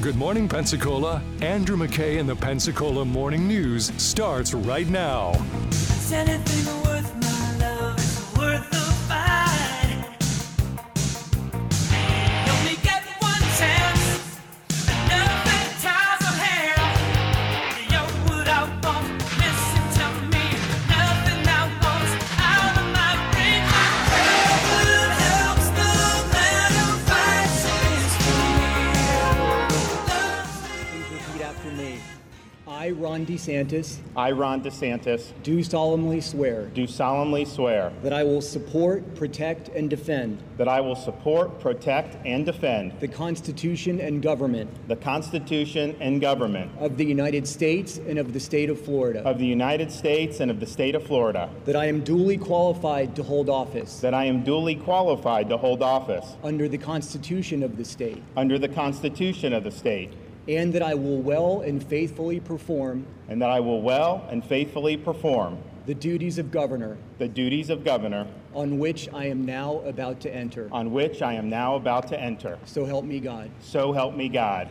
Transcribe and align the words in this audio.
Good 0.00 0.16
morning, 0.16 0.48
Pensacola. 0.48 1.22
Andrew 1.42 1.76
McKay 1.76 2.16
in 2.16 2.26
the 2.26 2.34
Pensacola 2.34 3.04
Morning 3.04 3.46
News 3.46 3.92
starts 4.02 4.54
right 4.54 4.88
now. 4.88 5.32
Ron 33.00 33.24
DeSantis, 33.24 33.96
I, 34.14 34.30
Ron 34.30 34.62
DeSantis, 34.62 35.32
do 35.42 35.62
solemnly 35.62 36.20
swear 36.20 36.66
do 36.74 36.86
solemnly 36.86 37.46
swear 37.46 37.92
that 38.02 38.12
I 38.12 38.22
will 38.24 38.42
support, 38.42 39.14
protect, 39.14 39.68
and 39.68 39.88
defend 39.88 40.42
that 40.58 40.68
I 40.68 40.82
will 40.82 40.94
support, 40.94 41.60
protect, 41.60 42.18
and 42.26 42.44
defend 42.44 42.92
the 43.00 43.08
Constitution 43.08 44.00
and 44.00 44.22
government 44.22 44.70
the 44.86 44.96
Constitution 44.96 45.96
and 46.00 46.20
government 46.20 46.70
of 46.78 46.98
the 46.98 47.04
United 47.04 47.48
States 47.48 47.96
and 47.96 48.18
of 48.18 48.34
the 48.34 48.40
state 48.40 48.68
of 48.68 48.78
Florida, 48.78 49.20
of 49.20 49.38
the 49.38 49.46
United 49.46 49.90
States 49.90 50.40
and 50.40 50.50
of 50.50 50.60
the 50.60 50.66
state 50.66 50.94
of 50.94 51.02
Florida, 51.02 51.48
that 51.64 51.76
I 51.76 51.86
am 51.86 52.00
duly 52.04 52.36
qualified 52.36 53.16
to 53.16 53.22
hold 53.22 53.48
office 53.48 54.00
that 54.00 54.12
I 54.12 54.26
am 54.26 54.44
duly 54.44 54.74
qualified 54.74 55.48
to 55.48 55.56
hold 55.56 55.82
office 55.82 56.36
under 56.44 56.68
the 56.68 56.78
Constitution 56.78 57.62
of 57.62 57.78
the 57.78 57.84
state, 57.84 58.22
under 58.36 58.58
the 58.58 58.68
Constitution 58.68 59.54
of 59.54 59.64
the 59.64 59.70
state, 59.70 60.12
and 60.48 60.72
that 60.72 60.82
I 60.82 60.94
will 60.94 61.18
well 61.18 61.60
and 61.60 61.82
faithfully 61.82 62.40
perform 62.40 63.06
and 63.28 63.40
that 63.42 63.50
I 63.50 63.60
will 63.60 63.82
well 63.82 64.26
and 64.30 64.44
faithfully 64.44 64.96
perform 64.96 65.58
the 65.86 65.94
duties 65.94 66.38
of 66.38 66.50
governor 66.50 66.96
the 67.18 67.28
duties 67.28 67.70
of 67.70 67.84
governor 67.84 68.26
on 68.54 68.78
which 68.78 69.08
I 69.12 69.26
am 69.26 69.44
now 69.44 69.78
about 69.80 70.20
to 70.20 70.34
enter. 70.34 70.68
on 70.72 70.92
which 70.92 71.22
I 71.22 71.34
am 71.34 71.48
now 71.48 71.76
about 71.76 72.08
to 72.08 72.20
enter. 72.20 72.58
So 72.64 72.84
help 72.84 73.04
me 73.04 73.20
God. 73.20 73.50
So 73.60 73.92
help 73.92 74.14
me 74.14 74.28
God. 74.28 74.68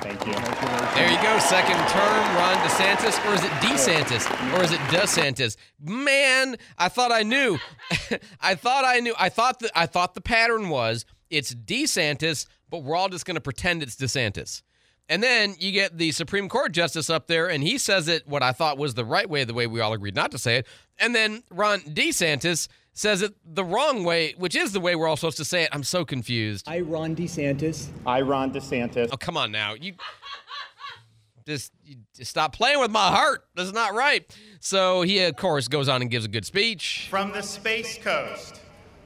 Thank 0.00 0.24
you. 0.26 0.32
There 0.32 1.10
you 1.10 1.20
go, 1.22 1.38
second 1.40 1.76
term, 1.88 2.36
Ron 2.36 2.56
DeSantis, 2.58 3.18
or 3.28 3.34
is 3.34 3.42
it 3.42 3.50
DeSantis, 3.50 4.56
or 4.56 4.62
is 4.62 4.70
it 4.70 4.78
DeSantis? 4.92 5.56
Man, 5.82 6.56
I 6.78 6.88
thought 6.88 7.10
I 7.10 7.24
knew. 7.24 7.58
I 8.40 8.54
thought 8.54 8.84
I 8.84 9.00
knew. 9.00 9.14
I 9.18 9.28
thought 9.28 9.58
the 9.58 9.70
I 9.74 9.86
thought 9.86 10.14
the 10.14 10.20
pattern 10.20 10.68
was 10.68 11.04
it's 11.30 11.52
DeSantis, 11.52 12.46
but 12.70 12.84
we're 12.84 12.94
all 12.94 13.08
just 13.08 13.24
going 13.24 13.34
to 13.34 13.40
pretend 13.40 13.82
it's 13.82 13.96
DeSantis. 13.96 14.62
And 15.08 15.22
then 15.22 15.54
you 15.58 15.72
get 15.72 15.96
the 15.96 16.12
Supreme 16.12 16.48
Court 16.48 16.72
justice 16.72 17.08
up 17.08 17.28
there, 17.28 17.48
and 17.48 17.62
he 17.62 17.78
says 17.78 18.08
it 18.08 18.26
what 18.28 18.42
I 18.42 18.52
thought 18.52 18.76
was 18.76 18.94
the 18.94 19.04
right 19.04 19.28
way, 19.28 19.44
the 19.44 19.54
way 19.54 19.66
we 19.66 19.80
all 19.80 19.92
agreed 19.94 20.14
not 20.14 20.30
to 20.32 20.38
say 20.38 20.56
it. 20.58 20.66
And 20.98 21.14
then 21.14 21.42
Ron 21.50 21.80
DeSantis 21.80 22.68
says 22.92 23.22
it 23.22 23.32
the 23.44 23.64
wrong 23.64 24.04
way, 24.04 24.34
which 24.36 24.54
is 24.56 24.72
the 24.72 24.80
way 24.80 24.96
we're 24.96 25.06
all 25.06 25.16
supposed 25.16 25.36
to 25.36 25.44
say 25.44 25.62
it. 25.62 25.68
I'm 25.72 25.84
so 25.84 26.04
confused. 26.04 26.68
I, 26.68 26.80
Ron 26.80 27.14
DeSantis, 27.16 27.88
I, 28.04 28.20
Ron 28.22 28.52
DeSantis, 28.52 29.08
Oh, 29.12 29.16
come 29.16 29.36
on 29.36 29.52
now. 29.52 29.74
You 29.74 29.94
just, 31.46 31.72
you 31.84 31.96
just 32.14 32.30
stop 32.30 32.52
playing 32.54 32.80
with 32.80 32.90
my 32.90 33.08
heart. 33.08 33.44
That's 33.54 33.72
not 33.72 33.94
right. 33.94 34.26
So 34.60 35.02
he, 35.02 35.20
of 35.20 35.36
course, 35.36 35.68
goes 35.68 35.88
on 35.88 36.02
and 36.02 36.10
gives 36.10 36.24
a 36.24 36.28
good 36.28 36.44
speech. 36.44 37.06
From 37.08 37.32
the 37.32 37.42
Space 37.42 37.98
Coast 37.98 38.60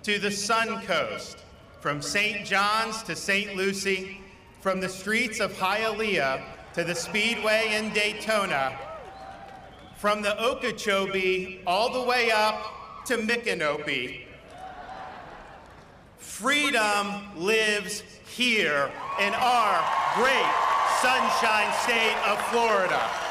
to 0.04 0.18
the 0.18 0.30
Sun 0.30 0.80
Coast, 0.86 1.44
from 1.80 2.00
St. 2.00 2.46
John's 2.46 3.02
to 3.04 3.14
St. 3.14 3.54
Lucie, 3.56 4.21
from 4.62 4.78
the 4.78 4.88
streets 4.88 5.40
of 5.40 5.52
Hialeah 5.54 6.40
to 6.74 6.84
the 6.84 6.94
Speedway 6.94 7.74
in 7.74 7.92
Daytona, 7.92 8.78
from 9.96 10.22
the 10.22 10.40
Okeechobee 10.40 11.60
all 11.66 11.92
the 11.92 12.08
way 12.08 12.30
up 12.30 13.04
to 13.06 13.16
Micanopy. 13.16 14.20
Freedom 16.16 17.26
lives 17.36 18.04
here 18.24 18.88
in 19.20 19.34
our 19.34 19.84
great 20.14 20.54
sunshine 21.00 21.72
state 21.82 22.16
of 22.28 22.40
Florida. 22.46 23.21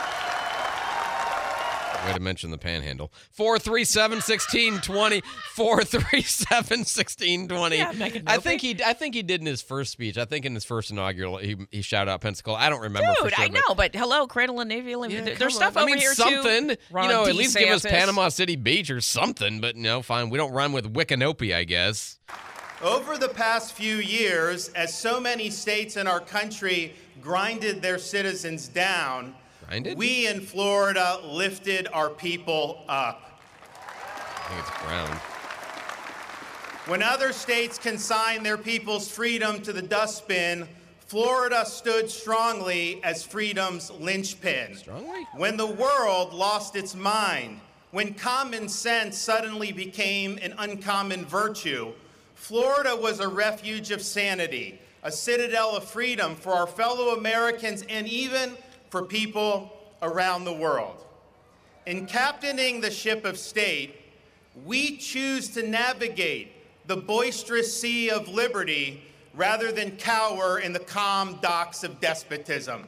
Way 2.06 2.14
to 2.14 2.20
mention 2.20 2.52
the 2.52 2.58
panhandle. 2.58 3.12
437 3.32 4.18
1620. 4.18 5.22
437 5.56 6.80
1620. 6.80 7.78
Yeah, 7.78 7.92
Megan 7.94 8.24
I 8.28 8.38
think 8.38 8.62
he 8.62 8.78
I 8.84 8.94
think 8.94 9.14
he 9.16 9.22
did 9.22 9.42
in 9.42 9.46
his 9.48 9.62
first 9.62 9.92
speech. 9.92 10.18
I 10.18 10.26
think 10.26 10.46
in 10.46 10.54
his 10.54 10.64
first 10.66 10.92
inaugural 10.92 11.38
he, 11.38 11.56
he 11.72 11.82
shouted 11.82 12.12
out 12.12 12.22
Pensacola. 12.22 12.58
I 12.58 12.70
don't 12.70 12.82
remember 12.82 13.14
for 13.20 13.26
Dude, 13.26 13.34
sure. 13.36 13.46
I 13.46 13.50
but- 13.50 13.62
know, 13.68 13.76
but 13.76 13.96
hello, 13.96 14.28
Cradle 14.28 14.60
and 14.60 14.70
Navy. 14.70 14.92
Yeah, 14.92 14.98
there- 15.08 15.26
come 15.26 15.36
there's 15.40 15.56
stuff 15.56 15.78
on. 15.78 15.84
over 15.84 15.90
I 15.92 15.94
mean, 15.94 15.98
here 16.00 16.14
something. 16.14 16.70
too. 16.70 16.76
Ron 16.92 17.06
you 17.06 17.12
know, 17.12 17.26
at 17.26 17.36
least 17.36 17.58
give 17.58 17.70
us 17.70 17.84
Panama 17.86 18.30
City 18.30 18.56
Beach 18.56 18.90
or 18.90 19.02
something. 19.02 19.62
But 19.62 19.76
no, 19.76 20.02
fine. 20.02 20.30
We 20.30 20.38
don't 20.38 20.52
run 20.54 20.72
with 20.74 20.92
Micanopy, 20.94 21.56
I 21.56 21.64
guess. 21.64 22.18
Over 22.82 23.18
the 23.18 23.30
past 23.30 23.74
few 23.74 23.98
years, 23.98 24.70
as 24.70 24.98
so 24.98 25.20
many 25.20 25.52
states 25.52 25.98
in 25.98 26.08
our 26.08 26.20
country 26.20 26.96
grinded 27.22 27.82
their 27.84 28.00
citizens 28.00 28.68
down, 28.68 29.36
We 29.96 30.28
in 30.28 30.42
Florida 30.42 31.20
lifted 31.24 31.88
our 31.94 32.10
people 32.10 32.84
up. 32.90 33.40
I 33.74 34.50
think 34.50 34.60
it's 34.68 34.78
ground. 34.82 35.20
When 36.88 37.02
other 37.02 37.32
states 37.32 37.78
consigned 37.78 38.46
their 38.46 38.58
people's 38.58 39.10
freedom 39.10 39.62
to 39.62 39.72
the 39.72 39.82
dustbin, 39.82 40.68
Florida 41.08 41.66
stood 41.66 42.10
strongly 42.10 43.02
as 43.04 43.24
freedom's 43.24 43.92
linchpin. 43.92 44.76
Strongly? 44.76 45.26
When 45.36 45.56
the 45.56 45.68
world 45.68 46.34
lost 46.34 46.76
its 46.76 46.94
mind, 46.94 47.62
when 47.92 48.14
common 48.14 48.68
sense 48.68 49.18
suddenly 49.18 49.72
became 49.72 50.38
an 50.42 50.54
uncommon 50.58 51.26
virtue, 51.26 51.94
Florida 52.36 52.96
was 52.96 53.22
a 53.22 53.28
refuge 53.28 53.92
of 53.92 54.02
sanity, 54.02 54.82
a 55.04 55.12
citadel 55.12 55.78
of 55.78 55.86
freedom 55.86 56.36
for 56.36 56.52
our 56.54 56.68
fellow 56.68 57.16
Americans 57.16 57.86
and 57.88 58.08
even 58.08 58.58
for 58.92 59.02
people 59.02 59.72
around 60.02 60.44
the 60.44 60.54
world. 60.54 61.04
In 61.88 62.06
captaining 62.06 62.82
the 62.82 62.92
ship 62.92 63.26
of 63.26 63.40
state, 63.40 63.96
we 64.66 64.98
choose 64.98 65.50
to 65.52 65.68
navigate 65.68 66.52
the 66.88 66.98
boisterous 66.98 67.76
sea 67.80 68.12
of 68.12 68.28
liberty 68.28 69.02
rather 69.34 69.72
than 69.72 69.92
cower 69.92 70.60
in 70.60 70.74
the 70.74 70.80
calm 70.80 71.40
docks 71.42 71.84
of 71.86 72.00
despotism. 72.02 72.86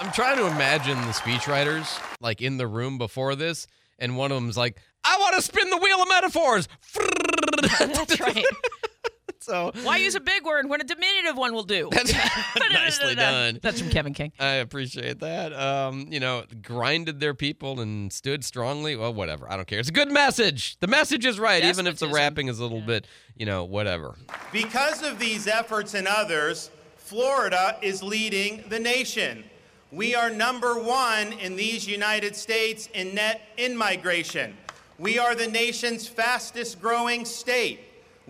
I'm 0.00 0.10
trying 0.12 0.38
to 0.38 0.46
imagine 0.46 0.96
the 1.02 1.12
speechwriters 1.12 2.00
like 2.20 2.40
in 2.40 2.56
the 2.56 2.66
room 2.66 2.96
before 2.96 3.36
this, 3.36 3.66
and 3.98 4.16
one 4.16 4.32
of 4.32 4.40
them's 4.40 4.56
like, 4.56 4.80
"I 5.04 5.18
want 5.18 5.36
to 5.36 5.42
spin 5.42 5.68
the 5.68 5.76
wheel 5.76 6.02
of 6.02 6.08
metaphors." 6.08 6.68
That's 7.78 8.18
right. 8.18 8.44
So 9.42 9.72
Why 9.82 9.96
use 9.98 10.14
a 10.14 10.20
big 10.20 10.44
word 10.44 10.68
when 10.68 10.80
a 10.80 10.84
diminutive 10.84 11.36
one 11.36 11.52
will 11.52 11.62
do? 11.64 11.88
That's 11.92 12.12
nicely 12.72 13.14
done. 13.14 13.58
That's 13.62 13.80
from 13.80 13.90
Kevin 13.90 14.14
King. 14.14 14.32
I 14.38 14.54
appreciate 14.54 15.20
that. 15.20 15.52
Um, 15.52 16.06
you 16.10 16.20
know, 16.20 16.44
grinded 16.62 17.20
their 17.20 17.34
people 17.34 17.80
and 17.80 18.12
stood 18.12 18.44
strongly. 18.44 18.96
Well, 18.96 19.12
whatever. 19.12 19.50
I 19.50 19.56
don't 19.56 19.66
care. 19.66 19.78
It's 19.78 19.88
a 19.88 19.92
good 19.92 20.10
message. 20.10 20.78
The 20.80 20.86
message 20.86 21.24
is 21.26 21.38
right, 21.38 21.64
even 21.64 21.86
if 21.86 21.98
the 21.98 22.06
Despotism. 22.06 22.14
rapping 22.14 22.48
is 22.48 22.58
a 22.58 22.62
little 22.62 22.80
bit, 22.80 23.06
you 23.36 23.46
know, 23.46 23.64
whatever. 23.64 24.16
Because 24.52 25.02
of 25.02 25.18
these 25.18 25.46
efforts 25.46 25.94
and 25.94 26.06
others, 26.06 26.70
Florida 26.96 27.76
is 27.82 28.02
leading 28.02 28.64
the 28.68 28.78
nation. 28.78 29.44
We 29.90 30.14
are 30.14 30.30
number 30.30 30.80
one 30.82 31.34
in 31.34 31.56
these 31.56 31.86
United 31.86 32.34
States 32.34 32.88
in 32.94 33.14
net 33.14 33.42
in-migration. 33.58 34.56
We 34.98 35.18
are 35.18 35.34
the 35.34 35.48
nation's 35.48 36.06
fastest 36.06 36.80
growing 36.80 37.24
state. 37.24 37.80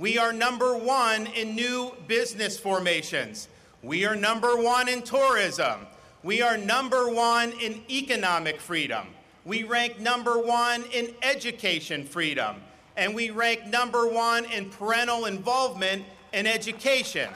We 0.03 0.19
are 0.19 0.33
number 0.33 0.77
one 0.77 1.29
in 1.29 1.55
new 1.55 1.93
business 2.09 2.59
formations. 2.59 3.47
We 3.85 4.05
are 4.05 4.17
number 4.17 4.57
one 4.57 4.89
in 4.89 5.03
tourism. 5.03 5.87
We 6.25 6.43
are 6.43 6.57
number 6.57 7.09
one 7.09 7.53
in 7.53 7.83
economic 7.89 8.61
freedom. 8.61 9.07
We 9.45 9.63
rank 9.63 10.01
number 10.01 10.41
one 10.41 10.83
in 10.93 11.15
education 11.23 12.05
freedom. 12.05 12.57
And 12.97 13.15
we 13.15 13.31
rank 13.31 13.69
number 13.69 14.09
one 14.09 14.45
in 14.47 14.71
parental 14.71 15.27
involvement 15.27 16.05
in 16.33 16.49
education. 16.49 17.31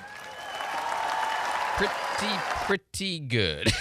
Pretty, 2.19 2.35
pretty 2.65 3.19
good. 3.21 3.67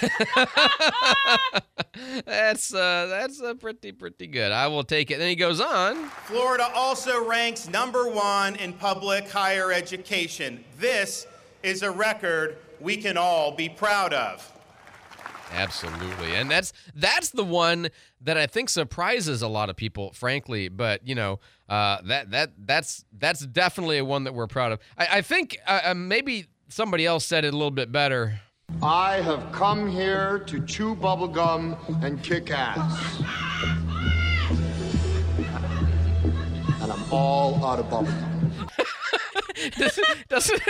that's 2.26 2.74
uh, 2.74 3.08
that's 3.08 3.42
uh, 3.42 3.54
pretty, 3.54 3.92
pretty 3.92 4.28
good. 4.28 4.52
I 4.52 4.68
will 4.68 4.84
take 4.84 5.12
it. 5.12 5.20
Then 5.20 5.30
he 5.30 5.36
goes 5.36 5.62
on. 5.62 6.10
Florida 6.26 6.70
also 6.76 7.24
ranks 7.24 7.70
number 7.70 8.10
one 8.10 8.56
in 8.58 8.74
public 8.74 9.30
higher 9.30 9.72
education. 9.72 10.64
This 10.78 11.28
is 11.64 11.82
a 11.84 11.92
record 11.92 12.58
we 12.80 12.98
can 12.98 13.18
all 13.18 13.52
be 13.52 13.70
proud 13.70 14.14
of. 14.14 14.52
Absolutely. 15.52 16.36
And 16.36 16.50
that's 16.50 16.74
that's 16.96 17.30
the 17.30 17.44
one 17.44 17.90
that 18.22 18.38
I 18.38 18.48
think 18.48 18.70
surprises 18.70 19.42
a 19.42 19.48
lot 19.48 19.70
of 19.70 19.76
people, 19.76 20.12
frankly. 20.14 20.70
But 20.70 21.08
you 21.08 21.16
know, 21.16 21.40
uh, 21.70 22.02
that 22.06 22.32
that 22.32 22.52
that's 22.58 23.06
that's 23.18 23.46
definitely 23.46 23.98
a 23.98 24.06
one 24.06 24.24
that 24.26 24.34
we're 24.34 24.48
proud 24.48 24.72
of. 24.72 24.80
I, 24.98 25.08
I 25.18 25.22
think 25.22 25.58
uh, 25.68 25.82
uh, 25.86 25.94
maybe 25.94 26.48
somebody 26.76 27.06
else 27.06 27.26
said 27.26 27.46
it 27.46 27.54
a 27.54 27.58
little 27.58 27.72
bit 27.72 27.90
better. 27.90 28.42
I 28.84 29.22
have 29.22 29.50
come 29.54 29.90
here 29.90 30.40
to 30.40 30.60
chew 30.66 30.94
bubblegum 30.94 31.78
and 32.04 32.22
kick 32.22 32.52
ass. 32.52 33.22
And 36.82 36.92
I'm 36.92 37.14
all 37.14 37.64
out 37.66 37.80
of 37.80 37.86
bubblegum. 37.86 38.35
Doesn't, 39.78 40.28
doesn't 40.30 40.62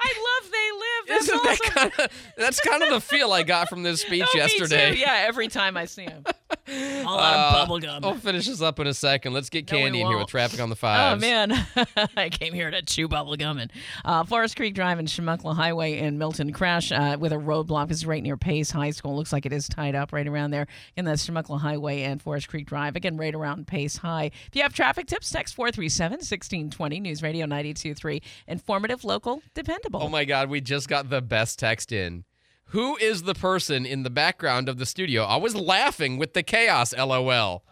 I 0.00 0.40
love 0.42 0.50
they 0.50 0.70
live. 0.72 1.08
That's 1.08 1.22
isn't 1.24 1.38
awesome. 1.38 1.44
that 1.44 1.72
kind 1.72 1.92
of 1.98 2.34
that's 2.36 2.60
kind 2.60 2.82
of 2.82 2.90
the 2.90 3.00
feel 3.00 3.32
I 3.32 3.42
got 3.42 3.68
from 3.68 3.82
this 3.82 4.00
speech 4.06 4.22
Oh, 4.22 4.38
me 4.38 4.48
too. 4.48 4.56
yesterday. 4.58 4.96
Yeah, 4.96 5.24
every 5.26 5.48
time 5.48 5.76
I 5.76 5.84
see 5.86 6.02
him. 6.04 6.24
All 7.06 7.18
out 7.18 7.62
of 7.62 7.68
bubblegum. 7.68 8.02
We'll 8.02 8.14
finish 8.14 8.46
this 8.46 8.62
up 8.62 8.78
in 8.80 8.86
a 8.86 8.94
second. 8.94 9.32
Let's 9.34 9.50
get 9.50 9.70
No, 9.70 9.78
Candy 9.78 10.00
in 10.00 10.06
here 10.06 10.16
with 10.16 10.20
won't. 10.22 10.28
traffic 10.28 10.60
on 10.60 10.70
the 10.70 10.76
Oh 10.82 11.16
man, 11.16 11.52
I 12.16 12.28
came 12.30 12.52
here 12.52 12.70
to 12.70 12.82
chew 12.82 13.08
bubble 13.08 13.36
gum 13.36 13.58
and 13.58 13.70
uh, 14.04 14.24
Forest 14.24 14.56
Creek 14.56 14.74
Drive 14.74 14.98
and 14.98 15.08
Chumuckla 15.08 15.54
Highway 15.54 15.98
in 15.98 16.18
Milton 16.18 16.52
crash 16.52 16.90
uh, 16.92 17.16
with 17.18 17.32
a 17.32 17.36
roadblock. 17.36 17.88
This 17.88 17.98
is 17.98 18.06
right 18.06 18.22
near 18.22 18.36
Pace 18.36 18.70
High 18.70 18.90
School. 18.90 19.16
Looks 19.16 19.32
like 19.32 19.46
it 19.46 19.52
is 19.52 19.68
tied 19.68 19.94
up 19.94 20.12
right 20.12 20.26
around 20.26 20.50
there. 20.52 20.66
And 20.96 21.06
that's 21.06 21.26
Chumuckla 21.28 21.60
Highway 21.60 22.02
and 22.02 22.20
Forest 22.20 22.48
Creek 22.48 22.66
Drive. 22.66 22.96
Again, 22.96 23.16
right 23.16 23.34
around 23.34 23.66
Pace 23.66 23.96
High. 23.96 24.30
If 24.46 24.50
you 24.54 24.62
have 24.62 24.72
traffic 24.74 25.06
tips, 25.06 25.30
text 25.30 25.56
437-1620. 25.56 27.00
News 27.02 27.22
Radio 27.22 27.46
92.3. 27.46 28.22
Informative, 28.46 29.04
local, 29.04 29.42
dependable. 29.54 30.00
Oh 30.02 30.08
my 30.08 30.24
God, 30.24 30.48
we 30.50 30.60
just 30.60 30.88
got 30.88 31.08
the 31.10 31.22
best 31.22 31.58
text 31.58 31.92
in. 31.92 32.24
Who 32.68 32.96
is 32.96 33.22
the 33.22 33.34
person 33.34 33.86
in 33.86 34.02
the 34.02 34.10
background 34.10 34.68
of 34.68 34.78
the 34.78 34.86
studio? 34.86 35.22
I 35.24 35.36
was 35.36 35.54
laughing 35.54 36.18
with 36.18 36.34
the 36.34 36.42
chaos. 36.42 36.94
LOL. 36.96 37.62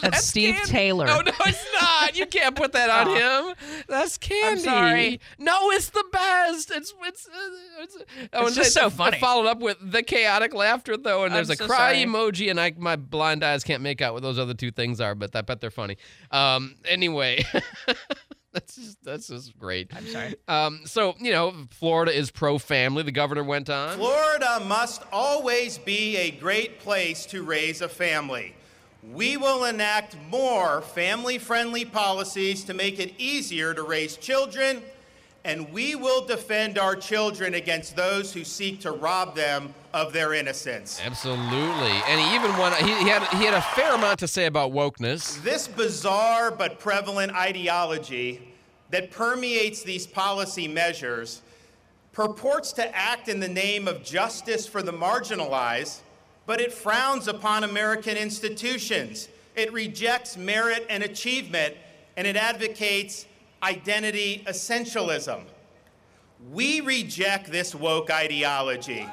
that's, 0.00 0.24
Steve 0.24 0.54
Candy. 0.54 0.70
Taylor. 0.70 1.06
No, 1.06 1.20
no, 1.20 1.32
it's 1.46 1.66
not. 1.80 2.18
You 2.18 2.26
can't 2.26 2.56
put 2.56 2.72
that 2.72 2.90
on 2.90 3.08
Oh. 3.10 3.48
him. 3.48 3.54
That's 3.88 4.18
Candy. 4.18 4.46
I'm 4.48 4.58
sorry. 4.58 5.20
No, 5.38 5.70
it's 5.70 5.90
the 5.90 6.04
best. 6.12 6.70
It's 6.70 6.94
it's 7.04 7.26
uh, 7.28 7.82
it's, 7.82 7.96
oh, 8.32 8.46
and 8.46 8.54
just 8.54 8.72
so 8.72 8.90
funny. 8.90 9.16
I 9.16 9.20
followed 9.20 9.46
up 9.46 9.60
with 9.60 9.76
the 9.80 10.02
chaotic 10.02 10.54
laughter 10.54 10.96
though, 10.96 11.24
and 11.24 11.34
there's 11.34 11.50
I'm 11.50 11.54
a 11.54 11.56
so 11.56 11.66
cry 11.66 11.94
sorry. 11.94 12.04
emoji, 12.06 12.50
and 12.50 12.60
I 12.60 12.72
my 12.76 12.96
blind 12.96 13.44
eyes 13.44 13.64
can't 13.64 13.82
make 13.82 14.00
out 14.00 14.14
what 14.14 14.22
those 14.22 14.38
other 14.38 14.54
two 14.54 14.70
things 14.70 15.00
are, 15.00 15.14
but 15.14 15.34
I 15.36 15.42
bet 15.42 15.60
they're 15.60 15.70
funny. 15.70 15.96
Um, 16.30 16.76
anyway. 16.86 17.44
That's 18.54 18.76
just 18.76 19.04
that's 19.04 19.26
just 19.26 19.58
great. 19.58 19.90
I'm 19.94 20.06
sorry. 20.06 20.36
Um, 20.46 20.82
so 20.84 21.14
you 21.18 21.32
know, 21.32 21.52
Florida 21.70 22.16
is 22.16 22.30
pro-family. 22.30 23.02
The 23.02 23.12
governor 23.12 23.42
went 23.42 23.68
on. 23.68 23.98
Florida 23.98 24.62
must 24.64 25.02
always 25.12 25.76
be 25.76 26.16
a 26.16 26.30
great 26.30 26.78
place 26.78 27.26
to 27.26 27.42
raise 27.42 27.80
a 27.80 27.88
family. 27.88 28.54
We 29.12 29.36
will 29.36 29.64
enact 29.64 30.16
more 30.30 30.80
family 30.82 31.38
friendly 31.38 31.84
policies 31.84 32.62
to 32.64 32.74
make 32.74 33.00
it 33.00 33.12
easier 33.18 33.74
to 33.74 33.82
raise 33.82 34.16
children, 34.16 34.82
and 35.44 35.70
we 35.72 35.94
will 35.94 36.24
defend 36.24 36.78
our 36.78 36.96
children 36.96 37.54
against 37.54 37.96
those 37.96 38.32
who 38.32 38.44
seek 38.44 38.80
to 38.80 38.92
rob 38.92 39.34
them 39.36 39.74
of 39.92 40.12
their 40.12 40.32
innocence. 40.32 41.00
Absolutely, 41.04 41.92
and 42.08 42.20
he 42.20 42.34
even. 42.34 42.50
He, 42.86 43.04
he 43.04 43.08
had 43.08 43.22
he 43.38 43.44
had 43.44 43.54
a 43.54 43.60
fair 43.60 43.94
amount 43.94 44.18
to 44.20 44.28
say 44.28 44.46
about 44.46 44.72
wokeness. 44.72 45.42
This 45.42 45.68
bizarre 45.68 46.50
but 46.50 46.78
prevalent 46.78 47.32
ideology 47.32 48.54
that 48.90 49.10
permeates 49.10 49.82
these 49.82 50.06
policy 50.06 50.68
measures 50.68 51.42
purports 52.12 52.72
to 52.72 52.96
act 52.96 53.28
in 53.28 53.40
the 53.40 53.48
name 53.48 53.88
of 53.88 54.04
justice 54.04 54.66
for 54.66 54.82
the 54.82 54.92
marginalized, 54.92 55.98
but 56.46 56.60
it 56.60 56.72
frowns 56.72 57.26
upon 57.26 57.64
American 57.64 58.16
institutions. 58.16 59.28
It 59.56 59.72
rejects 59.72 60.36
merit 60.36 60.86
and 60.88 61.02
achievement, 61.02 61.74
and 62.16 62.26
it 62.26 62.36
advocates 62.36 63.26
identity 63.64 64.44
essentialism. 64.46 65.42
We 66.52 66.82
reject 66.82 67.50
this 67.50 67.74
woke 67.74 68.10
ideology. 68.10 69.06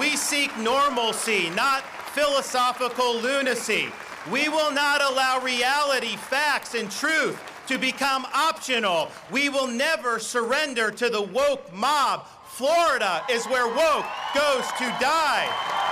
We 0.00 0.16
seek 0.16 0.56
normalcy, 0.58 1.50
not 1.50 1.84
philosophical 2.12 3.14
lunacy. 3.16 3.88
We 4.30 4.48
will 4.48 4.72
not 4.72 5.00
allow 5.02 5.40
reality, 5.40 6.16
facts, 6.16 6.74
and 6.74 6.90
truth 6.90 7.40
to 7.68 7.78
become 7.78 8.26
optional. 8.34 9.08
We 9.30 9.48
will 9.48 9.68
never 9.68 10.18
surrender 10.18 10.90
to 10.90 11.08
the 11.08 11.22
woke 11.22 11.72
mob. 11.72 12.26
Florida 12.46 13.22
is 13.30 13.46
where 13.46 13.66
woke 13.66 14.06
goes 14.34 14.66
to 14.78 14.86
die. 15.00 15.91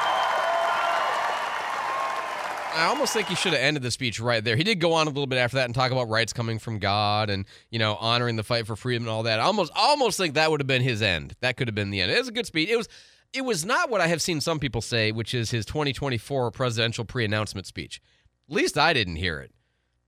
I 2.75 2.87
almost 2.87 3.13
think 3.13 3.29
he 3.29 3.35
should 3.35 3.53
have 3.53 3.63
ended 3.63 3.83
the 3.83 3.91
speech 3.91 4.21
right 4.21 4.43
there. 4.43 4.57
He 4.57 4.65
did 4.65 4.81
go 4.81 4.93
on 4.93 5.07
a 5.07 5.11
little 5.11 5.27
bit 5.27 5.39
after 5.39 5.57
that 5.57 5.65
and 5.65 5.75
talk 5.75 5.93
about 5.93 6.09
rights 6.09 6.33
coming 6.33 6.59
from 6.59 6.79
God 6.79 7.31
and 7.31 7.45
you 7.71 7.79
know 7.79 7.97
honoring 7.97 8.37
the 8.37 8.43
fight 8.43 8.67
for 8.67 8.77
freedom 8.77 9.05
and 9.05 9.11
all 9.11 9.25
that. 9.25 9.41
I 9.41 9.45
almost 9.45 9.73
almost 9.75 10.17
think 10.17 10.35
that 10.35 10.51
would 10.51 10.61
have 10.61 10.67
been 10.67 10.83
his 10.83 11.03
end. 11.03 11.37
That 11.41 11.57
could 11.57 11.69
have 11.69 11.75
been 11.75 11.91
the 11.91 12.01
end. 12.01 12.11
It 12.11 12.19
was 12.19 12.29
a 12.29 12.33
good 12.33 12.47
speech. 12.47 12.69
It 12.69 12.77
was 12.77 12.89
it 13.33 13.45
was 13.45 13.65
not 13.65 13.91
what 13.91 14.01
I 14.01 14.09
have 14.09 14.23
seen 14.23 14.41
some 14.41 14.59
people 14.59 14.81
say, 14.81 15.13
which 15.13 15.35
is 15.35 15.51
his 15.51 15.65
2024 15.67 16.51
presidential 16.51 17.05
pre-announcement 17.05 17.67
speech. 17.67 18.01
At 18.49 18.57
least 18.57 18.77
I 18.77 18.93
didn't 18.93 19.17
hear 19.17 19.39
it. 19.41 19.53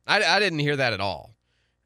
I, 0.07 0.23
I 0.23 0.41
didn't 0.41 0.59
hear 0.59 0.77
that 0.77 0.93
at 0.93 1.01
all. 1.01 1.37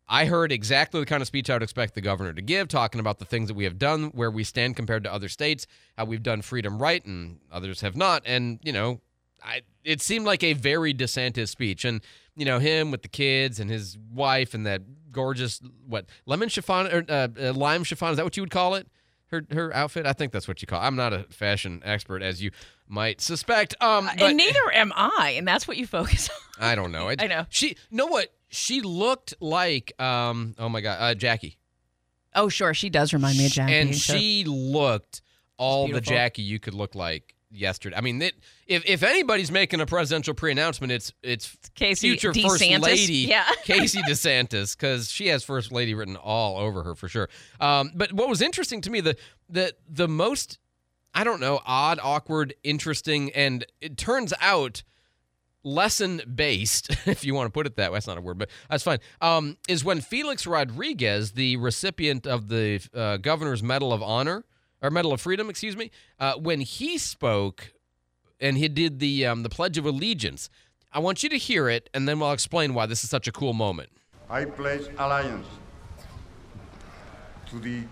I 0.08 0.26
heard 0.26 0.52
exactly 0.52 1.00
the 1.00 1.06
kind 1.06 1.20
of 1.20 1.26
speech 1.26 1.50
I 1.50 1.55
would 1.55 1.62
expect 1.62 1.94
the 1.94 2.00
governor 2.00 2.32
to 2.32 2.40
give, 2.40 2.69
talking 2.69 3.00
about 3.00 3.19
the 3.19 3.25
things 3.25 3.49
that 3.49 3.55
we 3.55 3.64
have 3.64 3.78
done, 3.78 4.05
where 4.14 4.31
we 4.31 4.44
stand 4.44 4.76
compared 4.76 5.02
to 5.05 5.12
other 5.12 5.28
states, 5.28 5.67
how 5.99 6.05
we've 6.05 6.23
done 6.23 6.43
freedom 6.43 6.81
right 6.81 7.05
and 7.05 7.40
others 7.50 7.81
have 7.81 7.96
not. 7.96 8.23
And, 8.25 8.61
you 8.62 8.73
know, 8.73 9.00
I, 9.42 9.62
it 9.84 10.00
seemed 10.00 10.26
like 10.26 10.42
a 10.42 10.52
very 10.54 10.92
DeSantis 10.94 11.48
speech. 11.48 11.84
And, 11.84 12.00
you 12.36 12.44
know, 12.44 12.58
him 12.58 12.90
with 12.90 13.02
the 13.02 13.08
kids 13.08 13.60
and 13.60 13.70
his 13.70 13.96
wife 14.12 14.54
and 14.54 14.66
that 14.66 14.82
gorgeous, 15.12 15.60
what, 15.86 16.06
lemon 16.26 16.48
chiffon, 16.48 16.86
or 16.88 17.04
uh, 17.08 17.28
uh, 17.40 17.52
lime 17.52 17.84
chiffon, 17.84 18.10
is 18.10 18.16
that 18.16 18.24
what 18.24 18.36
you 18.36 18.42
would 18.42 18.50
call 18.50 18.74
it? 18.74 18.88
Her, 19.28 19.44
her 19.50 19.74
outfit? 19.74 20.06
I 20.06 20.12
think 20.12 20.32
that's 20.32 20.46
what 20.46 20.62
you 20.62 20.66
call 20.66 20.80
it. 20.80 20.84
I'm 20.84 20.94
not 20.96 21.12
a 21.12 21.24
fashion 21.30 21.82
expert, 21.84 22.22
as 22.22 22.40
you 22.42 22.50
might 22.86 23.20
suspect. 23.20 23.74
Um, 23.80 24.06
but, 24.18 24.22
and 24.22 24.36
neither 24.36 24.72
am 24.72 24.92
I, 24.94 25.34
and 25.36 25.46
that's 25.48 25.66
what 25.66 25.76
you 25.76 25.86
focus 25.86 26.30
on. 26.60 26.64
I 26.64 26.74
don't 26.76 26.92
know. 26.92 27.08
It- 27.08 27.20
I 27.22 27.26
know. 27.26 27.46
She, 27.48 27.76
know 27.90 28.06
what? 28.06 28.32
She 28.48 28.80
looked 28.82 29.34
like, 29.40 30.00
um, 30.00 30.54
oh 30.58 30.68
my 30.68 30.80
God, 30.80 30.98
uh, 31.00 31.14
Jackie. 31.14 31.58
Oh, 32.34 32.48
sure, 32.48 32.74
she 32.74 32.90
does 32.90 33.12
remind 33.12 33.38
me 33.38 33.46
of 33.46 33.52
Jackie. 33.52 33.74
and 33.74 33.94
she 33.96 34.44
looked 34.44 35.22
all 35.56 35.88
the. 35.88 36.00
Jackie 36.00 36.42
you 36.42 36.60
could 36.60 36.74
look 36.74 36.94
like 36.94 37.34
yesterday. 37.50 37.96
I 37.96 38.00
mean, 38.00 38.20
it, 38.22 38.34
if 38.66 38.84
if 38.87 39.02
anybody's 39.02 39.50
making 39.50 39.81
a 39.81 39.87
presidential 39.87 40.34
pre-announcement, 40.34 40.93
it's 40.93 41.12
it's 41.22 41.56
Casey 41.75 42.10
future 42.10 42.34
first 42.34 42.62
DeSantis. 42.62 42.82
lady 42.82 43.14
Yeah. 43.28 43.48
Casey 43.64 44.02
DeSantis 44.02 44.76
because 44.76 45.10
she 45.10 45.28
has 45.28 45.44
first 45.44 45.72
lady 45.72 45.94
written 45.94 46.16
all 46.16 46.58
over 46.58 46.82
her 46.82 46.94
for 46.94 47.08
sure. 47.08 47.28
Um, 47.60 47.93
but 47.94 48.12
what 48.12 48.28
was 48.28 48.40
interesting 48.43 48.81
to 48.82 48.90
me 48.90 49.00
the 49.00 49.16
the 49.48 49.75
the 49.88 50.09
most 50.09 50.59
I 51.14 51.25
don't 51.25 51.40
know 51.40 51.61
odd, 51.64 51.99
awkward, 52.02 52.54
interesting, 52.62 53.30
and 53.32 53.64
it 53.80 53.97
turns 53.97 54.35
out 54.40 54.82
lesson 55.66 56.23
based, 56.35 56.90
if 57.06 57.25
you 57.25 57.35
want 57.35 57.47
to 57.47 57.50
put 57.50 57.66
it 57.66 57.76
that 57.76 57.90
way. 57.90 57.97
That's 57.97 58.06
not 58.06 58.18
a 58.18 58.20
word, 58.20 58.38
but 58.38 58.50
that's 58.70 58.85
fine. 58.85 58.99
Um, 59.20 59.56
is 59.68 59.85
when 59.85 60.00
Felix 60.00 60.47
Rodriguez, 60.47 61.32
the 61.32 61.56
recipient 61.56 62.26
of 62.26 62.49
the 62.49 62.87
uh, 62.94 63.16
Governor's 63.18 63.62
Medal 63.62 63.92
of 63.92 64.02
Honor 64.02 64.44
or 64.83 64.90
Medal 64.90 65.12
of 65.12 65.21
Freedom, 65.21 65.49
excuse 65.50 65.76
me, 65.76 65.90
uh, 66.21 66.35
when 66.35 66.61
he 66.61 66.99
spoke 66.99 67.73
and 68.40 68.59
he 68.59 68.68
did 68.68 68.99
the 68.99 69.26
um, 69.26 69.42
the 69.42 69.49
Pledge 69.49 69.78
of 69.78 69.87
Allegiance. 69.87 70.50
I 70.92 70.99
want 70.99 71.23
you 71.23 71.28
to 71.28 71.37
hear 71.37 71.68
it, 71.68 71.90
and 71.92 72.09
then 72.09 72.21
we'll 72.21 72.33
explain 72.33 72.73
why 72.73 72.87
this 72.87 73.04
is 73.04 73.11
such 73.11 73.28
a 73.28 73.33
cool 73.33 73.52
moment. 73.52 73.90
I 74.30 74.45
pledge 74.45 74.87
allegiance 74.99 75.47
to 77.50 77.59
the 77.59 77.83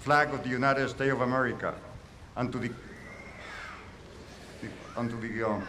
flag 0.00 0.32
of 0.32 0.42
the 0.42 0.48
United 0.48 0.88
States 0.88 1.12
of 1.12 1.20
America 1.20 1.74
and 2.36 2.50
to 2.52 2.58
the, 2.58 2.70
and 4.96 5.10
to 5.10 5.16
the 5.16 5.42
um, 5.48 5.66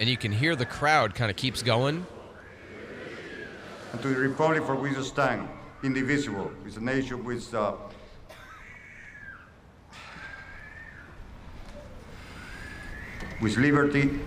And 0.00 0.08
you 0.08 0.16
can 0.16 0.32
hear 0.32 0.56
the 0.56 0.66
crowd 0.66 1.14
kind 1.14 1.30
of 1.30 1.36
keeps 1.36 1.62
going. 1.62 2.06
and 3.92 4.02
to 4.02 4.08
the 4.08 4.16
republic 4.20 4.64
for 4.64 4.74
which 4.74 4.96
it 4.96 5.04
stand, 5.04 5.48
indivisible, 5.82 6.50
with 6.64 6.76
a 6.76 6.80
nation 6.80 7.24
with 7.24 7.54
uh, 7.54 7.72
with 13.40 13.56
liberty 13.56 14.20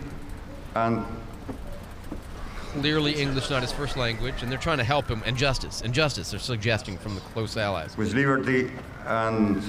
and 0.75 1.05
Clearly, 2.73 3.15
English 3.15 3.49
not 3.49 3.61
his 3.61 3.73
first 3.73 3.97
language, 3.97 4.41
and 4.41 4.49
they're 4.49 4.57
trying 4.57 4.77
to 4.77 4.83
help 4.85 5.05
him. 5.05 5.21
And 5.25 5.35
justice, 5.35 5.81
and 5.81 5.93
justice, 5.93 6.31
they're 6.31 6.39
suggesting 6.39 6.97
from 6.97 7.15
the 7.15 7.21
close 7.21 7.57
allies. 7.57 7.97
with 7.97 8.13
liberty 8.13 8.71
and 9.05 9.61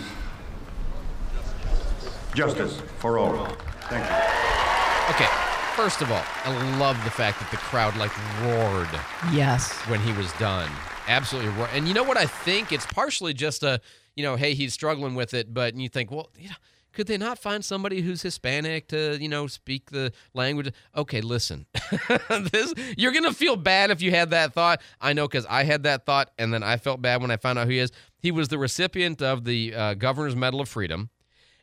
justice 2.32 2.80
for 2.98 3.18
all. 3.18 3.48
Thank 3.90 4.04
you. 4.04 5.14
Okay, 5.14 5.28
first 5.74 6.00
of 6.00 6.12
all, 6.12 6.22
I 6.44 6.78
love 6.78 7.02
the 7.02 7.10
fact 7.10 7.40
that 7.40 7.50
the 7.50 7.56
crowd 7.56 7.96
like 7.96 8.12
roared 8.40 8.88
yes. 9.32 9.72
when 9.88 9.98
he 10.00 10.12
was 10.12 10.32
done. 10.34 10.70
Absolutely 11.08 11.50
roared. 11.50 11.70
And 11.74 11.88
you 11.88 11.94
know 11.94 12.04
what 12.04 12.16
I 12.16 12.26
think? 12.26 12.70
It's 12.70 12.86
partially 12.86 13.34
just 13.34 13.64
a, 13.64 13.80
you 14.14 14.22
know, 14.22 14.36
hey, 14.36 14.54
he's 14.54 14.74
struggling 14.74 15.16
with 15.16 15.34
it, 15.34 15.52
but 15.52 15.74
you 15.74 15.88
think, 15.88 16.12
well, 16.12 16.30
you 16.38 16.50
know, 16.50 16.54
Could 16.92 17.06
they 17.06 17.16
not 17.16 17.38
find 17.38 17.64
somebody 17.64 18.02
who's 18.02 18.22
Hispanic 18.22 18.88
to, 18.88 19.18
you 19.20 19.28
know, 19.28 19.46
speak 19.46 19.90
the 19.90 20.12
language? 20.34 20.72
Okay, 20.96 21.20
listen. 21.20 21.66
this 22.52 22.74
you're 22.96 23.12
gonna 23.12 23.32
feel 23.32 23.56
bad 23.56 23.90
if 23.90 24.02
you 24.02 24.10
had 24.10 24.30
that 24.30 24.52
thought. 24.52 24.80
I 25.00 25.12
know 25.12 25.26
because 25.26 25.46
I 25.46 25.64
had 25.64 25.84
that 25.84 26.04
thought, 26.04 26.30
and 26.38 26.52
then 26.52 26.62
I 26.62 26.76
felt 26.76 27.00
bad 27.00 27.22
when 27.22 27.30
I 27.30 27.36
found 27.36 27.58
out 27.58 27.66
who 27.66 27.72
he 27.72 27.78
is. 27.78 27.92
He 28.18 28.30
was 28.30 28.48
the 28.48 28.58
recipient 28.58 29.22
of 29.22 29.44
the 29.44 29.74
uh, 29.74 29.94
Governor's 29.94 30.36
Medal 30.36 30.60
of 30.60 30.68
Freedom, 30.68 31.10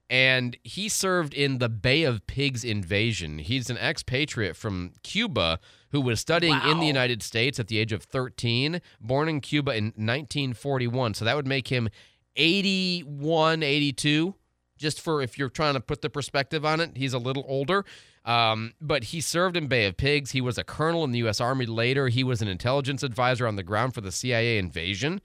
and 0.09 0.57
he 0.63 0.89
served 0.89 1.33
in 1.33 1.59
the 1.59 1.69
Bay 1.69 2.03
of 2.03 2.25
Pigs 2.25 2.63
invasion. 2.63 3.39
He's 3.39 3.69
an 3.69 3.77
expatriate 3.77 4.55
from 4.55 4.93
Cuba 5.03 5.59
who 5.91 6.01
was 6.01 6.19
studying 6.19 6.59
in 6.65 6.79
the 6.79 6.85
United 6.85 7.23
States 7.23 7.59
at 7.59 7.67
the 7.67 7.79
age 7.79 7.91
of 7.91 8.03
13, 8.03 8.81
born 9.01 9.27
in 9.27 9.41
Cuba 9.41 9.75
in 9.75 9.85
1941. 9.85 11.15
So 11.15 11.25
that 11.25 11.35
would 11.35 11.47
make 11.47 11.67
him 11.69 11.89
81, 12.35 13.63
82 13.63 14.35
just 14.79 14.99
for 14.99 15.21
if 15.21 15.37
you're 15.37 15.49
trying 15.49 15.75
to 15.75 15.79
put 15.79 16.01
the 16.01 16.09
perspective 16.09 16.65
on 16.65 16.79
it. 16.79 16.91
He's 16.95 17.13
a 17.13 17.19
little 17.19 17.45
older. 17.47 17.85
Um, 18.25 18.73
but 18.81 19.05
he 19.05 19.21
served 19.21 19.55
in 19.55 19.67
Bay 19.67 19.85
of 19.85 19.97
Pigs. 19.97 20.31
He 20.31 20.41
was 20.41 20.57
a 20.57 20.63
colonel 20.63 21.03
in 21.03 21.11
the 21.11 21.19
U.S. 21.19 21.39
Army 21.39 21.65
later. 21.65 22.07
He 22.07 22.23
was 22.23 22.41
an 22.41 22.47
intelligence 22.47 23.03
advisor 23.03 23.45
on 23.45 23.55
the 23.55 23.63
ground 23.63 23.93
for 23.93 24.01
the 24.01 24.11
CIA 24.11 24.57
invasion. 24.57 25.21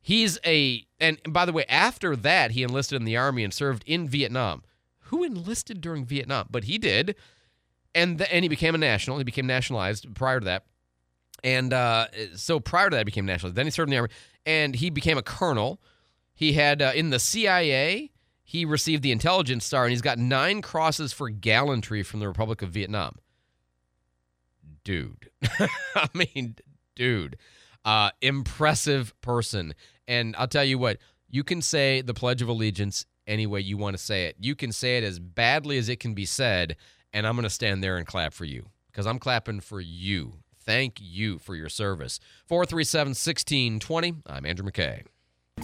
He's 0.00 0.38
a, 0.44 0.84
and 1.00 1.18
by 1.28 1.44
the 1.44 1.52
way, 1.52 1.64
after 1.68 2.16
that, 2.16 2.50
he 2.50 2.62
enlisted 2.62 2.96
in 2.96 3.04
the 3.04 3.16
Army 3.16 3.44
and 3.44 3.54
served 3.54 3.84
in 3.86 4.08
Vietnam. 4.08 4.62
Who 5.06 5.22
enlisted 5.22 5.80
during 5.80 6.04
Vietnam? 6.04 6.48
But 6.50 6.64
he 6.64 6.76
did. 6.78 7.14
And, 7.94 8.18
th- 8.18 8.30
and 8.32 8.44
he 8.44 8.48
became 8.48 8.74
a 8.74 8.78
national. 8.78 9.18
He 9.18 9.24
became 9.24 9.46
nationalized 9.46 10.12
prior 10.14 10.40
to 10.40 10.44
that. 10.46 10.64
And 11.44 11.72
uh, 11.72 12.06
so 12.34 12.60
prior 12.60 12.88
to 12.88 12.96
that, 12.96 13.00
he 13.00 13.04
became 13.04 13.26
nationalized. 13.26 13.56
Then 13.56 13.66
he 13.66 13.70
served 13.70 13.88
in 13.88 13.92
the 13.92 13.98
Army 13.98 14.10
and 14.46 14.74
he 14.74 14.90
became 14.90 15.18
a 15.18 15.22
colonel. 15.22 15.80
He 16.34 16.54
had 16.54 16.82
uh, 16.82 16.92
in 16.94 17.10
the 17.10 17.18
CIA, 17.18 18.10
he 18.44 18.64
received 18.64 19.02
the 19.02 19.12
Intelligence 19.12 19.64
Star, 19.64 19.84
and 19.84 19.90
he's 19.90 20.02
got 20.02 20.18
nine 20.18 20.62
crosses 20.62 21.12
for 21.12 21.28
gallantry 21.30 22.02
from 22.02 22.20
the 22.20 22.28
Republic 22.28 22.62
of 22.62 22.70
Vietnam. 22.70 23.16
Dude, 24.84 25.30
I 25.94 26.08
mean, 26.12 26.56
dude, 26.96 27.36
uh, 27.84 28.10
impressive 28.20 29.18
person. 29.20 29.74
And 30.08 30.34
I'll 30.36 30.48
tell 30.48 30.64
you 30.64 30.78
what, 30.78 30.98
you 31.30 31.44
can 31.44 31.62
say 31.62 32.02
the 32.02 32.14
Pledge 32.14 32.42
of 32.42 32.48
Allegiance 32.48 33.06
any 33.26 33.46
way 33.46 33.60
you 33.60 33.76
want 33.76 33.96
to 33.96 34.02
say 34.02 34.26
it. 34.26 34.36
You 34.40 34.54
can 34.54 34.72
say 34.72 34.98
it 34.98 35.04
as 35.04 35.18
badly 35.18 35.78
as 35.78 35.88
it 35.88 36.00
can 36.00 36.14
be 36.14 36.26
said, 36.26 36.76
and 37.12 37.26
I'm 37.26 37.34
going 37.34 37.44
to 37.44 37.50
stand 37.50 37.82
there 37.82 37.96
and 37.96 38.06
clap 38.06 38.32
for 38.32 38.44
you 38.44 38.66
because 38.90 39.06
I'm 39.06 39.18
clapping 39.18 39.60
for 39.60 39.80
you. 39.80 40.34
Thank 40.64 40.98
you 41.00 41.38
for 41.38 41.54
your 41.54 41.68
service. 41.68 42.20
437 42.46 43.10
1620. 43.10 44.14
I'm 44.26 44.46
Andrew 44.46 44.68
McKay. 44.68 45.02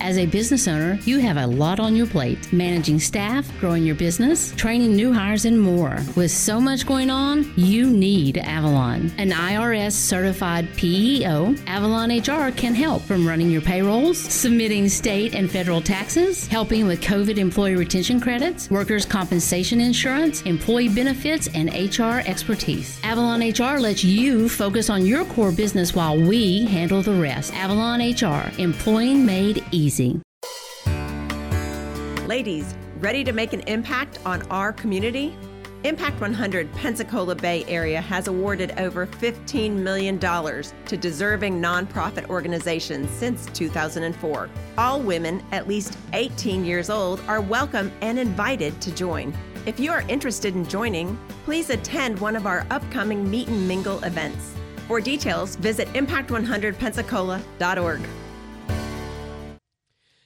As 0.00 0.16
a 0.16 0.26
business 0.26 0.68
owner, 0.68 0.98
you 1.04 1.18
have 1.18 1.36
a 1.36 1.46
lot 1.46 1.80
on 1.80 1.96
your 1.96 2.06
plate 2.06 2.52
managing 2.52 3.00
staff, 3.00 3.50
growing 3.58 3.84
your 3.84 3.96
business, 3.96 4.52
training 4.54 4.94
new 4.94 5.12
hires, 5.12 5.44
and 5.44 5.60
more. 5.60 5.98
With 6.14 6.30
so 6.30 6.60
much 6.60 6.86
going 6.86 7.10
on, 7.10 7.52
you 7.56 7.90
need 7.90 8.38
Avalon. 8.38 9.12
An 9.18 9.30
IRS 9.30 9.92
certified 9.92 10.68
PEO, 10.76 11.54
Avalon 11.66 12.10
HR 12.10 12.52
can 12.52 12.74
help 12.74 13.02
from 13.02 13.26
running 13.26 13.50
your 13.50 13.60
payrolls, 13.60 14.18
submitting 14.18 14.88
state 14.88 15.34
and 15.34 15.50
federal 15.50 15.82
taxes, 15.82 16.46
helping 16.46 16.86
with 16.86 17.00
COVID 17.00 17.36
employee 17.36 17.74
retention 17.76 18.20
credits, 18.20 18.70
workers' 18.70 19.04
compensation 19.04 19.80
insurance, 19.80 20.42
employee 20.42 20.88
benefits, 20.88 21.48
and 21.54 21.70
HR 21.70 22.20
expertise. 22.28 23.00
Avalon 23.02 23.40
HR 23.40 23.80
lets 23.80 24.04
you 24.04 24.48
focus 24.48 24.90
on 24.90 25.04
your 25.04 25.24
core 25.24 25.52
business 25.52 25.94
while 25.94 26.16
we 26.16 26.66
handle 26.66 27.02
the 27.02 27.14
rest. 27.14 27.52
Avalon 27.54 28.00
HR, 28.00 28.50
employing 28.60 29.26
made 29.26 29.64
easy. 29.72 29.88
Ladies, 32.26 32.75
ready 33.00 33.25
to 33.25 33.33
make 33.33 33.52
an 33.52 33.61
impact 33.61 34.18
on 34.26 34.42
our 34.50 34.73
community? 34.73 35.37
Impact 35.85 36.21
100 36.21 36.73
Pensacola 36.73 37.37
Bay 37.37 37.64
Area 37.68 38.00
has 38.00 38.26
awarded 38.26 38.73
over 38.78 39.07
$15 39.07 39.73
million 39.73 40.18
to 40.18 40.97
deserving 40.97 41.62
nonprofit 41.62 42.28
organizations 42.28 43.09
since 43.11 43.47
2004. 43.54 44.50
All 44.76 45.00
women 45.00 45.40
at 45.52 45.68
least 45.68 45.97
18 46.14 46.64
years 46.64 46.90
old 46.90 47.21
are 47.28 47.40
welcome 47.40 47.92
and 48.00 48.18
invited 48.18 48.80
to 48.80 48.92
join. 48.92 49.33
If 49.66 49.78
you 49.78 49.92
are 49.92 50.02
interested 50.09 50.57
in 50.57 50.68
joining, 50.68 51.16
please 51.45 51.71
attend 51.71 52.18
one 52.18 52.35
of 52.35 52.45
our 52.45 52.66
upcoming 52.71 53.30
Meet 53.30 53.47
and 53.47 53.68
Mingle 53.68 54.02
events. 54.02 54.57
For 54.88 55.00
details, 55.00 55.54
visit 55.57 55.87
impact100pensacola.org. 55.88 58.00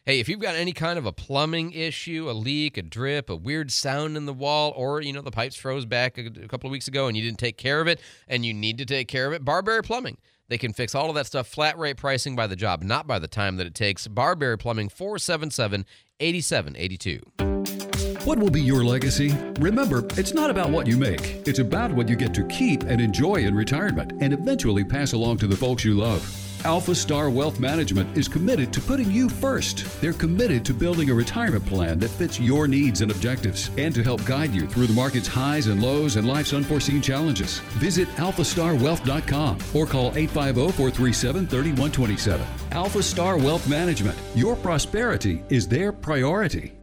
Hey, 0.05 0.19
if 0.19 0.29
you've 0.29 0.41
got 0.41 0.57
any 0.57 0.73
kind 0.73 0.99
of 0.99 1.07
a 1.07 1.13
plumbing 1.13 1.71
issue, 1.71 2.29
a 2.29 2.33
leak, 2.33 2.77
a 2.77 2.83
drip, 2.83 3.31
a 3.31 3.37
weird 3.37 3.71
sound 3.71 4.17
in 4.17 4.27
the 4.27 4.33
wall, 4.33 4.73
or 4.75 5.01
you 5.01 5.13
know 5.13 5.23
the 5.23 5.31
pipes 5.31 5.55
froze 5.55 5.87
back 5.87 6.19
a, 6.19 6.27
a 6.43 6.49
couple 6.49 6.67
of 6.67 6.73
weeks 6.73 6.89
ago 6.89 7.07
and 7.07 7.17
you 7.17 7.23
didn't 7.23 7.39
take 7.39 7.57
care 7.57 7.81
of 7.81 7.87
it, 7.87 8.01
and 8.27 8.45
you 8.45 8.53
need 8.53 8.79
to 8.79 8.85
take 8.85 9.07
care 9.07 9.29
of 9.29 9.33
it, 9.33 9.45
Barberry 9.45 9.81
Plumbing. 9.81 10.19
They 10.49 10.59
can 10.59 10.73
fix 10.73 10.97
all 10.97 11.09
of 11.09 11.15
that 11.15 11.27
stuff 11.27 11.47
flat 11.47 11.79
rate 11.79 11.99
pricing 11.99 12.35
by 12.35 12.49
the 12.49 12.57
job, 12.57 12.83
not 12.83 13.07
by 13.07 13.21
the 13.21 13.29
time 13.29 13.59
that 13.59 13.67
it 13.69 13.77
takes. 13.77 14.09
Barberry 14.09 14.59
Plumbing 14.59 14.89
477 14.89 15.87
8782. 16.19 18.25
What 18.25 18.41
will 18.41 18.51
be 18.51 18.61
your 18.61 18.85
legacy? 18.85 19.33
Remember, 19.61 20.05
it's 20.19 20.35
not 20.35 20.51
about 20.51 20.71
what 20.71 20.89
you 20.89 20.97
make, 20.97 21.47
it's 21.47 21.61
about 21.61 21.93
what 21.93 22.09
you 22.09 22.17
get 22.17 22.35
to 22.35 22.45
keep 22.49 22.83
and 22.83 23.01
enjoy 23.01 23.37
in 23.37 23.55
retirement 23.55 24.15
and 24.21 24.33
eventually 24.33 24.83
pass 24.83 25.13
along 25.13 25.39
to 25.39 25.47
the 25.47 25.57
folks 25.57 25.85
you 25.85 25.95
love. 25.95 26.42
Alpha 26.65 26.95
Star 26.95 27.29
Wealth 27.29 27.59
Management 27.59 28.17
is 28.17 28.29
committed 28.29 28.73
to 28.73 28.81
putting 28.81 29.11
you 29.11 29.29
first. 29.29 30.01
They're 30.01 30.13
committed 30.13 30.65
to 30.67 30.73
building 30.73 31.11
a 31.11 31.15
retirement 31.15 31.67
plan 31.67 31.99
that 31.99 32.11
fits 32.11 32.39
your 32.39 32.69
needs 32.69 33.01
and 33.01 33.11
objectives 33.11 33.69
and 33.79 33.93
to 33.97 34.03
help 34.05 34.25
guide 34.25 34.55
you 34.55 34.69
through 34.69 34.87
the 34.87 34.93
market's 34.93 35.27
highs 35.27 35.67
and 35.67 35.83
lows 35.83 36.15
and 36.15 36.29
life's 36.29 36.53
unforeseen 36.53 37.03
challenges. 37.03 37.59
Visit 37.81 38.07
alphastarwealth.com 38.11 39.59
or 39.75 39.87
call 39.87 40.13
850-437-3127. 40.13 42.41
Alpha 42.71 43.03
Star 43.03 43.37
Wealth 43.37 43.69
Management. 43.69 44.17
Your 44.37 44.55
prosperity 44.55 45.43
is 45.49 45.67
their 45.67 45.91
priority. 45.93 46.75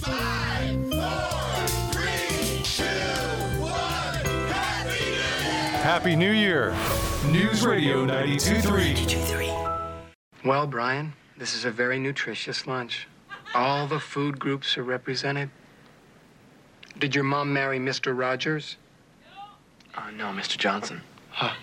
Five, 0.00 0.84
four, 0.90 1.68
three, 1.92 2.60
two, 2.64 2.82
one. 3.60 3.70
Happy 4.50 6.16
New 6.16 6.32
Year! 6.32 6.72
Happy 6.72 6.96
New 6.96 6.96
Year. 6.96 6.97
News 7.26 7.66
Radio 7.66 8.04
923. 8.06 9.50
Well, 10.44 10.66
Brian, 10.66 11.12
this 11.36 11.54
is 11.54 11.64
a 11.66 11.70
very 11.70 11.98
nutritious 11.98 12.66
lunch. 12.66 13.06
All 13.54 13.86
the 13.86 14.00
food 14.00 14.38
groups 14.38 14.78
are 14.78 14.84
represented. 14.84 15.50
Did 16.98 17.14
your 17.14 17.24
mom 17.24 17.52
marry 17.52 17.78
Mr. 17.78 18.16
Rogers? 18.16 18.76
Uh, 19.94 20.10
no, 20.12 20.26
Mr. 20.26 20.56
Johnson. 20.56 21.02
Huh. 21.30 21.54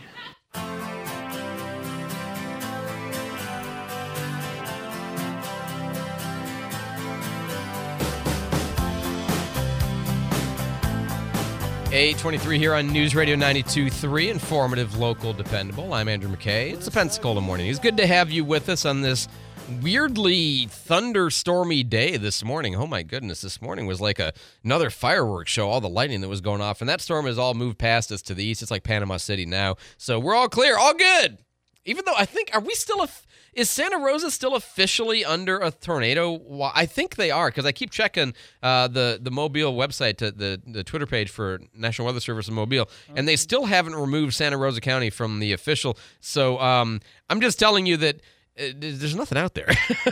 Eight 11.96 12.18
twenty-three 12.18 12.60
here 12.60 12.74
on 12.74 12.88
News 12.88 13.16
Radio 13.16 13.38
92.3, 13.38 14.28
informative, 14.28 14.98
local, 14.98 15.32
dependable. 15.32 15.94
I'm 15.94 16.10
Andrew 16.10 16.30
McKay. 16.30 16.74
It's 16.74 16.84
the 16.84 16.92
Pensacola 16.92 17.40
Morning. 17.40 17.68
It's 17.68 17.80
good 17.80 17.96
to 17.96 18.06
have 18.06 18.30
you 18.30 18.44
with 18.44 18.68
us 18.68 18.84
on 18.84 19.00
this 19.00 19.30
weirdly 19.82 20.68
thunderstormy 20.68 21.90
day 21.90 22.18
this 22.18 22.44
morning. 22.44 22.76
Oh 22.76 22.86
my 22.86 23.02
goodness, 23.02 23.40
this 23.40 23.62
morning 23.62 23.86
was 23.86 24.02
like 24.02 24.20
a 24.20 24.34
another 24.62 24.90
fireworks 24.90 25.54
show. 25.54 25.70
All 25.70 25.80
the 25.80 25.88
lightning 25.88 26.20
that 26.20 26.28
was 26.28 26.42
going 26.42 26.60
off, 26.60 26.82
and 26.82 26.90
that 26.90 27.00
storm 27.00 27.28
has 27.28 27.40
all 27.40 27.54
moved 27.54 27.78
past 27.78 28.12
us 28.12 28.22
to 28.24 28.34
the 28.34 28.44
east. 28.44 28.62
It's 28.62 28.72
like 28.72 28.84
Panama 28.84 29.16
City 29.16 29.46
now, 29.46 29.78
so 29.96 30.20
we're 30.20 30.36
all 30.36 30.50
clear, 30.50 30.78
all 30.78 30.96
good. 30.96 31.38
Even 31.86 32.04
though 32.06 32.16
I 32.18 32.26
think, 32.26 32.50
are 32.54 32.60
we 32.60 32.74
still 32.74 33.04
a? 33.04 33.10
Is 33.56 33.70
Santa 33.70 33.98
Rosa 33.98 34.30
still 34.32 34.54
officially 34.56 35.24
under 35.24 35.58
a 35.60 35.72
tornado? 35.72 36.42
I 36.76 36.86
think 36.86 37.16
they 37.16 37.32
are 37.32 37.48
because 37.48 37.66
I 37.66 37.72
keep 37.72 37.90
checking 37.90 38.34
uh, 38.62 38.90
the 38.90 39.18
the 39.22 39.32
Mobile 39.32 39.74
website, 39.74 40.18
to 40.18 40.30
the 40.30 40.62
the 40.68 40.84
Twitter 40.84 41.06
page 41.06 41.30
for 41.30 41.62
National 41.74 42.06
Weather 42.06 42.20
Service 42.20 42.50
in 42.50 42.54
Mobile, 42.54 42.90
and 43.16 43.28
they 43.28 43.38
still 43.38 43.66
haven't 43.66 43.96
removed 43.96 44.34
Santa 44.34 44.58
Rosa 44.58 44.82
County 44.82 45.10
from 45.10 45.40
the 45.40 45.54
official. 45.54 45.98
So 46.20 46.60
um, 46.60 47.00
I'm 47.30 47.40
just 47.40 47.58
telling 47.58 47.86
you 47.86 47.98
that. 47.98 48.22
Uh, 48.58 48.68
there's 48.76 49.00
there's 49.00 49.16
nothing 49.16 49.38
out 49.38 49.54
there, 49.54 49.70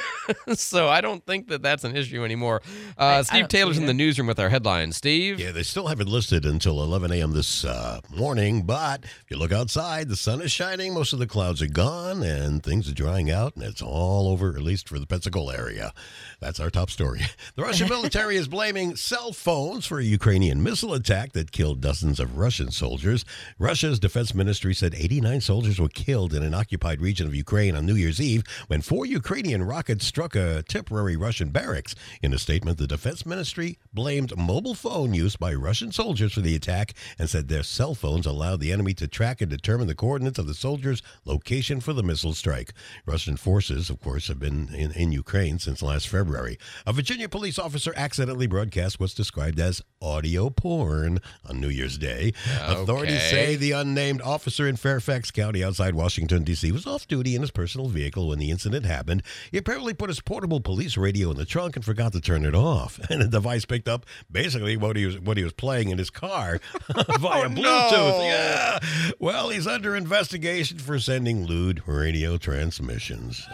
so 0.53 0.89
I 0.89 0.99
don't 0.99 1.25
think 1.25 1.47
that 1.47 1.61
that's 1.61 1.85
an 1.85 1.95
issue 1.95 2.25
anymore. 2.25 2.61
Uh, 2.97 3.23
Steve 3.23 3.41
don't 3.41 3.49
Taylor's 3.49 3.77
in 3.77 3.85
the 3.85 3.93
newsroom 3.93 4.27
with 4.27 4.39
our 4.39 4.49
headlines. 4.49 4.97
Steve, 4.97 5.39
Yeah, 5.39 5.51
they 5.51 5.63
still 5.63 5.87
haven't 5.87 6.09
listed 6.09 6.45
until 6.45 6.83
11 6.83 7.13
a.m. 7.13 7.31
this 7.31 7.63
uh, 7.63 8.01
morning, 8.13 8.63
but 8.63 9.05
if 9.05 9.25
you 9.29 9.37
look 9.37 9.53
outside, 9.53 10.09
the 10.09 10.17
sun 10.17 10.41
is 10.41 10.51
shining, 10.51 10.93
most 10.93 11.13
of 11.13 11.19
the 11.19 11.27
clouds 11.27 11.61
are 11.61 11.67
gone, 11.67 12.21
and 12.21 12.61
things 12.61 12.89
are 12.89 12.93
drying 12.93 13.31
out, 13.31 13.55
and 13.55 13.63
it's 13.63 13.81
all 13.81 14.27
over, 14.27 14.49
at 14.49 14.61
least 14.61 14.89
for 14.89 14.99
the 14.99 15.07
Pensacola 15.07 15.55
area. 15.55 15.93
That's 16.41 16.59
our 16.59 16.69
top 16.69 16.89
story. 16.89 17.21
The 17.55 17.61
Russian 17.61 17.87
military 17.87 18.35
is 18.37 18.47
blaming 18.47 18.95
cell 18.95 19.31
phones 19.31 19.85
for 19.85 19.99
a 19.99 20.03
Ukrainian 20.03 20.63
missile 20.63 20.93
attack 20.95 21.33
that 21.33 21.51
killed 21.51 21.81
dozens 21.81 22.19
of 22.19 22.37
Russian 22.37 22.71
soldiers. 22.71 23.25
Russia's 23.59 23.99
defense 23.99 24.33
ministry 24.33 24.73
said 24.73 24.95
89 24.95 25.41
soldiers 25.41 25.79
were 25.79 25.89
killed 25.89 26.33
in 26.33 26.41
an 26.41 26.55
occupied 26.55 26.99
region 26.99 27.27
of 27.27 27.35
Ukraine 27.35 27.75
on 27.75 27.85
New 27.85 27.95
Year's 27.95 28.19
Eve 28.19 28.32
Eve 28.33 28.43
when 28.67 28.81
four 28.81 29.05
Ukrainian 29.05 29.63
rockets 29.63 30.05
struck 30.05 30.35
a 30.35 30.63
temporary 30.63 31.15
Russian 31.15 31.49
barracks. 31.49 31.95
In 32.21 32.33
a 32.33 32.37
statement, 32.37 32.77
the 32.77 32.87
Defense 32.87 33.25
Ministry 33.25 33.77
blamed 33.93 34.35
mobile 34.37 34.75
phone 34.75 35.13
use 35.13 35.35
by 35.35 35.53
Russian 35.53 35.91
soldiers 35.91 36.33
for 36.33 36.41
the 36.41 36.55
attack 36.55 36.93
and 37.19 37.29
said 37.29 37.47
their 37.47 37.63
cell 37.63 37.95
phones 37.95 38.25
allowed 38.25 38.59
the 38.59 38.71
enemy 38.71 38.93
to 38.95 39.07
track 39.07 39.41
and 39.41 39.49
determine 39.49 39.87
the 39.87 39.95
coordinates 39.95 40.39
of 40.39 40.47
the 40.47 40.53
soldiers' 40.53 41.01
location 41.25 41.79
for 41.79 41.93
the 41.93 42.03
missile 42.03 42.33
strike. 42.33 42.73
Russian 43.05 43.37
forces, 43.37 43.89
of 43.89 43.99
course, 43.99 44.27
have 44.27 44.39
been 44.39 44.69
in, 44.73 44.91
in 44.91 45.11
Ukraine 45.11 45.59
since 45.59 45.81
last 45.81 46.07
February. 46.07 46.57
A 46.85 46.93
Virginia 46.93 47.29
police 47.29 47.59
officer 47.59 47.93
accidentally 47.95 48.47
broadcast 48.47 48.99
what's 48.99 49.13
described 49.13 49.59
as 49.59 49.81
audio 50.01 50.49
porn 50.49 51.19
on 51.47 51.59
New 51.59 51.69
Year's 51.69 51.97
Day. 51.97 52.33
Authorities 52.61 53.21
say 53.29 53.55
the 53.55 53.71
unnamed 53.71 54.21
officer 54.21 54.67
in 54.67 54.75
Fairfax 54.75 55.31
County 55.31 55.63
outside 55.63 55.95
Washington, 55.95 56.43
D.C. 56.43 56.71
was 56.71 56.85
off 56.87 57.07
duty 57.07 57.35
in 57.35 57.41
his 57.41 57.51
personal 57.51 57.87
vehicle 57.87 58.22
when 58.27 58.39
the 58.39 58.51
incident 58.51 58.85
happened. 58.85 59.23
He 59.51 59.57
apparently 59.57 59.93
put 59.93 60.09
his 60.09 60.21
portable 60.21 60.59
police 60.59 60.97
radio 60.97 61.31
in 61.31 61.37
the 61.37 61.45
trunk 61.45 61.75
and 61.75 61.85
forgot 61.85 62.13
to 62.13 62.21
turn 62.21 62.45
it 62.45 62.55
off. 62.55 62.99
And 63.13 63.21
the 63.21 63.27
device 63.27 63.65
picked 63.65 63.87
up 63.87 64.07
basically 64.31 64.75
what 64.75 64.95
he 64.95 65.05
was 65.05 65.19
what 65.19 65.37
he 65.37 65.43
was 65.43 65.53
playing 65.53 65.89
in 65.89 65.99
his 65.99 66.09
car 66.09 66.59
via 67.19 67.45
oh, 67.45 67.49
Bluetooth. 67.49 68.23
Yeah. 68.23 68.79
Well, 69.19 69.49
he's 69.49 69.67
under 69.67 69.95
investigation 69.95 70.79
for 70.79 70.97
sending 70.99 71.45
lewd 71.45 71.83
radio 71.85 72.37
transmissions. 72.37 73.47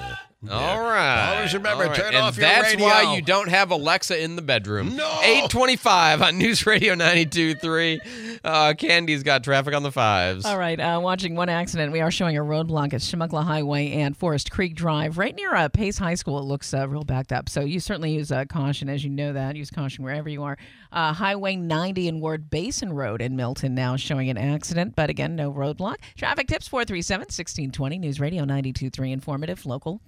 Uh, 0.47 0.53
All 0.53 0.79
right. 0.79 1.35
Always 1.35 1.53
remember, 1.53 1.83
All 1.83 1.89
right. 1.89 1.97
turn 1.97 2.13
and 2.13 2.17
off 2.23 2.37
your 2.37 2.47
that's 2.47 2.71
radio. 2.71 2.85
why 2.85 3.13
you 3.15 3.21
don't 3.21 3.49
have 3.49 3.71
Alexa 3.71 4.23
in 4.23 4.37
the 4.37 4.41
bedroom. 4.41 4.95
No. 4.95 5.05
825 5.21 6.21
on 6.21 6.37
News 6.37 6.65
Radio 6.65 6.95
92.3. 6.95 8.39
Uh, 8.41 8.73
Candy's 8.73 9.21
got 9.23 9.43
traffic 9.43 9.73
on 9.75 9.83
the 9.83 9.91
fives. 9.91 10.45
All 10.45 10.57
right, 10.57 10.79
uh, 10.79 10.99
watching 11.03 11.35
one 11.35 11.49
accident. 11.49 11.91
We 11.91 11.99
are 11.99 12.09
showing 12.09 12.37
a 12.37 12.41
roadblock 12.41 12.93
at 12.93 13.01
Chumuckla 13.01 13.43
Highway 13.43 13.91
and 13.91 14.15
Forest 14.15 14.49
Creek 14.49 14.75
Drive, 14.75 15.17
right 15.17 15.35
near 15.35 15.53
uh, 15.53 15.67
Pace 15.67 15.97
High 15.97 16.15
School. 16.15 16.39
It 16.39 16.43
looks 16.43 16.73
uh, 16.73 16.87
real 16.87 17.03
backed 17.03 17.33
up. 17.33 17.49
So 17.49 17.61
you 17.61 17.81
certainly 17.81 18.13
use 18.13 18.31
uh, 18.31 18.45
caution, 18.45 18.87
as 18.87 19.03
you 19.03 19.09
know 19.09 19.33
that. 19.33 19.57
Use 19.57 19.69
caution 19.69 20.05
wherever 20.05 20.29
you 20.29 20.43
are. 20.43 20.57
Uh, 20.93 21.11
Highway 21.11 21.57
90 21.57 22.07
and 22.07 22.21
Ward 22.21 22.49
Basin 22.49 22.93
Road 22.93 23.21
in 23.21 23.35
Milton 23.35 23.75
now 23.75 23.97
showing 23.97 24.29
an 24.29 24.37
accident, 24.37 24.95
but 24.95 25.09
again, 25.09 25.35
no 25.35 25.51
roadblock. 25.51 25.97
Traffic 26.17 26.47
tips 26.47 26.67
437 26.69 27.23
1620. 27.25 27.97
News 27.99 28.19
Radio 28.21 28.45
92.3. 28.45 29.11
Informative, 29.11 29.65
local, 29.65 29.99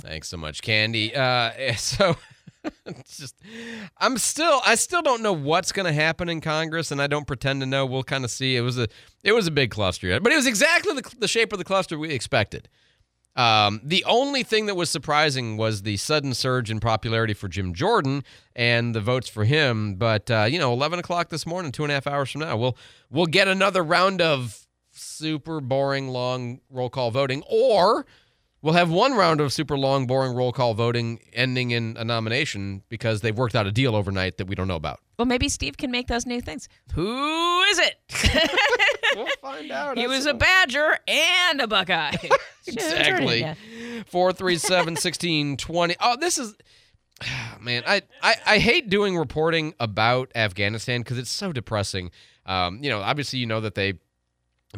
Thanks 0.00 0.28
so 0.28 0.36
much, 0.36 0.62
Candy. 0.62 1.14
Uh, 1.14 1.50
so 1.76 2.16
just, 3.06 3.36
I'm 3.98 4.18
still, 4.18 4.60
I 4.64 4.74
still 4.74 5.02
don't 5.02 5.22
know 5.22 5.32
what's 5.32 5.72
going 5.72 5.86
to 5.86 5.92
happen 5.92 6.28
in 6.28 6.40
Congress, 6.40 6.90
and 6.90 7.00
I 7.00 7.06
don't 7.06 7.26
pretend 7.26 7.60
to 7.60 7.66
know. 7.66 7.86
We'll 7.86 8.04
kind 8.04 8.24
of 8.24 8.30
see. 8.30 8.56
It 8.56 8.60
was 8.60 8.78
a, 8.78 8.88
it 9.24 9.32
was 9.32 9.46
a 9.46 9.50
big 9.50 9.70
cluster, 9.70 10.20
but 10.20 10.32
it 10.32 10.36
was 10.36 10.46
exactly 10.46 10.94
the, 10.94 11.14
the 11.18 11.28
shape 11.28 11.52
of 11.52 11.58
the 11.58 11.64
cluster 11.64 11.98
we 11.98 12.10
expected. 12.10 12.68
Um, 13.34 13.80
the 13.82 14.04
only 14.04 14.42
thing 14.42 14.66
that 14.66 14.74
was 14.74 14.90
surprising 14.90 15.56
was 15.56 15.82
the 15.82 15.96
sudden 15.96 16.34
surge 16.34 16.70
in 16.70 16.80
popularity 16.80 17.32
for 17.32 17.48
Jim 17.48 17.72
Jordan 17.72 18.24
and 18.54 18.94
the 18.94 19.00
votes 19.00 19.28
for 19.28 19.44
him. 19.44 19.94
But 19.94 20.30
uh, 20.30 20.46
you 20.48 20.58
know, 20.58 20.72
11 20.72 20.98
o'clock 20.98 21.30
this 21.30 21.46
morning, 21.46 21.72
two 21.72 21.82
and 21.82 21.90
a 21.90 21.94
half 21.94 22.06
hours 22.06 22.30
from 22.30 22.42
now, 22.42 22.56
we'll 22.56 22.76
we'll 23.10 23.26
get 23.26 23.48
another 23.48 23.82
round 23.82 24.20
of 24.20 24.66
super 24.90 25.60
boring, 25.60 26.08
long 26.08 26.60
roll 26.68 26.90
call 26.90 27.10
voting, 27.10 27.42
or 27.48 28.04
we'll 28.62 28.74
have 28.74 28.90
one 28.90 29.12
round 29.14 29.40
of 29.40 29.52
super 29.52 29.76
long, 29.76 30.06
boring 30.06 30.34
roll 30.34 30.52
call 30.52 30.74
voting 30.74 31.20
ending 31.32 31.72
in 31.72 31.96
a 31.98 32.04
nomination 32.04 32.82
because 32.88 33.20
they've 33.20 33.36
worked 33.36 33.54
out 33.54 33.66
a 33.66 33.72
deal 33.72 33.94
overnight 33.94 34.38
that 34.38 34.46
we 34.46 34.54
don't 34.54 34.68
know 34.68 34.76
about. 34.76 35.00
Well, 35.18 35.26
maybe 35.26 35.48
Steve 35.48 35.76
can 35.76 35.90
make 35.90 36.06
those 36.06 36.24
new 36.24 36.40
things. 36.40 36.68
Who 36.94 37.62
is 37.62 37.78
it? 37.78 38.50
we'll 39.16 39.26
find 39.40 39.70
out. 39.70 39.98
He 39.98 40.06
was 40.06 40.26
a 40.26 40.34
Badger 40.34 40.98
and 41.06 41.60
a 41.60 41.66
Buckeye. 41.66 42.16
exactly. 42.66 43.40
Yeah. 43.40 43.54
437 44.06 44.92
1620. 44.94 45.96
Oh, 46.00 46.16
this 46.18 46.38
is 46.38 46.54
man, 47.60 47.82
I, 47.86 48.02
I, 48.22 48.34
I 48.46 48.58
hate 48.58 48.88
doing 48.88 49.16
reporting 49.16 49.74
about 49.78 50.30
Afghanistan 50.34 51.02
because 51.02 51.18
it's 51.18 51.30
so 51.30 51.52
depressing. 51.52 52.10
Um, 52.46 52.82
you 52.82 52.90
know, 52.90 53.00
obviously 53.00 53.38
you 53.38 53.46
know 53.46 53.60
that 53.60 53.74
they 53.74 53.94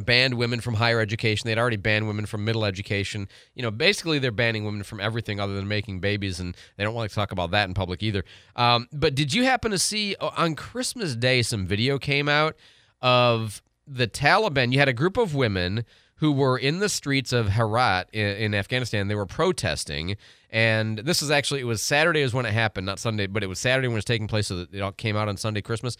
banned 0.01 0.35
women 0.35 0.61
from 0.61 0.75
higher 0.75 1.01
education. 1.01 1.47
They'd 1.47 1.59
already 1.59 1.77
banned 1.77 2.07
women 2.07 2.27
from 2.27 2.45
middle 2.45 2.65
education. 2.65 3.29
You 3.55 3.63
know, 3.63 3.71
basically 3.71 4.19
they're 4.19 4.33
banning 4.33 4.65
women 4.65 4.83
from 4.83 5.01
everything 5.01 5.39
other 5.39 5.55
than 5.55 5.69
making 5.69 6.01
babies, 6.01 6.41
and 6.41 6.57
they 6.77 6.85
don't 6.85 6.95
want 6.95 7.09
to 7.09 7.15
talk 7.15 7.33
about 7.33 7.53
that 7.53 7.69
in 7.69 7.75
public 7.75 8.03
either. 8.03 8.25
Um, 8.57 8.89
but 8.93 9.15
did 9.15 9.33
you 9.33 9.45
happen 9.45 9.71
to 9.71 9.79
see 9.79 10.17
uh, 10.21 10.31
on 10.37 10.57
Christmas 10.57 11.15
Day 11.15 11.43
some 11.43 11.67
video 11.67 11.99
came 11.99 12.29
out 12.29 12.57
of 13.01 13.63
the 13.87 14.09
Taliban? 14.09 14.73
You 14.73 14.81
had 14.81 14.89
a 14.89 14.95
group 14.95 15.17
of 15.17 15.35
women 15.35 15.85
who 16.17 16.33
were 16.33 16.59
in 16.59 16.79
the 16.79 16.89
streets 16.89 17.33
of 17.33 17.51
Herat 17.51 18.09
in, 18.13 18.27
in 18.37 18.55
Afghanistan. 18.55 19.07
They 19.07 19.15
were 19.15 19.27
protesting, 19.27 20.17
and 20.51 20.99
this 20.99 21.23
is 21.23 21.31
actually 21.31 21.61
it 21.61 21.65
was 21.65 21.83
Saturday 21.83 22.23
is 22.23 22.35
when 22.35 22.47
it 22.47 22.53
happened, 22.53 22.87
not 22.87 22.99
Sunday, 22.99 23.29
but 23.29 23.45
it 23.45 23.47
was 23.49 23.61
Saturday 23.61 23.87
when 23.87 23.95
it 23.95 23.99
was 23.99 24.05
taking 24.05 24.27
place. 24.27 24.49
So 24.49 24.67
it 24.73 24.81
all 24.81 24.93
came 24.93 25.17
out 25.17 25.29
on 25.29 25.37
Sunday, 25.37 25.61
Christmas. 25.61 25.97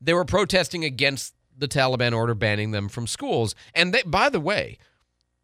They 0.00 0.14
were 0.14 0.24
protesting 0.24 0.84
against 0.84 1.34
the 1.58 1.68
Taliban 1.68 2.16
order 2.16 2.34
banning 2.34 2.70
them 2.70 2.88
from 2.88 3.06
schools. 3.06 3.54
And 3.74 3.92
they, 3.92 4.02
by 4.02 4.28
the 4.28 4.40
way, 4.40 4.78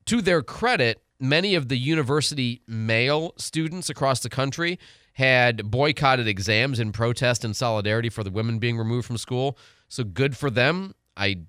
to 0.07 0.23
their 0.23 0.43
credit, 0.43 1.03
many 1.21 1.55
of 1.55 1.69
the 1.69 1.77
university 1.77 2.63
male 2.67 3.35
students 3.37 3.89
across 3.89 4.21
the 4.21 4.31
country 4.31 4.79
had 5.15 5.71
boycotted 5.71 6.27
exams 6.27 6.81
in 6.81 6.93
protest 6.93 7.45
and 7.45 7.57
solidarity 7.57 8.09
for 8.09 8.25
the 8.25 8.31
women 8.31 8.59
being 8.59 8.77
removed 8.77 9.07
from 9.07 9.17
school. 9.17 9.57
So 9.89 10.05
good 10.05 10.37
for 10.37 10.51
them. 10.51 10.95
I 11.17 11.43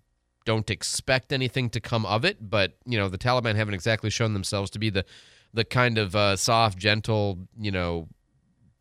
don't 0.45 0.69
expect 0.69 1.33
anything 1.33 1.69
to 1.71 1.79
come 1.79 2.05
of 2.05 2.23
it, 2.23 2.49
but 2.49 2.73
you 2.85 2.97
know 2.97 3.09
the 3.09 3.17
Taliban 3.17 3.55
haven't 3.55 3.73
exactly 3.73 4.11
shown 4.11 4.33
themselves 4.33 4.69
to 4.71 4.79
be 4.79 4.91
the 4.91 5.03
the 5.53 5.65
kind 5.65 5.97
of 5.97 6.15
uh, 6.15 6.35
soft, 6.35 6.77
gentle, 6.77 7.39
you 7.57 7.71
know, 7.71 8.09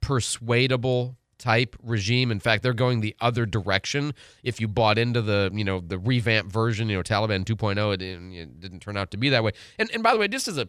persuadable 0.00 1.16
type 1.44 1.76
regime. 1.82 2.30
In 2.30 2.40
fact, 2.40 2.62
they're 2.62 2.72
going 2.72 3.00
the 3.00 3.14
other 3.20 3.44
direction. 3.44 4.14
If 4.42 4.60
you 4.60 4.66
bought 4.68 4.96
into 4.96 5.20
the, 5.20 5.50
you 5.52 5.62
know, 5.62 5.80
the 5.80 5.98
revamped 5.98 6.50
version, 6.50 6.88
you 6.88 6.96
know, 6.96 7.02
Taliban 7.02 7.44
2.0, 7.44 7.92
it, 7.94 7.96
didn't- 7.98 8.32
it 8.32 8.60
didn't 8.60 8.80
turn 8.80 8.96
out 8.96 9.10
to 9.10 9.18
be 9.18 9.28
that 9.28 9.44
way. 9.44 9.52
And 9.78 9.90
and 9.92 10.02
by 10.02 10.12
the 10.12 10.18
way, 10.18 10.28
just 10.28 10.48
as 10.48 10.56
a 10.58 10.68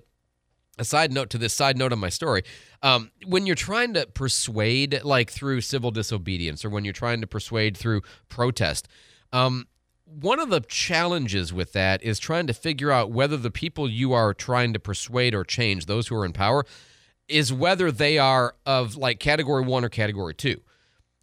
a 0.78 0.84
side 0.84 1.14
note 1.14 1.30
to 1.30 1.38
this 1.38 1.54
side 1.54 1.78
note 1.78 1.94
of 1.94 2.00
my 2.00 2.10
story 2.10 2.44
um, 2.84 3.10
when 3.26 3.46
you're 3.46 3.56
trying 3.56 3.94
to 3.94 4.06
persuade 4.08 5.02
like 5.06 5.32
through 5.32 5.62
civil 5.62 5.90
disobedience 5.90 6.66
or 6.66 6.70
when 6.70 6.84
you're 6.84 6.92
trying 6.92 7.22
to 7.22 7.28
persuade 7.28 7.78
through 7.78 8.02
protest 8.28 8.90
um, 9.32 9.68
one 10.04 10.38
of 10.38 10.50
the 10.50 10.60
challenges 10.60 11.54
with 11.54 11.72
that 11.72 12.04
is 12.04 12.20
trying 12.20 12.46
to 12.46 12.54
figure 12.54 12.92
out 12.92 13.10
whether 13.10 13.38
the 13.38 13.50
people 13.50 13.90
you 13.90 14.12
are 14.12 14.34
trying 14.34 14.74
to 14.74 14.80
persuade 14.80 15.34
or 15.34 15.46
change 15.46 15.86
those 15.86 16.10
who 16.10 16.16
are 16.18 16.26
in 16.26 16.34
power 16.34 16.66
is 17.28 17.52
whether 17.52 17.92
they 17.92 18.18
are 18.18 18.56
of 18.66 18.96
like 18.96 19.20
category 19.20 19.64
one 19.64 19.84
or 19.84 19.90
category 19.90 20.34
two. 20.34 20.62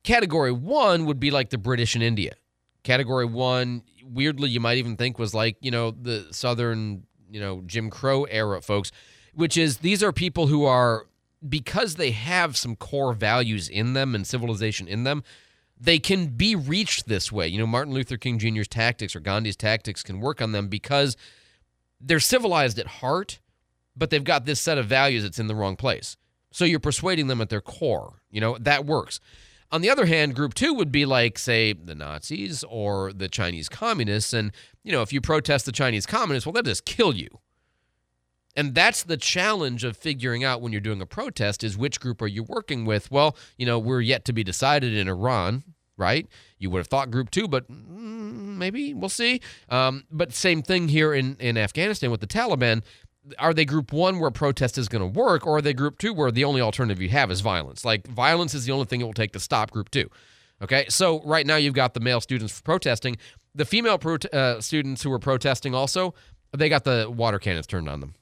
Category 0.03 0.53
one 0.53 1.07
would 1.07 1.21
be 1.21 1.31
like 1.31 1.51
the 1.51 1.59
british 1.59 1.95
in 1.95 2.03
india. 2.03 2.35
Category 2.83 3.25
one 3.25 3.83
weirdly 4.05 4.51
you 4.51 4.61
might 4.61 4.79
even 4.79 4.97
think 4.97 5.19
was 5.19 5.35
like 5.35 5.57
you 5.61 5.71
know 5.71 5.91
the 5.91 6.27
southern 6.31 7.05
you 7.31 7.41
know 7.41 7.63
jim 7.67 7.89
crow 7.91 8.25
era 8.25 8.61
folks 8.61 8.91
which 9.35 9.57
is 9.57 9.79
these 9.79 10.03
are 10.03 10.13
people 10.13 10.49
who 10.49 10.65
are 10.65 11.07
because 11.49 11.95
they 11.95 12.11
have 12.11 12.57
some 12.57 12.77
core 12.77 13.13
values 13.13 13.69
in 13.69 13.95
them 13.95 14.15
and 14.15 14.27
civilization 14.27 14.87
in 14.89 15.05
them 15.05 15.23
they 15.81 15.99
can 15.99 16.29
be 16.29 16.55
reached 16.55 17.09
this 17.09 17.33
way. 17.33 17.49
You 17.49 17.59
know 17.59 17.67
martin 17.67 17.95
luther 17.95 18.17
king 18.17 18.39
jr's 18.39 18.69
tactics 18.69 19.15
or 19.15 19.21
gandhi's 19.21 19.57
tactics 19.57 20.03
can 20.03 20.21
work 20.21 20.43
on 20.43 20.53
them 20.53 20.69
because 20.69 21.17
they're 22.01 22.21
civilized 22.21 22.79
at 22.79 22.87
heart 22.87 23.39
but 23.97 24.11
they've 24.11 24.25
got 24.25 24.45
this 24.45 24.61
set 24.61 24.79
of 24.79 24.87
values 24.87 25.23
that's 25.23 25.39
in 25.39 25.47
the 25.47 25.55
wrong 25.55 25.77
place 25.77 26.17
so 26.53 26.65
you're 26.65 26.81
persuading 26.81 27.27
them 27.27 27.41
at 27.41 27.49
their 27.49 27.61
core 27.61 28.21
you 28.31 28.41
know 28.41 28.57
that 28.59 28.87
works 28.87 29.21
on 29.73 29.81
the 29.81 29.89
other 29.89 30.05
hand, 30.05 30.37
group 30.37 30.53
two 30.53 30.75
would 30.75 30.93
be 30.93 31.07
like, 31.07 31.39
say, 31.39 31.73
the 31.73 31.95
Nazis 31.95 32.63
or 32.63 33.11
the 33.11 33.27
Chinese 33.27 33.71
communists. 33.71 34.35
And, 34.35 34.53
you 34.85 34.93
know, 34.93 35.01
if 35.01 35.15
you 35.15 35.23
protest 35.23 35.65
the 35.65 35.73
Chinese 35.73 36.05
communists, 36.05 36.47
well, 36.47 36.53
they'll 36.53 36.63
just 36.63 36.85
kill 36.85 37.17
you. 37.17 37.41
And 38.55 38.75
that's 38.75 39.03
the 39.03 39.17
challenge 39.17 39.83
of 39.83 39.97
figuring 39.97 40.45
out 40.45 40.61
when 40.61 40.73
you're 40.73 40.83
doing 40.83 41.01
a 41.01 41.07
protest 41.07 41.65
is 41.65 41.79
which 41.79 42.01
group 42.01 42.21
are 42.21 42.27
you 42.27 42.43
working 42.43 42.85
with? 42.85 43.11
Well, 43.11 43.35
you 43.57 43.65
know, 43.65 43.79
we're 43.79 44.03
yet 44.03 44.27
to 44.27 44.35
be 44.35 44.45
decided 44.45 44.95
in 44.95 45.09
Iran, 45.09 45.65
right? 45.97 46.29
You 46.59 46.69
would 46.69 46.81
have 46.81 46.89
thought 46.89 47.11
group 47.11 47.31
two, 47.31 47.49
but 47.49 47.67
mm, 47.71 48.57
maybe 48.59 48.93
we'll 48.93 49.09
see. 49.09 49.41
Um, 49.71 50.05
but 50.11 50.35
same 50.35 50.61
thing 50.61 50.89
here 50.89 51.15
in, 51.15 51.37
in 51.41 51.57
Afghanistan 51.57 52.11
with 52.11 52.21
the 52.21 52.27
Taliban. 52.27 52.83
Are 53.39 53.55
they 53.55 53.65
group 53.65 53.93
one 53.93 54.19
where 54.19 54.31
protest 54.31 54.79
is 54.79 54.89
going 54.89 55.03
to 55.03 55.19
work, 55.19 55.47
or 55.47 55.59
are 55.59 55.63
they 55.63 55.73
group 55.73 55.99
two 55.99 56.13
where 56.13 56.31
the 56.31 56.45
only 56.45 56.61
alternative 56.61 57.01
you 57.01 57.09
have 57.11 57.31
is 57.31 57.41
violence? 57.41 57.85
Like 57.85 58.07
violence 58.07 58.55
is 58.55 58.65
the 58.65 58.73
only 58.73 58.87
thing 58.87 59.01
it 59.01 59.05
will 59.05 59.13
take 59.13 59.33
to 59.33 59.41
stop 59.41 59.71
group 59.71 59.91
two. 59.91 60.11
Okay, 60.61 60.87
so 60.89 61.21
right 61.25 61.47
now 61.47 61.57
you've 61.57 61.75
got 61.75 61.95
the 61.95 62.01
male 62.01 62.21
students 62.21 62.61
protesting. 62.61 63.17
The 63.55 63.65
female 63.65 63.99
pro- 63.99 64.17
uh, 64.33 64.61
students 64.61 65.03
who 65.03 65.11
were 65.11 65.19
protesting 65.19 65.75
also, 65.75 66.15
they 66.53 66.69
got 66.69 66.85
the 66.85 67.11
water 67.11 67.39
cannons 67.39 67.67
turned 67.67 67.89
on 67.89 68.01
them 68.01 68.15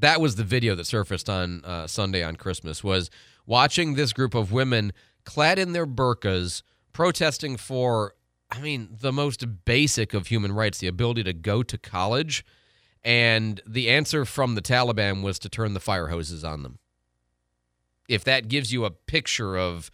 that 0.00 0.20
was 0.20 0.36
the 0.36 0.44
video 0.44 0.74
that 0.74 0.86
surfaced 0.86 1.28
on 1.28 1.64
uh, 1.64 1.86
Sunday 1.86 2.22
on 2.22 2.36
Christmas 2.36 2.84
was 2.84 3.10
watching 3.46 3.94
this 3.94 4.12
group 4.12 4.34
of 4.34 4.52
women 4.52 4.92
clad 5.24 5.58
in 5.58 5.72
their 5.72 5.86
burqas 5.86 6.62
protesting 6.92 7.56
for 7.56 8.14
I 8.50 8.60
mean 8.60 8.88
the 9.00 9.12
most 9.12 9.64
basic 9.64 10.14
of 10.14 10.28
human 10.28 10.52
rights 10.52 10.78
the 10.78 10.86
ability 10.86 11.24
to 11.24 11.32
go 11.32 11.62
to 11.62 11.78
college 11.78 12.44
and 13.06 13.62
the 13.64 13.88
answer 13.88 14.24
from 14.24 14.56
the 14.56 14.60
Taliban 14.60 15.22
was 15.22 15.38
to 15.38 15.48
turn 15.48 15.74
the 15.74 15.80
fire 15.80 16.08
hoses 16.08 16.42
on 16.42 16.64
them. 16.64 16.80
If 18.08 18.24
that 18.24 18.48
gives 18.48 18.72
you 18.72 18.84
a 18.84 18.90
picture 18.90 19.56
of 19.56 19.92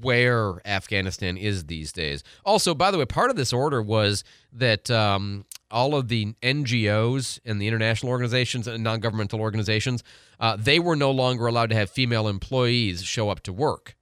where 0.00 0.60
Afghanistan 0.64 1.36
is 1.36 1.64
these 1.64 1.92
days. 1.92 2.22
Also, 2.44 2.74
by 2.74 2.92
the 2.92 2.98
way, 2.98 3.04
part 3.04 3.30
of 3.30 3.36
this 3.36 3.52
order 3.52 3.82
was 3.82 4.22
that 4.52 4.88
um, 4.88 5.44
all 5.68 5.96
of 5.96 6.06
the 6.06 6.34
NGOs 6.42 7.40
and 7.44 7.60
the 7.60 7.66
international 7.66 8.12
organizations 8.12 8.68
and 8.68 8.84
non-governmental 8.84 9.40
organizations, 9.40 10.04
uh, 10.38 10.56
they 10.56 10.78
were 10.78 10.94
no 10.94 11.10
longer 11.10 11.48
allowed 11.48 11.70
to 11.70 11.76
have 11.76 11.90
female 11.90 12.28
employees 12.28 13.02
show 13.02 13.30
up 13.30 13.40
to 13.40 13.52
work. 13.52 13.96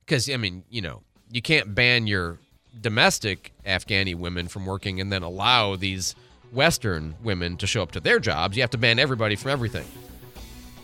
Because 0.00 0.30
I 0.30 0.38
mean, 0.38 0.64
you 0.70 0.80
know, 0.80 1.02
you 1.30 1.42
can't 1.42 1.74
ban 1.74 2.06
your 2.06 2.38
domestic 2.80 3.52
Afghani 3.66 4.14
women 4.14 4.48
from 4.48 4.64
working 4.64 5.02
and 5.02 5.12
then 5.12 5.22
allow 5.22 5.76
these 5.76 6.14
Western 6.52 7.14
women 7.22 7.56
to 7.56 7.66
show 7.66 7.82
up 7.82 7.92
to 7.92 8.00
their 8.00 8.18
jobs. 8.18 8.56
You 8.56 8.62
have 8.62 8.70
to 8.70 8.78
ban 8.78 8.98
everybody 8.98 9.36
from 9.36 9.50
everything. 9.50 9.86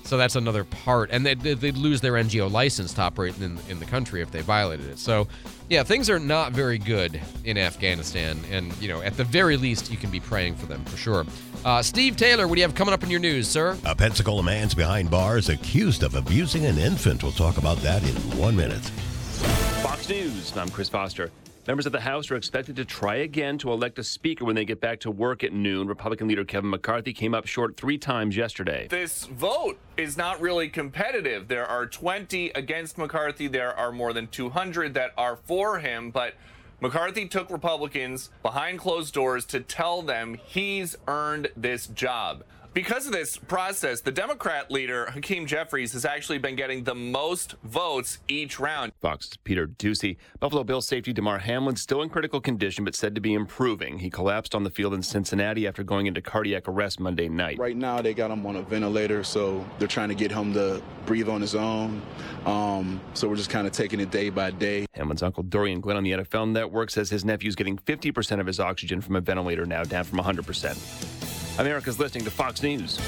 So 0.08 0.16
that's 0.16 0.36
another 0.36 0.64
part, 0.64 1.10
and 1.12 1.26
they'd, 1.26 1.38
they'd 1.38 1.76
lose 1.76 2.00
their 2.00 2.14
NGO 2.14 2.50
license 2.50 2.94
to 2.94 3.02
operate 3.02 3.36
in, 3.42 3.58
in 3.68 3.78
the 3.78 3.84
country 3.84 4.22
if 4.22 4.30
they 4.30 4.40
violated 4.40 4.86
it. 4.86 4.98
So, 4.98 5.28
yeah, 5.68 5.82
things 5.82 6.08
are 6.08 6.18
not 6.18 6.52
very 6.52 6.78
good 6.78 7.20
in 7.44 7.58
Afghanistan, 7.58 8.40
and 8.50 8.74
you 8.80 8.88
know, 8.88 9.02
at 9.02 9.18
the 9.18 9.24
very 9.24 9.58
least, 9.58 9.90
you 9.90 9.98
can 9.98 10.08
be 10.08 10.18
praying 10.18 10.56
for 10.56 10.64
them 10.64 10.82
for 10.86 10.96
sure. 10.96 11.26
Uh, 11.62 11.82
Steve 11.82 12.16
Taylor, 12.16 12.48
what 12.48 12.54
do 12.54 12.62
you 12.62 12.66
have 12.66 12.74
coming 12.74 12.94
up 12.94 13.02
in 13.02 13.10
your 13.10 13.20
news, 13.20 13.48
sir? 13.48 13.76
A 13.84 13.94
Pensacola 13.94 14.42
man's 14.42 14.74
behind 14.74 15.10
bars 15.10 15.50
accused 15.50 16.02
of 16.02 16.14
abusing 16.14 16.64
an 16.64 16.78
infant. 16.78 17.22
We'll 17.22 17.32
talk 17.32 17.58
about 17.58 17.76
that 17.78 18.02
in 18.02 18.16
one 18.38 18.56
minute. 18.56 18.80
Fox 19.82 20.08
News. 20.08 20.56
I'm 20.56 20.70
Chris 20.70 20.88
Foster. 20.88 21.30
Members 21.68 21.84
of 21.84 21.92
the 21.92 22.00
House 22.00 22.30
are 22.30 22.36
expected 22.36 22.76
to 22.76 22.86
try 22.86 23.16
again 23.16 23.58
to 23.58 23.70
elect 23.70 23.98
a 23.98 24.02
speaker 24.02 24.46
when 24.46 24.54
they 24.54 24.64
get 24.64 24.80
back 24.80 25.00
to 25.00 25.10
work 25.10 25.44
at 25.44 25.52
noon. 25.52 25.86
Republican 25.86 26.26
leader 26.26 26.42
Kevin 26.42 26.70
McCarthy 26.70 27.12
came 27.12 27.34
up 27.34 27.44
short 27.44 27.76
three 27.76 27.98
times 27.98 28.38
yesterday. 28.38 28.86
This 28.88 29.24
vote 29.26 29.76
is 29.98 30.16
not 30.16 30.40
really 30.40 30.70
competitive. 30.70 31.46
There 31.46 31.66
are 31.66 31.84
20 31.84 32.52
against 32.54 32.96
McCarthy. 32.96 33.48
There 33.48 33.78
are 33.78 33.92
more 33.92 34.14
than 34.14 34.28
200 34.28 34.94
that 34.94 35.12
are 35.18 35.36
for 35.36 35.78
him, 35.78 36.10
but 36.10 36.32
McCarthy 36.80 37.28
took 37.28 37.50
Republicans 37.50 38.30
behind 38.42 38.78
closed 38.78 39.12
doors 39.12 39.44
to 39.44 39.60
tell 39.60 40.00
them 40.00 40.38
he's 40.42 40.96
earned 41.06 41.48
this 41.54 41.86
job. 41.88 42.44
Because 42.78 43.06
of 43.06 43.12
this 43.12 43.36
process, 43.36 44.02
the 44.02 44.12
Democrat 44.12 44.70
leader, 44.70 45.06
Hakeem 45.06 45.46
Jeffries, 45.46 45.94
has 45.94 46.04
actually 46.04 46.38
been 46.38 46.54
getting 46.54 46.84
the 46.84 46.94
most 46.94 47.56
votes 47.64 48.20
each 48.28 48.60
round. 48.60 48.92
Fox's 49.02 49.36
Peter 49.42 49.66
Doocy. 49.66 50.16
Buffalo 50.38 50.62
Bills 50.62 50.86
safety 50.86 51.12
Damar 51.12 51.40
Hamlin 51.40 51.74
still 51.74 52.02
in 52.02 52.08
critical 52.08 52.40
condition, 52.40 52.84
but 52.84 52.94
said 52.94 53.16
to 53.16 53.20
be 53.20 53.34
improving. 53.34 53.98
He 53.98 54.10
collapsed 54.10 54.54
on 54.54 54.62
the 54.62 54.70
field 54.70 54.94
in 54.94 55.02
Cincinnati 55.02 55.66
after 55.66 55.82
going 55.82 56.06
into 56.06 56.22
cardiac 56.22 56.68
arrest 56.68 57.00
Monday 57.00 57.28
night. 57.28 57.58
Right 57.58 57.76
now, 57.76 58.00
they 58.00 58.14
got 58.14 58.30
him 58.30 58.46
on 58.46 58.54
a 58.54 58.62
ventilator, 58.62 59.24
so 59.24 59.66
they're 59.80 59.88
trying 59.88 60.10
to 60.10 60.14
get 60.14 60.30
him 60.30 60.54
to 60.54 60.80
breathe 61.04 61.28
on 61.28 61.40
his 61.40 61.56
own. 61.56 62.00
Um, 62.46 63.00
so 63.12 63.28
we're 63.28 63.34
just 63.34 63.50
kind 63.50 63.66
of 63.66 63.72
taking 63.72 63.98
it 63.98 64.12
day 64.12 64.30
by 64.30 64.52
day. 64.52 64.86
Hamlin's 64.92 65.24
uncle 65.24 65.42
Dorian 65.42 65.80
Glenn 65.80 65.96
on 65.96 66.04
the 66.04 66.12
NFL 66.12 66.52
Network 66.52 66.90
says 66.90 67.10
his 67.10 67.24
nephew's 67.24 67.56
getting 67.56 67.76
50% 67.76 68.38
of 68.38 68.46
his 68.46 68.60
oxygen 68.60 69.00
from 69.00 69.16
a 69.16 69.20
ventilator 69.20 69.66
now, 69.66 69.82
down 69.82 70.04
from 70.04 70.20
100%. 70.20 71.27
America's 71.58 71.98
listening 71.98 72.24
to 72.24 72.30
Fox 72.30 72.62
News. 72.62 72.98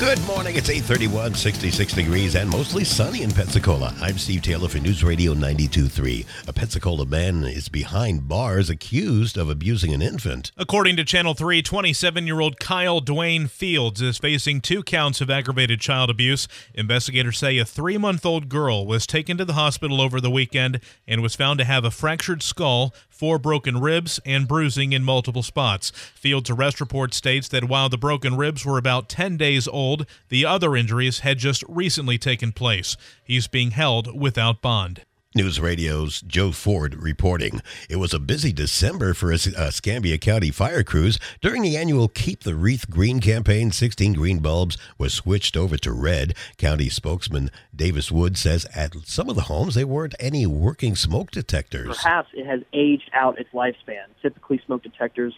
Good 0.00 0.26
morning. 0.26 0.56
It's 0.56 0.68
831, 0.68 1.34
66 1.34 1.94
degrees, 1.94 2.34
and 2.34 2.50
mostly 2.50 2.82
sunny 2.84 3.22
in 3.22 3.30
Pensacola. 3.30 3.94
I'm 4.00 4.18
Steve 4.18 4.42
Taylor 4.42 4.68
for 4.68 4.78
News 4.78 5.04
Radio 5.04 5.34
92.3. 5.34 6.26
A 6.48 6.52
Pensacola 6.52 7.06
man 7.06 7.44
is 7.44 7.68
behind 7.68 8.28
bars 8.28 8.68
accused 8.68 9.38
of 9.38 9.48
abusing 9.48 9.94
an 9.94 10.02
infant. 10.02 10.50
According 10.58 10.96
to 10.96 11.04
Channel 11.04 11.34
3, 11.34 11.62
27 11.62 12.26
year 12.26 12.40
old 12.40 12.58
Kyle 12.58 13.00
Dwayne 13.00 13.48
Fields 13.48 14.02
is 14.02 14.18
facing 14.18 14.60
two 14.60 14.82
counts 14.82 15.20
of 15.20 15.30
aggravated 15.30 15.80
child 15.80 16.10
abuse. 16.10 16.48
Investigators 16.74 17.38
say 17.38 17.56
a 17.58 17.64
three 17.64 17.96
month 17.96 18.26
old 18.26 18.48
girl 18.48 18.84
was 18.84 19.06
taken 19.06 19.38
to 19.38 19.44
the 19.44 19.52
hospital 19.54 20.02
over 20.02 20.20
the 20.20 20.30
weekend 20.30 20.80
and 21.06 21.22
was 21.22 21.36
found 21.36 21.58
to 21.60 21.64
have 21.64 21.84
a 21.84 21.90
fractured 21.90 22.42
skull, 22.42 22.92
four 23.14 23.38
broken 23.38 23.80
ribs, 23.80 24.18
and 24.26 24.48
bruising 24.48 24.92
in 24.92 25.04
multiple 25.04 25.42
spots. 25.42 25.90
Fields' 26.14 26.50
arrest 26.50 26.80
report 26.80 27.14
states 27.14 27.48
that 27.48 27.64
while 27.64 27.88
the 27.88 27.96
broken 27.96 28.36
ribs 28.36 28.64
were 28.64 28.76
about 28.76 29.08
10 29.08 29.36
days 29.36 29.68
old, 29.68 30.04
the 30.28 30.44
other 30.44 30.76
injuries 30.76 31.20
had 31.20 31.38
just 31.38 31.62
recently 31.68 32.18
taken 32.18 32.52
place. 32.52 32.96
He's 33.22 33.46
being 33.46 33.70
held 33.70 34.20
without 34.20 34.60
bond. 34.60 35.02
News 35.36 35.58
Radio's 35.58 36.20
Joe 36.20 36.52
Ford 36.52 36.94
reporting. 37.02 37.60
It 37.90 37.96
was 37.96 38.14
a 38.14 38.20
busy 38.20 38.52
December 38.52 39.14
for 39.14 39.32
Escambia 39.32 40.16
County 40.16 40.52
fire 40.52 40.84
crews. 40.84 41.18
During 41.40 41.62
the 41.62 41.76
annual 41.76 42.06
Keep 42.06 42.44
the 42.44 42.54
Wreath 42.54 42.88
Green 42.88 43.18
campaign, 43.18 43.72
16 43.72 44.12
green 44.12 44.38
bulbs 44.38 44.78
were 44.96 45.08
switched 45.08 45.56
over 45.56 45.76
to 45.78 45.90
red. 45.90 46.34
County 46.56 46.88
spokesman 46.88 47.50
Davis 47.74 48.12
Wood 48.12 48.38
says 48.38 48.64
at 48.76 48.94
some 49.06 49.28
of 49.28 49.34
the 49.34 49.42
homes 49.42 49.74
there 49.74 49.88
weren't 49.88 50.14
any 50.20 50.46
working 50.46 50.94
smoke 50.94 51.32
detectors. 51.32 51.96
Perhaps 51.96 52.28
it 52.32 52.46
has 52.46 52.60
aged 52.72 53.10
out 53.12 53.36
its 53.36 53.50
lifespan. 53.52 54.04
Typically, 54.22 54.62
smoke 54.64 54.84
detectors 54.84 55.34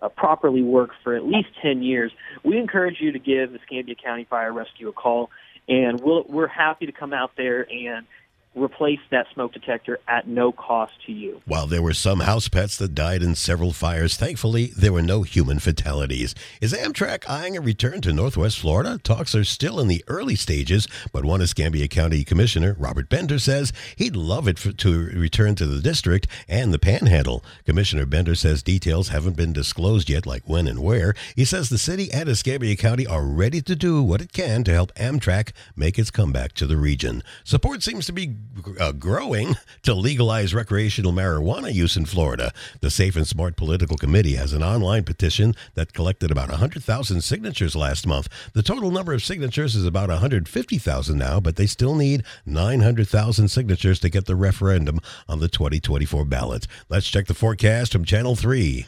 uh, 0.00 0.08
properly 0.10 0.62
work 0.62 0.90
for 1.02 1.16
at 1.16 1.24
least 1.24 1.48
10 1.60 1.82
years. 1.82 2.12
We 2.44 2.56
encourage 2.56 3.00
you 3.00 3.10
to 3.10 3.18
give 3.18 3.52
Escambia 3.56 3.96
County 3.96 4.28
Fire 4.30 4.52
Rescue 4.52 4.90
a 4.90 4.92
call, 4.92 5.28
and 5.68 6.00
we'll, 6.00 6.22
we're 6.28 6.46
happy 6.46 6.86
to 6.86 6.92
come 6.92 7.12
out 7.12 7.32
there 7.36 7.66
and 7.68 8.06
replace 8.54 8.98
that 9.10 9.26
smoke 9.32 9.52
detector 9.52 9.98
at 10.08 10.26
no 10.26 10.50
cost 10.50 10.92
to 11.06 11.12
you. 11.12 11.40
While 11.44 11.66
there 11.66 11.82
were 11.82 11.94
some 11.94 12.20
house 12.20 12.48
pets 12.48 12.76
that 12.78 12.94
died 12.94 13.22
in 13.22 13.34
several 13.34 13.72
fires, 13.72 14.16
thankfully 14.16 14.72
there 14.76 14.92
were 14.92 15.02
no 15.02 15.22
human 15.22 15.60
fatalities. 15.60 16.34
Is 16.60 16.72
Amtrak 16.72 17.28
eyeing 17.28 17.56
a 17.56 17.60
return 17.60 18.00
to 18.02 18.12
Northwest 18.12 18.58
Florida? 18.58 18.98
Talks 18.98 19.34
are 19.34 19.44
still 19.44 19.78
in 19.78 19.88
the 19.88 20.04
early 20.08 20.34
stages, 20.34 20.88
but 21.12 21.24
one 21.24 21.40
Escambia 21.40 21.86
County 21.86 22.24
Commissioner, 22.24 22.74
Robert 22.78 23.08
Bender, 23.08 23.38
says 23.38 23.72
he'd 23.96 24.16
love 24.16 24.48
it 24.48 24.58
for, 24.58 24.72
to 24.72 25.04
return 25.14 25.54
to 25.54 25.66
the 25.66 25.80
district 25.80 26.26
and 26.48 26.74
the 26.74 26.78
Panhandle. 26.78 27.44
Commissioner 27.64 28.06
Bender 28.06 28.34
says 28.34 28.62
details 28.62 29.08
haven't 29.08 29.36
been 29.36 29.52
disclosed 29.52 30.10
yet, 30.10 30.26
like 30.26 30.42
when 30.48 30.66
and 30.66 30.80
where. 30.80 31.14
He 31.36 31.44
says 31.44 31.68
the 31.68 31.78
city 31.78 32.12
and 32.12 32.28
Escambia 32.28 32.76
County 32.76 33.06
are 33.06 33.24
ready 33.24 33.62
to 33.62 33.76
do 33.76 34.02
what 34.02 34.20
it 34.20 34.32
can 34.32 34.64
to 34.64 34.72
help 34.72 34.92
Amtrak 34.94 35.52
make 35.76 35.98
its 35.98 36.10
comeback 36.10 36.52
to 36.54 36.66
the 36.66 36.76
region. 36.76 37.22
Support 37.44 37.82
seems 37.82 38.06
to 38.06 38.12
be 38.12 38.39
uh, 38.78 38.92
growing 38.92 39.56
to 39.82 39.94
legalize 39.94 40.54
recreational 40.54 41.12
marijuana 41.12 41.72
use 41.72 41.96
in 41.96 42.04
Florida. 42.04 42.52
The 42.80 42.90
Safe 42.90 43.16
and 43.16 43.26
Smart 43.26 43.56
Political 43.56 43.96
Committee 43.96 44.34
has 44.34 44.52
an 44.52 44.62
online 44.62 45.04
petition 45.04 45.54
that 45.74 45.92
collected 45.92 46.30
about 46.30 46.48
100,000 46.50 47.22
signatures 47.22 47.76
last 47.76 48.06
month. 48.06 48.28
The 48.52 48.62
total 48.62 48.90
number 48.90 49.12
of 49.12 49.22
signatures 49.22 49.74
is 49.74 49.86
about 49.86 50.08
150,000 50.08 51.18
now, 51.18 51.40
but 51.40 51.56
they 51.56 51.66
still 51.66 51.94
need 51.94 52.24
900,000 52.46 53.48
signatures 53.48 54.00
to 54.00 54.08
get 54.08 54.26
the 54.26 54.36
referendum 54.36 55.00
on 55.28 55.40
the 55.40 55.48
2024 55.48 56.24
ballot. 56.24 56.66
Let's 56.88 57.08
check 57.08 57.26
the 57.26 57.34
forecast 57.34 57.92
from 57.92 58.04
Channel 58.04 58.36
3. 58.36 58.86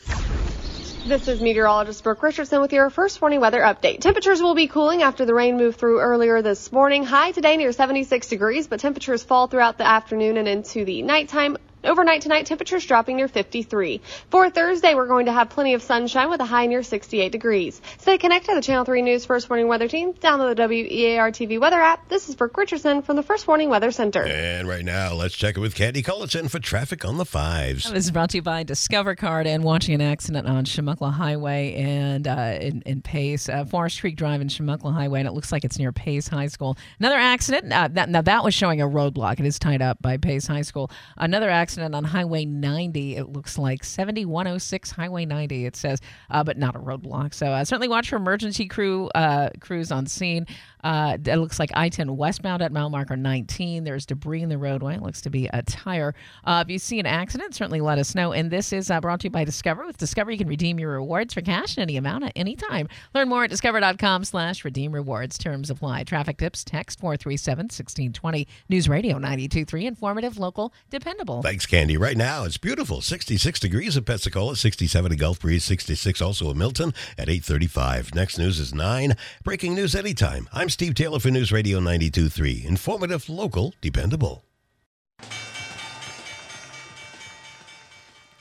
This 1.04 1.26
is 1.26 1.40
meteorologist 1.40 2.04
Brooke 2.04 2.22
Richardson 2.22 2.60
with 2.60 2.72
your 2.72 2.88
first 2.88 3.20
morning 3.20 3.40
weather 3.40 3.60
update. 3.60 3.98
Temperatures 3.98 4.40
will 4.40 4.54
be 4.54 4.68
cooling 4.68 5.02
after 5.02 5.24
the 5.24 5.34
rain 5.34 5.56
moved 5.56 5.76
through 5.76 5.98
earlier 5.98 6.42
this 6.42 6.70
morning. 6.70 7.02
High 7.02 7.32
today 7.32 7.56
near 7.56 7.72
76 7.72 8.28
degrees, 8.28 8.68
but 8.68 8.78
temperatures 8.78 9.24
fall 9.24 9.48
throughout 9.48 9.78
the 9.78 9.86
afternoon 9.86 10.36
and 10.36 10.46
into 10.46 10.84
the 10.84 11.02
nighttime. 11.02 11.56
Overnight 11.84 12.22
tonight, 12.22 12.46
temperatures 12.46 12.86
dropping 12.86 13.16
near 13.16 13.26
53. 13.26 14.00
For 14.30 14.50
Thursday, 14.50 14.94
we're 14.94 15.08
going 15.08 15.26
to 15.26 15.32
have 15.32 15.50
plenty 15.50 15.74
of 15.74 15.82
sunshine 15.82 16.30
with 16.30 16.40
a 16.40 16.44
high 16.44 16.66
near 16.66 16.84
68 16.84 17.32
degrees. 17.32 17.82
Stay 17.98 18.18
connected 18.18 18.50
to 18.50 18.54
the 18.54 18.62
Channel 18.62 18.84
3 18.84 19.02
News 19.02 19.26
First 19.26 19.50
Warning 19.50 19.66
Weather 19.66 19.88
Team. 19.88 20.12
Download 20.12 20.54
the 20.54 20.68
WEAR 20.68 21.32
TV 21.32 21.60
weather 21.60 21.80
app. 21.80 22.08
This 22.08 22.28
is 22.28 22.36
Brooke 22.36 22.56
Richardson 22.56 23.02
from 23.02 23.16
the 23.16 23.22
First 23.24 23.48
Warning 23.48 23.68
Weather 23.68 23.90
Center. 23.90 24.22
And 24.22 24.68
right 24.68 24.84
now, 24.84 25.14
let's 25.14 25.34
check 25.34 25.56
it 25.56 25.60
with 25.60 25.74
Candy 25.74 26.02
Cullerton 26.02 26.48
for 26.48 26.60
traffic 26.60 27.04
on 27.04 27.16
the 27.18 27.24
fives. 27.24 27.90
This 27.90 28.04
is 28.04 28.10
brought 28.12 28.30
to 28.30 28.38
you 28.38 28.42
by 28.42 28.62
Discover 28.62 29.16
Card 29.16 29.48
and 29.48 29.64
watching 29.64 29.96
an 29.96 30.02
accident 30.02 30.46
on 30.46 30.64
Chumuckla 30.64 31.12
Highway 31.12 31.74
and 31.74 32.28
uh, 32.28 32.58
in, 32.60 32.82
in 32.82 33.02
Pace, 33.02 33.48
uh, 33.48 33.64
Forest 33.64 34.00
Creek 34.00 34.14
Drive 34.14 34.40
in 34.40 34.46
Chumuckla 34.46 34.94
Highway, 34.94 35.18
and 35.18 35.26
it 35.26 35.32
looks 35.32 35.50
like 35.50 35.64
it's 35.64 35.80
near 35.80 35.90
Pace 35.90 36.28
High 36.28 36.46
School. 36.46 36.78
Another 37.00 37.18
accident. 37.18 37.72
Uh, 37.72 37.88
that, 37.88 38.08
now 38.08 38.22
that 38.22 38.44
was 38.44 38.54
showing 38.54 38.80
a 38.80 38.86
roadblock. 38.86 39.40
It 39.40 39.46
is 39.46 39.58
tied 39.58 39.82
up 39.82 40.00
by 40.00 40.16
Pace 40.16 40.46
High 40.46 40.62
School. 40.62 40.88
Another 41.16 41.50
accident 41.50 41.71
on 41.78 42.04
Highway 42.04 42.44
90. 42.44 43.16
It 43.16 43.28
looks 43.28 43.58
like 43.58 43.84
7106 43.84 44.90
Highway 44.90 45.24
90. 45.24 45.66
It 45.66 45.76
says, 45.76 46.00
uh, 46.30 46.44
but 46.44 46.58
not 46.58 46.76
a 46.76 46.78
roadblock. 46.78 47.34
So 47.34 47.46
uh, 47.46 47.64
certainly 47.64 47.88
watch 47.88 48.10
for 48.10 48.16
emergency 48.16 48.66
crew 48.66 49.08
uh, 49.14 49.50
crews 49.60 49.92
on 49.92 50.06
scene. 50.06 50.46
Uh, 50.82 51.16
it 51.24 51.36
looks 51.36 51.58
like 51.58 51.70
I-10 51.74 52.16
westbound 52.16 52.62
at 52.62 52.72
mile 52.72 52.90
marker 52.90 53.16
19. 53.16 53.84
There's 53.84 54.06
debris 54.06 54.42
in 54.42 54.48
the 54.48 54.58
roadway. 54.58 54.96
It 54.96 55.02
looks 55.02 55.20
to 55.22 55.30
be 55.30 55.48
a 55.52 55.62
tire. 55.62 56.14
Uh, 56.44 56.62
if 56.66 56.70
you 56.70 56.78
see 56.78 56.98
an 56.98 57.06
accident, 57.06 57.54
certainly 57.54 57.80
let 57.80 57.98
us 57.98 58.14
know. 58.14 58.32
And 58.32 58.50
this 58.50 58.72
is 58.72 58.90
uh, 58.90 59.00
brought 59.00 59.20
to 59.20 59.24
you 59.24 59.30
by 59.30 59.44
Discover. 59.44 59.86
With 59.86 59.98
Discover, 59.98 60.32
you 60.32 60.38
can 60.38 60.48
redeem 60.48 60.78
your 60.78 60.92
rewards 60.92 61.34
for 61.34 61.40
cash 61.40 61.76
in 61.76 61.82
any 61.82 61.96
amount 61.96 62.24
at 62.24 62.32
any 62.36 62.56
time. 62.56 62.88
Learn 63.14 63.28
more 63.28 63.44
at 63.44 63.50
discover.com 63.50 64.24
slash 64.24 64.64
redeem 64.64 64.92
rewards. 64.92 65.38
Terms 65.38 65.70
apply. 65.70 66.04
Traffic 66.04 66.38
tips, 66.38 66.64
text 66.64 67.00
437-1620. 67.00 68.46
News 68.68 68.88
Radio 68.88 69.18
92.3. 69.18 69.84
Informative, 69.84 70.38
local, 70.38 70.72
dependable. 70.90 71.42
Thanks 71.42 71.66
Candy. 71.66 71.96
Right 71.96 72.16
now, 72.16 72.44
it's 72.44 72.58
beautiful. 72.58 73.00
66 73.00 73.60
degrees 73.60 73.96
in 73.96 74.04
Pensacola, 74.04 74.56
67 74.56 75.12
in 75.12 75.18
Gulf 75.18 75.40
Breeze, 75.40 75.64
66 75.64 76.20
also 76.20 76.50
in 76.50 76.58
Milton 76.58 76.94
at 77.16 77.28
835. 77.28 78.14
Next 78.14 78.38
news 78.38 78.58
is 78.58 78.74
9. 78.74 79.16
Breaking 79.44 79.74
news 79.74 79.94
anytime. 79.94 80.48
I'm 80.52 80.68
Steve 80.72 80.94
Taylor 80.94 81.18
for 81.18 81.30
News 81.30 81.52
Radio 81.52 81.80
92.3. 81.80 82.64
Informative, 82.64 83.28
local, 83.28 83.74
dependable. 83.82 84.42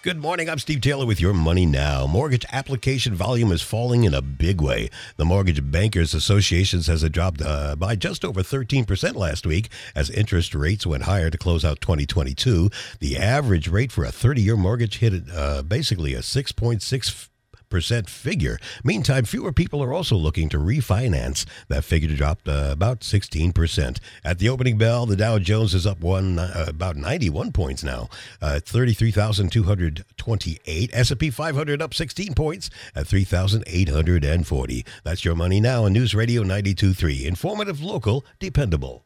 Good 0.02 0.18
morning. 0.18 0.50
I'm 0.50 0.58
Steve 0.58 0.80
Taylor 0.82 1.06
with 1.06 1.20
your 1.20 1.34
Money 1.34 1.66
Now. 1.66 2.08
Mortgage 2.08 2.46
application 2.52 3.14
volume 3.14 3.52
is 3.52 3.62
falling 3.62 4.06
in 4.06 4.14
a 4.14 4.22
big 4.22 4.62
way. 4.62 4.90
The 5.18 5.26
Mortgage 5.26 5.70
Bankers 5.70 6.14
Association 6.14 6.82
says 6.82 7.04
it 7.04 7.12
dropped 7.12 7.42
uh, 7.42 7.76
by 7.76 7.96
just 7.96 8.24
over 8.24 8.42
13% 8.42 9.16
last 9.16 9.46
week 9.46 9.70
as 9.94 10.10
interest 10.10 10.56
rates 10.56 10.88
went 10.88 11.04
higher 11.04 11.30
to 11.30 11.38
close 11.38 11.66
out 11.66 11.82
2022. 11.82 12.72
The 13.00 13.18
average 13.18 13.68
rate 13.68 13.92
for 13.92 14.06
a 14.06 14.12
30 14.12 14.42
year 14.42 14.58
mortgage 14.58 15.00
hit 15.00 15.22
uh, 15.32 15.64
basically 15.64 16.16
a 16.16 16.22
6.6 16.22 17.30
percent 17.72 18.08
figure. 18.08 18.60
Meantime, 18.84 19.26
fewer 19.26 19.52
people 19.52 19.82
are 19.82 19.94
also 19.94 20.16
looking 20.16 20.48
to 20.50 20.60
refinance. 20.60 21.44
That 21.70 21.84
figure 21.84 22.16
dropped 22.16 22.48
uh, 22.48 22.70
about 22.72 23.00
16%. 23.00 23.98
At 24.24 24.38
the 24.38 24.50
opening 24.50 24.78
bell, 24.78 25.08
the 25.08 25.16
Dow 25.16 25.40
Jones 25.40 25.74
is 25.74 25.88
up 25.88 26.02
one 26.02 26.38
uh, 26.38 26.66
about 26.68 26.98
91 26.98 27.52
points 27.52 27.84
now, 27.84 28.10
uh, 28.42 28.60
33,228. 28.60 30.90
S&P 30.94 31.32
500 31.32 31.82
up 31.82 31.96
16 31.96 32.34
points 32.36 32.70
at 32.96 33.08
3,840. 33.08 34.86
That's 35.04 35.26
your 35.26 35.36
money 35.36 35.60
now 35.60 35.86
on 35.86 35.94
News 35.94 36.14
Radio 36.14 36.44
92.3. 36.44 37.26
Informative, 37.26 37.82
local, 37.82 38.24
dependable. 38.40 39.04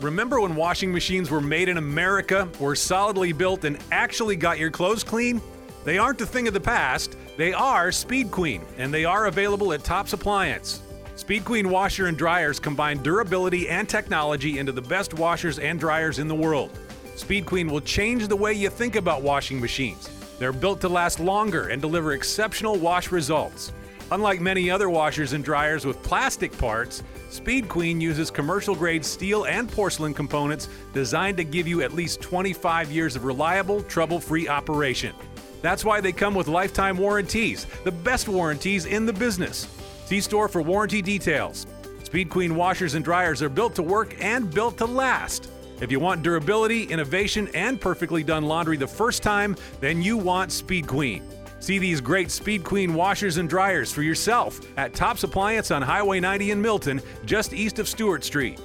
Remember 0.00 0.40
when 0.40 0.54
washing 0.54 0.92
machines 0.92 1.28
were 1.28 1.40
made 1.40 1.68
in 1.68 1.76
America, 1.76 2.48
were 2.60 2.76
solidly 2.76 3.32
built, 3.32 3.64
and 3.64 3.78
actually 3.90 4.36
got 4.36 4.58
your 4.58 4.70
clothes 4.70 5.02
clean? 5.02 5.40
They 5.84 5.98
aren't 5.98 6.20
a 6.20 6.26
thing 6.26 6.48
of 6.48 6.54
the 6.54 6.60
past. 6.60 7.16
They 7.36 7.52
are 7.52 7.92
Speed 7.92 8.30
Queen, 8.30 8.62
and 8.78 8.92
they 8.92 9.04
are 9.04 9.26
available 9.26 9.72
at 9.72 9.84
Tops 9.84 10.12
Appliance. 10.12 10.82
Speed 11.14 11.44
Queen 11.44 11.70
washer 11.70 12.06
and 12.06 12.16
dryers 12.16 12.60
combine 12.60 13.02
durability 13.02 13.68
and 13.68 13.88
technology 13.88 14.58
into 14.58 14.72
the 14.72 14.82
best 14.82 15.14
washers 15.14 15.58
and 15.58 15.80
dryers 15.80 16.18
in 16.18 16.28
the 16.28 16.34
world. 16.34 16.76
Speed 17.16 17.46
Queen 17.46 17.68
will 17.68 17.80
change 17.80 18.28
the 18.28 18.36
way 18.36 18.52
you 18.52 18.70
think 18.70 18.96
about 18.96 19.22
washing 19.22 19.60
machines. 19.60 20.08
They're 20.38 20.52
built 20.52 20.80
to 20.82 20.88
last 20.88 21.18
longer 21.18 21.68
and 21.68 21.82
deliver 21.82 22.12
exceptional 22.12 22.76
wash 22.76 23.10
results. 23.10 23.72
Unlike 24.10 24.40
many 24.40 24.70
other 24.70 24.88
washers 24.88 25.32
and 25.32 25.44
dryers 25.44 25.84
with 25.84 26.02
plastic 26.02 26.56
parts, 26.56 27.02
Speed 27.30 27.68
Queen 27.68 28.00
uses 28.00 28.30
commercial 28.30 28.74
grade 28.74 29.04
steel 29.04 29.44
and 29.44 29.70
porcelain 29.70 30.14
components 30.14 30.68
designed 30.94 31.36
to 31.36 31.44
give 31.44 31.66
you 31.68 31.82
at 31.82 31.92
least 31.92 32.20
25 32.22 32.90
years 32.90 33.16
of 33.16 33.24
reliable, 33.24 33.82
trouble 33.82 34.18
free 34.18 34.48
operation. 34.48 35.14
That's 35.62 35.84
why 35.84 36.00
they 36.00 36.12
come 36.12 36.34
with 36.34 36.48
lifetime 36.48 36.96
warranties, 36.96 37.66
the 37.84 37.92
best 37.92 38.28
warranties 38.28 38.84
in 38.86 39.06
the 39.06 39.12
business. 39.12 39.68
See 40.06 40.20
store 40.20 40.48
for 40.48 40.62
warranty 40.62 41.02
details. 41.02 41.66
Speed 42.04 42.30
Queen 42.30 42.54
washers 42.54 42.94
and 42.94 43.04
dryers 43.04 43.42
are 43.42 43.48
built 43.48 43.74
to 43.74 43.82
work 43.82 44.16
and 44.20 44.52
built 44.52 44.78
to 44.78 44.86
last. 44.86 45.50
If 45.80 45.92
you 45.92 46.00
want 46.00 46.22
durability, 46.22 46.84
innovation, 46.84 47.48
and 47.54 47.80
perfectly 47.80 48.22
done 48.22 48.44
laundry 48.44 48.76
the 48.76 48.86
first 48.86 49.22
time, 49.22 49.56
then 49.80 50.02
you 50.02 50.16
want 50.16 50.50
Speed 50.50 50.86
Queen. 50.86 51.22
See 51.60 51.78
these 51.78 52.00
great 52.00 52.30
Speed 52.30 52.64
Queen 52.64 52.94
washers 52.94 53.36
and 53.36 53.48
dryers 53.48 53.92
for 53.92 54.02
yourself 54.02 54.60
at 54.78 54.94
Tops 54.94 55.24
Appliance 55.24 55.70
on 55.70 55.82
Highway 55.82 56.20
90 56.20 56.52
in 56.52 56.62
Milton, 56.62 57.00
just 57.26 57.52
east 57.52 57.78
of 57.78 57.88
Stewart 57.88 58.24
Street. 58.24 58.60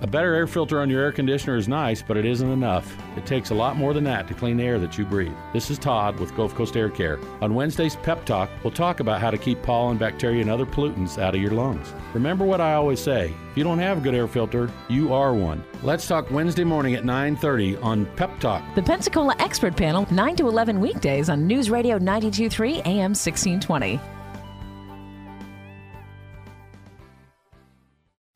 A 0.00 0.06
better 0.06 0.32
air 0.32 0.46
filter 0.46 0.80
on 0.80 0.88
your 0.88 1.02
air 1.02 1.10
conditioner 1.10 1.56
is 1.56 1.66
nice, 1.66 2.02
but 2.02 2.16
it 2.16 2.24
isn't 2.24 2.48
enough. 2.48 2.96
It 3.16 3.26
takes 3.26 3.50
a 3.50 3.54
lot 3.54 3.76
more 3.76 3.92
than 3.92 4.04
that 4.04 4.28
to 4.28 4.34
clean 4.34 4.56
the 4.56 4.62
air 4.62 4.78
that 4.78 4.96
you 4.96 5.04
breathe. 5.04 5.34
This 5.52 5.70
is 5.70 5.78
Todd 5.78 6.20
with 6.20 6.36
Gulf 6.36 6.54
Coast 6.54 6.76
Air 6.76 6.88
Care. 6.88 7.18
On 7.40 7.52
Wednesday's 7.52 7.96
Pep 7.96 8.24
Talk, 8.24 8.48
we'll 8.62 8.70
talk 8.70 9.00
about 9.00 9.20
how 9.20 9.32
to 9.32 9.36
keep 9.36 9.60
pollen, 9.60 9.98
bacteria, 9.98 10.40
and 10.40 10.50
other 10.50 10.66
pollutants 10.66 11.20
out 11.20 11.34
of 11.34 11.42
your 11.42 11.50
lungs. 11.50 11.92
Remember 12.14 12.44
what 12.44 12.60
I 12.60 12.74
always 12.74 13.00
say, 13.00 13.34
if 13.50 13.56
you 13.56 13.64
don't 13.64 13.80
have 13.80 13.98
a 13.98 14.00
good 14.00 14.14
air 14.14 14.28
filter, 14.28 14.70
you 14.88 15.12
are 15.12 15.34
one. 15.34 15.64
Let's 15.82 16.06
talk 16.06 16.30
Wednesday 16.30 16.64
morning 16.64 16.94
at 16.94 17.04
9:30 17.04 17.82
on 17.82 18.06
Pep 18.14 18.38
Talk. 18.38 18.62
The 18.76 18.82
Pensacola 18.84 19.34
Expert 19.40 19.76
Panel, 19.76 20.06
9 20.12 20.36
to 20.36 20.46
11 20.46 20.78
weekdays 20.78 21.28
on 21.28 21.44
News 21.44 21.70
Radio 21.70 21.98
923 21.98 22.82
AM 22.82 23.16
1620. 23.16 23.98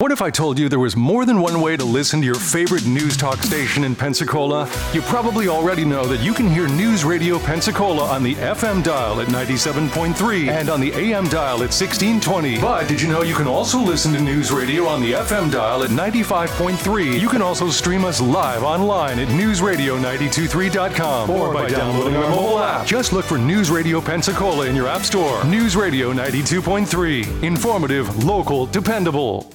What 0.02 0.10
if 0.10 0.20
I 0.20 0.30
told 0.30 0.58
you 0.58 0.68
there 0.68 0.80
was 0.80 0.96
more 0.96 1.24
than 1.24 1.40
one 1.40 1.60
way 1.60 1.76
to 1.76 1.84
listen 1.84 2.18
to 2.22 2.26
your 2.26 2.34
favorite 2.34 2.84
news 2.84 3.16
talk 3.16 3.40
station 3.40 3.84
in 3.84 3.94
Pensacola? 3.94 4.68
You 4.92 5.00
probably 5.02 5.46
already 5.46 5.84
know 5.84 6.06
that 6.06 6.24
you 6.24 6.34
can 6.34 6.48
hear 6.48 6.66
News 6.66 7.04
Radio 7.04 7.38
Pensacola 7.38 8.06
on 8.06 8.24
the 8.24 8.34
FM 8.34 8.82
dial 8.82 9.20
at 9.20 9.28
97.3 9.28 10.48
and 10.48 10.70
on 10.70 10.80
the 10.80 10.90
AM 10.90 11.28
dial 11.28 11.62
at 11.62 11.70
1620. 11.70 12.60
But 12.60 12.88
did 12.88 13.00
you 13.00 13.06
know 13.06 13.22
you 13.22 13.36
can 13.36 13.46
also 13.46 13.78
listen 13.78 14.12
to 14.14 14.20
News 14.20 14.50
Radio 14.50 14.88
on 14.88 15.02
the 15.02 15.12
FM 15.12 15.52
dial 15.52 15.84
at 15.84 15.90
95.3? 15.90 17.20
You 17.20 17.28
can 17.28 17.40
also 17.40 17.70
stream 17.70 18.04
us 18.04 18.20
live 18.20 18.64
online 18.64 19.20
at 19.20 19.28
newsradio923.com 19.28 21.30
or 21.30 21.54
by 21.54 21.68
downloading 21.68 22.16
our 22.16 22.28
mobile 22.28 22.58
app. 22.58 22.88
Just 22.88 23.12
look 23.12 23.24
for 23.24 23.38
News 23.38 23.70
Radio 23.70 24.00
Pensacola 24.00 24.66
in 24.66 24.74
your 24.74 24.88
app 24.88 25.02
store. 25.02 25.44
News 25.44 25.76
Radio 25.76 26.12
92.3. 26.12 27.44
Informative, 27.44 28.24
local, 28.24 28.66
dependable. 28.66 29.54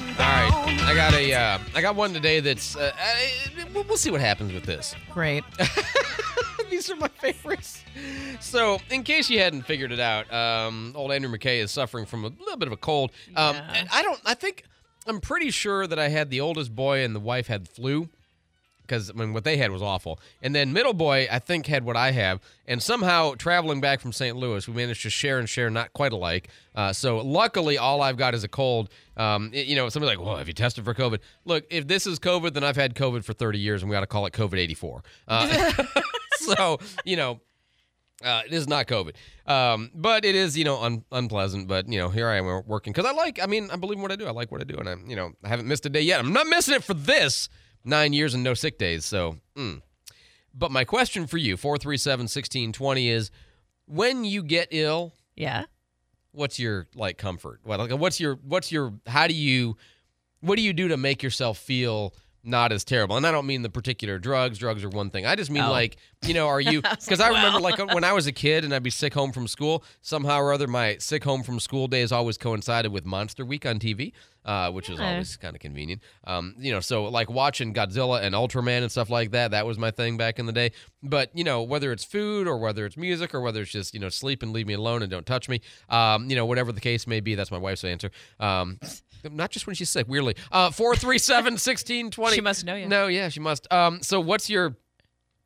I 0.79 0.93
got 0.95 1.13
a, 1.13 1.33
uh, 1.33 1.59
I 1.75 1.81
got 1.81 1.95
one 1.95 2.13
today 2.13 2.39
that's. 2.39 2.75
Uh, 2.75 2.91
uh, 2.97 3.65
we'll 3.73 3.97
see 3.97 4.11
what 4.11 4.21
happens 4.21 4.53
with 4.53 4.63
this. 4.63 4.95
Great. 5.11 5.43
These 6.69 6.89
are 6.89 6.95
my 6.95 7.07
favorites. 7.07 7.83
So, 8.39 8.79
in 8.89 9.03
case 9.03 9.29
you 9.29 9.39
hadn't 9.39 9.63
figured 9.63 9.91
it 9.91 9.99
out, 9.99 10.31
um, 10.33 10.93
old 10.95 11.11
Andrew 11.11 11.29
McKay 11.31 11.59
is 11.59 11.71
suffering 11.71 12.05
from 12.05 12.23
a 12.23 12.29
little 12.29 12.57
bit 12.57 12.67
of 12.67 12.71
a 12.71 12.77
cold. 12.77 13.11
Um, 13.35 13.55
and 13.73 13.87
I 13.91 14.01
don't. 14.01 14.19
I 14.25 14.33
think 14.33 14.63
I'm 15.07 15.19
pretty 15.19 15.51
sure 15.51 15.87
that 15.87 15.99
I 15.99 16.07
had 16.07 16.29
the 16.29 16.41
oldest 16.41 16.75
boy 16.75 17.03
and 17.03 17.15
the 17.15 17.19
wife 17.19 17.47
had 17.47 17.67
flu 17.67 18.09
because 18.91 19.09
I 19.09 19.13
mean 19.13 19.31
what 19.31 19.45
they 19.45 19.55
had 19.55 19.71
was 19.71 19.81
awful. 19.81 20.19
And 20.41 20.53
then 20.53 20.73
middle 20.73 20.91
boy, 20.93 21.27
I 21.31 21.39
think, 21.39 21.65
had 21.65 21.85
what 21.85 21.95
I 21.95 22.11
have. 22.11 22.41
And 22.67 22.83
somehow 22.83 23.35
traveling 23.35 23.79
back 23.79 24.01
from 24.01 24.11
St. 24.11 24.35
Louis, 24.35 24.67
we 24.67 24.73
managed 24.73 25.03
to 25.03 25.09
share 25.09 25.39
and 25.39 25.47
share 25.47 25.69
not 25.69 25.93
quite 25.93 26.11
alike. 26.11 26.49
Uh, 26.75 26.91
so 26.91 27.19
luckily, 27.19 27.77
all 27.77 28.01
I've 28.01 28.17
got 28.17 28.33
is 28.33 28.43
a 28.43 28.49
cold. 28.49 28.89
Um, 29.15 29.49
it- 29.53 29.67
you 29.67 29.75
know, 29.77 29.87
somebody's 29.87 30.17
like, 30.17 30.25
"Well, 30.25 30.35
have 30.35 30.47
you 30.49 30.53
tested 30.53 30.83
for 30.83 30.93
COVID?" 30.93 31.19
Look, 31.45 31.63
if 31.69 31.87
this 31.87 32.05
is 32.05 32.19
COVID, 32.19 32.53
then 32.53 32.63
I've 32.65 32.75
had 32.75 32.93
COVID 32.95 33.23
for 33.23 33.31
30 33.33 33.59
years, 33.59 33.81
and 33.81 33.89
we 33.89 33.93
got 33.95 34.01
to 34.01 34.07
call 34.07 34.25
it 34.25 34.33
COVID 34.33 34.57
84. 34.57 35.03
Uh, 35.27 35.83
so 36.35 36.79
you 37.05 37.15
know. 37.15 37.39
Uh, 38.23 38.43
it 38.45 38.53
is 38.53 38.67
not 38.67 38.85
COVID, 38.85 39.15
um, 39.47 39.89
but 39.95 40.25
it 40.25 40.35
is 40.35 40.55
you 40.55 40.63
know 40.63 40.79
un- 40.83 41.03
unpleasant. 41.11 41.67
But 41.67 41.91
you 41.91 41.97
know 41.97 42.09
here 42.09 42.27
I 42.29 42.35
am 42.37 42.45
working 42.67 42.93
because 42.93 43.09
I 43.09 43.13
like. 43.13 43.39
I 43.41 43.47
mean 43.47 43.71
I 43.71 43.77
believe 43.77 43.97
in 43.97 44.03
what 44.03 44.11
I 44.11 44.15
do. 44.15 44.27
I 44.27 44.29
like 44.29 44.51
what 44.51 44.61
I 44.61 44.63
do, 44.63 44.75
and 44.77 44.87
I 44.87 44.95
you 45.07 45.15
know 45.15 45.31
I 45.43 45.47
haven't 45.47 45.67
missed 45.67 45.87
a 45.87 45.89
day 45.89 46.01
yet. 46.01 46.19
I'm 46.19 46.31
not 46.31 46.45
missing 46.45 46.75
it 46.75 46.83
for 46.83 46.93
this 46.93 47.49
nine 47.83 48.13
years 48.13 48.33
and 48.33 48.43
no 48.43 48.53
sick 48.53 48.77
days. 48.77 49.05
So, 49.05 49.37
mm. 49.55 49.81
but 50.53 50.71
my 50.71 50.83
question 50.83 51.27
for 51.27 51.37
you, 51.37 51.57
four 51.57 51.77
three 51.77 51.97
seven 51.97 52.27
sixteen 52.27 52.71
twenty 52.71 53.09
is 53.09 53.31
when 53.85 54.23
you 54.23 54.43
get 54.43 54.67
ill. 54.71 55.13
Yeah. 55.35 55.65
What's 56.33 56.59
your 56.59 56.87
like 56.95 57.17
comfort? 57.17 57.59
What 57.63 57.79
like 57.79 57.91
what's 57.91 58.19
your 58.19 58.35
what's 58.43 58.71
your 58.71 58.93
how 59.05 59.27
do 59.27 59.33
you 59.33 59.75
what 60.39 60.55
do 60.55 60.61
you 60.61 60.73
do 60.73 60.87
to 60.87 60.97
make 60.97 61.21
yourself 61.23 61.57
feel 61.57 62.13
not 62.43 62.71
as 62.71 62.83
terrible? 62.85 63.17
And 63.17 63.27
I 63.27 63.31
don't 63.31 63.45
mean 63.45 63.61
the 63.63 63.69
particular 63.69 64.17
drugs. 64.17 64.57
Drugs 64.57 64.83
are 64.83 64.89
one 64.89 65.09
thing. 65.09 65.25
I 65.25 65.35
just 65.35 65.51
mean 65.51 65.63
Oh. 65.63 65.71
like, 65.71 65.97
you 66.25 66.33
know, 66.33 66.47
are 66.47 66.61
you 66.61 66.81
I 66.85 66.95
because 66.95 67.19
like, 67.19 67.21
I 67.21 67.27
remember 67.27 67.59
well. 67.61 67.75
like 67.77 67.93
when 67.93 68.03
I 68.05 68.13
was 68.13 68.27
a 68.27 68.31
kid 68.31 68.63
and 68.63 68.73
I'd 68.73 68.81
be 68.81 68.89
sick 68.89 69.13
home 69.13 69.31
from 69.33 69.45
school, 69.47 69.83
somehow 70.01 70.39
or 70.39 70.53
other 70.53 70.67
my 70.67 70.97
sick 70.97 71.23
home 71.25 71.43
from 71.43 71.59
school 71.59 71.87
days 71.87 72.11
always 72.13 72.37
coincided 72.37 72.91
with 72.93 73.05
Monster 73.05 73.43
Week 73.43 73.65
on 73.65 73.77
TV, 73.77 74.13
uh, 74.45 74.71
which 74.71 74.89
Yeah. 74.89 75.11
always 75.11 75.37
kind 75.37 75.55
of 75.55 75.61
convenient. 75.61 76.01
Um, 76.25 76.55
you 76.57 76.71
know, 76.71 76.79
so 76.79 77.05
like 77.05 77.29
watching 77.29 77.73
Godzilla 77.73 78.21
and 78.21 78.33
Ultraman 78.35 78.81
and 78.81 78.91
stuff 78.91 79.09
like 79.09 79.31
that, 79.31 79.51
that 79.51 79.65
was 79.65 79.77
my 79.77 79.91
thing 79.91 80.17
back 80.17 80.39
in 80.39 80.45
the 80.45 80.51
day. 80.53 80.71
But, 81.03 81.29
you 81.33 81.43
know, 81.43 81.61
whether 81.63 81.91
it's 81.91 82.03
food 82.03 82.47
or 82.47 82.57
whether 82.57 82.85
it's 82.85 82.97
music 82.97 83.33
or 83.33 83.41
whether 83.41 83.61
it's 83.61 83.71
just, 83.71 83.93
you 83.93 83.99
know, 83.99 84.09
sleep 84.09 84.43
and 84.43 84.51
leave 84.53 84.67
me 84.67 84.73
alone 84.73 85.01
and 85.01 85.11
don't 85.11 85.25
touch 85.25 85.47
me, 85.49 85.61
um, 85.89 86.29
you 86.29 86.35
know, 86.35 86.45
whatever 86.45 86.71
the 86.71 86.81
case 86.81 87.07
may 87.07 87.19
be, 87.19 87.35
that's 87.35 87.51
my 87.51 87.57
wife's 87.57 87.83
answer. 87.83 88.11
Um, 88.39 88.79
not 89.31 89.51
just 89.51 89.67
when 89.67 89.75
she's 89.75 89.89
sick, 89.89 90.07
weirdly. 90.07 90.35
Uh, 90.51 90.71
437 90.71 91.53
1620. 91.53 92.35
She 92.35 92.41
must 92.41 92.65
know 92.65 92.75
you. 92.75 92.87
No, 92.87 93.07
yeah, 93.07 93.29
she 93.29 93.39
must. 93.39 93.71
Um, 93.71 94.01
so 94.01 94.19
what's 94.19 94.49
your 94.49 94.75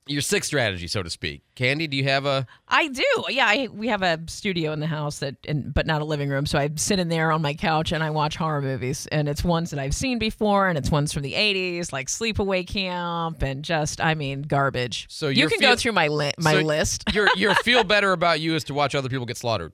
your 0.07 0.21
sick 0.21 0.43
strategy, 0.43 0.87
so 0.87 1.01
to 1.01 1.09
speak. 1.09 1.41
Candy, 1.55 1.87
do 1.87 1.97
you 1.97 2.03
have 2.03 2.25
a? 2.25 2.45
I 2.67 2.87
do. 2.89 3.03
Yeah, 3.29 3.47
I, 3.47 3.67
we 3.71 3.87
have 3.87 4.01
a 4.01 4.19
studio 4.27 4.71
in 4.71 4.79
the 4.79 4.87
house 4.87 5.19
that, 5.19 5.35
and, 5.47 5.73
but 5.73 5.87
not 5.87 6.01
a 6.01 6.05
living 6.05 6.29
room. 6.29 6.45
So 6.45 6.59
I 6.59 6.69
sit 6.75 6.99
in 6.99 7.09
there 7.09 7.31
on 7.31 7.41
my 7.41 7.53
couch 7.53 7.91
and 7.91 8.03
I 8.03 8.09
watch 8.11 8.35
horror 8.35 8.61
movies, 8.61 9.07
and 9.07 9.27
it's 9.27 9.43
ones 9.43 9.71
that 9.71 9.79
I've 9.79 9.95
seen 9.95 10.19
before, 10.19 10.67
and 10.67 10.77
it's 10.77 10.91
ones 10.91 11.11
from 11.11 11.23
the 11.23 11.33
'80s, 11.33 11.91
like 11.91 12.07
Sleepaway 12.07 12.67
Camp, 12.67 13.41
and 13.41 13.63
just, 13.63 13.99
I 13.99 14.15
mean, 14.15 14.43
garbage. 14.43 15.07
So 15.09 15.29
you 15.29 15.47
can 15.47 15.59
feel- 15.59 15.71
go 15.71 15.75
through 15.75 15.93
my 15.93 16.07
li- 16.07 16.33
my 16.39 16.53
so 16.53 16.59
list. 16.61 17.03
your 17.13 17.27
your 17.35 17.55
feel 17.55 17.83
better 17.95 18.11
about 18.11 18.39
you 18.39 18.55
is 18.55 18.63
to 18.65 18.73
watch 18.73 18.93
other 18.95 19.09
people 19.09 19.25
get 19.25 19.37
slaughtered. 19.37 19.73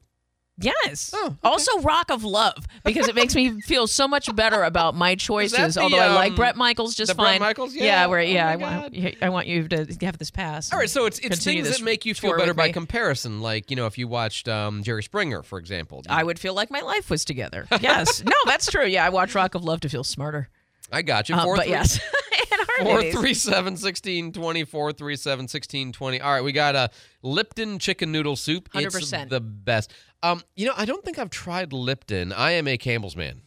Yes. 0.63 1.12
Oh, 1.13 1.36
Also, 1.43 1.80
Rock 1.82 2.10
of 2.12 2.24
Love 2.24 2.67
because 2.84 3.08
it 3.08 3.15
makes 3.15 3.36
me 3.36 3.62
feel 3.65 3.88
so 3.88 4.08
much 4.08 4.34
better 4.36 4.63
about 4.63 4.95
my 4.95 5.15
choices. 5.15 5.76
the, 5.76 5.82
although 5.82 5.97
I 5.97 6.13
like 6.13 6.32
um, 6.32 6.36
Bret 6.36 6.56
Michaels 6.56 6.95
just 6.95 7.15
fine. 7.15 7.39
Michaels? 7.39 7.74
Yeah, 7.74 7.84
Yeah. 7.84 8.06
where 8.08 8.19
Oh 8.19 8.24
yeah, 8.24 8.43
my 8.45 8.52
I 8.52 8.56
want 8.56 8.95
I 9.24 9.30
want 9.30 9.47
you 9.47 9.67
to 9.69 9.86
have 10.06 10.17
this 10.17 10.32
pass. 10.32 10.71
All 10.71 10.80
right, 10.80 10.89
so 10.89 11.06
it's 11.06 11.19
it's 11.19 11.43
things 11.43 11.69
that 11.69 11.84
make 11.84 12.06
you 12.06 12.13
feel 12.13 12.38
better 12.38 12.54
by 12.54 12.67
me. 12.67 12.74
comparison. 12.74 13.41
Like 13.41 13.69
you 13.69 13.76
know, 13.76 13.86
if 13.88 13.97
you 13.97 14.08
watched 14.08 14.47
um, 14.47 14.84
Jerry 14.84 15.04
Springer, 15.04 15.43
for 15.43 15.60
example. 15.60 16.04
I 16.10 16.24
would 16.24 16.39
feel 16.39 16.54
like 16.54 16.71
my 16.71 16.82
life 16.82 17.10
was 17.10 17.26
together. 17.26 17.67
Yes. 17.82 18.24
no, 18.24 18.32
that's 18.45 18.69
true. 18.69 18.86
Yeah, 18.86 19.06
I 19.06 19.10
watch 19.10 19.34
Rock 19.36 19.56
of 19.56 19.63
Love 19.63 19.80
to 19.82 19.89
feel 19.89 20.04
smarter. 20.04 20.50
I 20.91 21.01
got 21.01 21.30
you. 21.30 21.36
Uh, 21.36 21.43
Four, 21.43 21.56
but 21.56 21.63
three- 21.65 21.71
yes. 21.71 21.99
Four 22.82 23.04
three 23.12 23.34
seven 23.34 23.77
sixteen 23.77 24.32
twenty 24.32 24.63
four 24.63 24.91
three 24.91 25.15
seven 25.15 25.47
sixteen 25.47 25.91
twenty. 25.91 26.19
All 26.19 26.32
right, 26.34 26.43
we 26.43 26.51
got 26.51 26.75
a 26.75 26.89
Lipton 27.21 27.77
chicken 27.80 28.12
noodle 28.12 28.36
soup. 28.36 28.69
100%. 28.71 29.30
the 29.30 29.39
best. 29.39 29.93
Um, 30.23 30.41
you 30.56 30.65
know, 30.65 30.73
I 30.75 30.86
don't 30.86 31.04
think 31.04 31.19
I've 31.19 31.30
tried 31.30 31.73
Lipton. 31.73 32.34
I 32.34 32.51
am 32.51 32.67
a 32.67 32.77
Campbell's 32.77 33.15
man. 33.15 33.41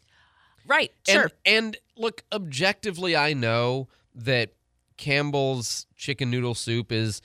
Right. 0.67 0.93
And, 1.09 1.15
Sure. 1.15 1.31
And 1.45 1.77
look, 1.97 2.23
objectively, 2.33 3.17
I 3.17 3.33
know 3.33 3.89
that 4.15 4.53
Campbell's 4.97 5.87
chicken 5.97 6.31
noodle 6.31 6.55
soup 6.55 6.93
is, 6.93 7.21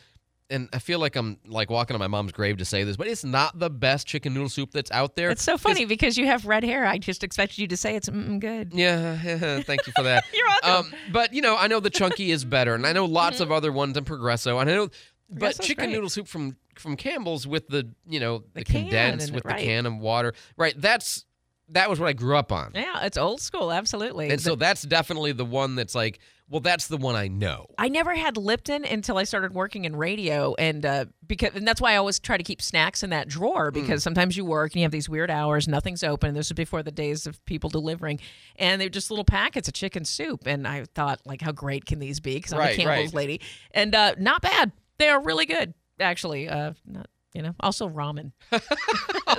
and 0.50 0.70
I 0.74 0.80
feel 0.80 1.00
like 1.00 1.16
I'm 1.16 1.38
like 1.46 1.70
walking 1.70 1.96
on 1.96 2.00
my 2.00 2.08
mom's 2.08 2.32
grave 2.32 2.58
to 2.58 2.66
say 2.66 2.84
this, 2.84 2.98
but 2.98 3.08
it's 3.08 3.24
not 3.24 3.58
the 3.58 3.70
best 3.70 4.08
chicken 4.08 4.34
noodle 4.34 4.50
soup 4.50 4.72
that's 4.72 4.92
out 4.92 5.16
there. 5.16 5.30
It's 5.30 5.44
so 5.44 5.58
funny 5.58 5.86
because 5.86 6.18
you 6.18 6.26
have 6.26 6.46
red 6.46 6.64
hair. 6.64 6.86
I 6.86 6.98
just 6.98 7.24
expected 7.24 7.60
you 7.60 7.68
to 7.68 7.78
say 7.78 7.96
it's 7.96 8.10
mm, 8.10 8.40
good. 8.40 8.74
Yeah, 8.74 9.16
thank 9.64 9.86
you 9.86 9.94
for 9.96 10.04
that. 10.04 10.26
You're 10.34 10.48
welcome. 10.48 10.94
Um, 10.94 11.00
but 11.12 11.34
you 11.34 11.42
know, 11.42 11.56
I 11.56 11.68
know 11.68 11.80
the 11.80 11.90
chunky 11.90 12.32
is 12.32 12.46
better, 12.46 12.74
and 12.74 12.86
I 12.86 12.94
know 12.94 13.06
lots 13.06 13.40
of 13.40 13.52
other 13.52 13.72
ones 13.72 13.98
in 13.98 14.06
Progresso, 14.06 14.60
and 14.60 14.70
I 14.70 14.74
know, 14.74 14.88
but 14.88 15.40
Progresso's 15.40 15.66
chicken 15.68 15.86
great. 15.86 15.94
noodle 15.94 16.10
soup 16.10 16.28
from 16.28 16.58
from 16.76 16.96
Campbell's 16.96 17.46
with 17.46 17.68
the 17.68 17.90
you 18.08 18.20
know 18.20 18.44
the, 18.54 18.64
can 18.64 18.84
condensed 18.84 19.32
with 19.32 19.46
right. 19.46 19.58
the 19.58 19.64
can 19.64 19.86
of 19.86 19.98
water, 19.98 20.34
right? 20.58 20.74
That's 20.80 21.26
that 21.72 21.90
was 21.90 22.00
what 22.00 22.08
I 22.10 22.14
grew 22.14 22.36
up 22.38 22.52
on, 22.52 22.72
Yeah, 22.74 23.06
it's 23.06 23.18
old 23.18 23.42
school. 23.42 23.72
Absolutely. 23.72 24.30
and 24.30 24.42
so 24.42 24.56
that's 24.56 24.82
definitely 24.82 25.32
the 25.34 25.46
one 25.46 25.76
that's 25.76 25.94
like, 25.96 26.20
well, 26.50 26.62
that's 26.62 26.88
the 26.88 26.98
one 26.98 27.16
I 27.16 27.28
know. 27.28 27.68
I 27.78 27.90
never 27.90 28.16
had 28.16 28.36
Lipton 28.36 28.84
until 28.84 29.18
I 29.20 29.24
started 29.24 29.54
working 29.54 29.86
in 29.86 29.96
radio, 29.96 30.56
and 30.56 30.84
uh, 30.84 31.06
because 31.28 31.54
and 31.54 31.68
that's 31.68 31.80
why 31.80 31.94
I 31.94 31.98
always 31.98 32.20
try 32.20 32.38
to 32.38 32.44
keep 32.44 32.60
snacks 32.60 33.04
in 33.04 33.12
that 33.12 33.26
Hmm. 33.26 33.30
drawer 33.40 33.72
because 33.72 34.02
sometimes 34.02 34.36
you 34.36 34.46
work 34.46 34.72
and 34.72 34.78
you 34.80 34.84
have 34.84 34.92
these 34.92 35.08
weird 35.08 35.30
hours, 35.30 35.68
nothing's 35.68 36.04
open. 36.04 36.34
This 36.34 36.50
was 36.50 36.56
before 36.56 36.82
the 36.82 36.92
days 36.92 37.28
of 37.28 37.44
people 37.46 37.70
delivering, 37.70 38.20
and 38.56 38.82
they're 38.82 38.90
just 38.90 39.12
little 39.12 39.24
packets 39.26 39.68
of 39.68 39.76
chicken 39.76 40.06
soup. 40.06 40.48
And 40.48 40.68
I 40.68 40.86
thought, 40.96 41.20
like, 41.26 41.42
how 41.42 41.52
great 41.52 41.86
can 41.86 42.00
these 42.00 42.20
be? 42.20 42.34
Because 42.36 42.54
I'm 42.54 42.60
Right, 42.60 42.74
a 42.74 42.78
Campbell's 42.82 43.08
right. 43.14 43.28
lady, 43.28 43.42
and 43.72 43.94
uh, 43.94 44.16
not 44.18 44.42
bad. 44.42 44.72
They 44.98 45.10
are 45.10 45.22
really 45.22 45.46
good, 45.46 45.76
actually. 46.00 46.50
Uh, 46.50 46.74
not 46.86 47.08
you 47.34 47.42
know, 47.42 47.54
also 47.60 47.88
ramen. 47.88 48.32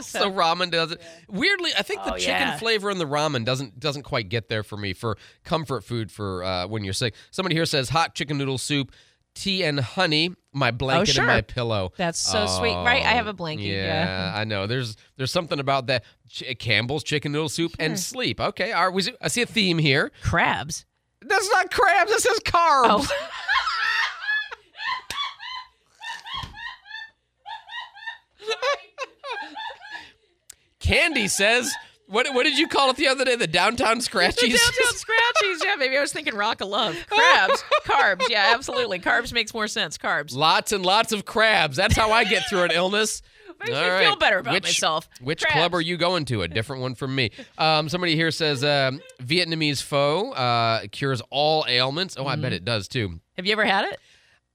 so 0.00 0.31
ramen 0.31 0.70
does 0.70 0.92
it 0.92 1.00
weirdly. 1.29 1.70
I 1.76 1.83
think 1.83 2.05
the 2.05 2.14
Oh, 2.14 2.18
chicken 2.18 2.48
yeah. 2.48 2.57
flavor 2.59 2.90
in 2.90 2.98
the 2.98 3.05
ramen 3.07 3.44
doesn't 3.44 3.79
doesn't 3.81 4.03
quite 4.05 4.29
get 4.29 4.48
there 4.48 4.62
for 4.62 4.76
me 4.76 4.92
for 4.92 5.16
comfort 5.44 5.85
food 5.85 6.11
for 6.12 6.44
uh, 6.44 6.66
when 6.66 6.85
you're 6.85 6.92
sick. 6.92 7.14
Somebody 7.31 7.55
here 7.55 7.66
says 7.66 7.88
hot 7.88 8.14
chicken 8.14 8.38
noodle 8.38 8.59
soup, 8.59 8.92
tea 9.35 9.64
and 9.64 9.81
honey, 9.81 10.35
my 10.53 10.70
blanket 10.70 11.14
sure. 11.14 11.24
and 11.24 11.29
my 11.33 11.40
pillow. 11.40 11.92
That's 11.96 12.18
so 12.18 12.46
sweet, 12.46 12.74
right? 12.74 13.03
I 13.05 13.12
have 13.12 13.26
a 13.26 13.33
blanket, 13.33 13.64
yeah. 13.66 14.33
I 14.35 14.44
know. 14.44 14.66
There's 14.66 14.96
there's 15.16 15.33
something 15.33 15.59
about 15.59 15.87
that 15.88 16.05
Ch- 16.29 16.57
Campbell's 16.59 17.03
chicken 17.05 17.33
noodle 17.33 17.48
soup 17.48 17.72
and 17.79 17.98
sleep. 17.98 18.40
Okay, 18.40 18.72
right. 18.72 18.88
We, 18.88 19.03
I 19.20 19.29
see 19.29 19.42
a 19.42 19.46
theme 19.46 19.79
here. 19.79 20.12
Crabs. 20.22 20.85
That's 21.22 21.50
not 21.50 21.70
crabs. 21.70 22.11
This 22.11 22.24
is 22.26 22.38
carbs. 22.40 23.11
Candy 30.81 31.29
says. 31.29 31.73
What, 32.07 32.27
what 32.35 32.43
did 32.43 32.59
you 32.59 32.67
call 32.67 32.91
it 32.91 32.97
the 32.97 33.07
other 33.07 33.25
day? 33.25 33.37
The 33.37 33.47
downtown 33.47 33.99
The 33.99 34.03
scratchies? 34.05 34.41
downtown 34.49 34.95
scratchies. 34.95 35.59
Yeah, 35.65 35.77
maybe 35.77 35.97
I 35.97 36.01
was 36.01 36.13
thinking 36.13 36.35
rock 36.35 36.61
of 36.61 36.67
love. 36.67 36.97
Crabs, 37.09 37.63
carbs. 37.85 38.23
Yeah, 38.29 38.51
absolutely. 38.53 38.99
Carbs 38.99 39.33
makes 39.33 39.55
more 39.55 39.69
sense. 39.69 39.97
Carbs. 39.97 40.35
Lots 40.35 40.73
and 40.73 40.85
lots 40.85 41.13
of 41.13 41.25
crabs. 41.25 41.77
That's 41.77 41.95
how 41.97 42.11
I 42.11 42.25
get 42.25 42.43
through 42.49 42.63
an 42.65 42.73
illness. 42.73 43.23
Makes 43.61 43.77
All 43.77 43.83
me 43.83 43.89
right. 43.91 44.07
feel 44.07 44.17
better 44.17 44.39
about 44.39 44.55
which, 44.55 44.63
myself. 44.65 45.07
Which 45.21 45.43
Crabs. 45.43 45.53
club 45.55 45.75
are 45.75 45.81
you 45.83 45.99
going 45.99 46.25
to? 46.25 46.41
A 46.43 46.49
different 46.49 46.81
one 46.83 46.95
from 46.95 47.15
me. 47.15 47.31
Um, 47.59 47.89
somebody 47.91 48.17
here 48.17 48.31
says 48.31 48.65
um, 48.65 49.01
Vietnamese 49.23 49.83
pho 49.83 50.33
uh, 50.33 50.87
cures 50.91 51.21
all 51.31 51.67
ailments. 51.69 52.17
Oh, 52.19 52.27
I 52.27 52.37
Mm. 52.37 52.41
bet 52.43 52.53
it 52.55 52.65
does 52.65 52.89
too. 52.89 53.21
Have 53.37 53.45
you 53.47 53.53
ever 53.53 53.67
had 53.67 53.85
it? 53.85 54.01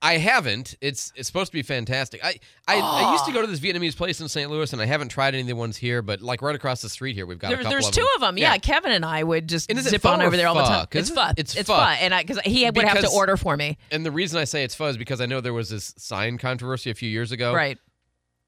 I 0.06 0.18
haven't. 0.18 0.76
It's 0.82 1.12
it's 1.16 1.28
supposed 1.28 1.52
to 1.52 1.58
be 1.58 1.64
fantastic. 1.64 2.24
I 2.24 2.36
I, 2.68 2.80
I 2.80 3.12
used 3.14 3.26
to 3.26 3.32
go 3.32 3.42
to 3.42 3.48
this 3.48 3.60
Vietnamese 3.60 3.96
place 3.98 4.22
in 4.22 4.28
St. 4.28 4.50
Louis, 4.52 4.72
and 4.72 4.82
I 4.82 4.86
haven't 4.86 5.10
tried 5.10 5.30
any 5.34 5.42
of 5.42 5.48
the 5.48 5.56
ones 5.56 5.78
here. 5.78 6.02
But 6.02 6.22
like 6.22 6.42
right 6.42 6.56
across 6.56 6.82
the 6.82 6.90
street 6.90 7.16
here, 7.16 7.26
we've 7.26 7.40
got 7.40 7.48
a 7.48 7.50
There- 7.56 7.58
couple 7.64 7.72
there's 7.72 7.88
of 7.88 7.94
two 7.94 8.02
them. 8.02 8.10
of 8.16 8.22
them. 8.22 8.38
Yeah, 8.38 8.58
Kevin 8.58 8.92
and 8.92 9.04
I 9.04 9.24
would 9.24 9.50
just 9.50 9.70
zip 9.82 10.06
on 10.06 10.22
over 10.22 10.38
there 10.38 10.48
all 10.48 10.56
the 10.56 10.64
time. 10.64 10.88
It's 10.92 11.10
fun. 11.10 11.34
it's 11.38 11.56
It's 11.56 11.68
pho. 11.70 11.76
and 11.76 12.14
I 12.14 12.22
because 12.24 12.40
he 12.46 12.66
would 12.70 12.78
have 12.86 13.02
to 13.02 13.10
order 13.10 13.36
for 13.38 13.58
me. 13.58 13.78
And 13.92 14.06
the 14.06 14.12
reason 14.12 14.40
I 14.40 14.44
say 14.44 14.64
it's 14.64 14.76
fun 14.76 14.90
is 14.90 14.98
because 14.98 15.22
I 15.22 15.26
know 15.26 15.42
there 15.42 15.54
was 15.54 15.70
this 15.70 15.94
sign 15.98 16.38
controversy 16.38 16.92
a 16.92 16.96
few 16.96 17.10
years 17.10 17.32
ago. 17.32 17.54
Right. 17.54 17.78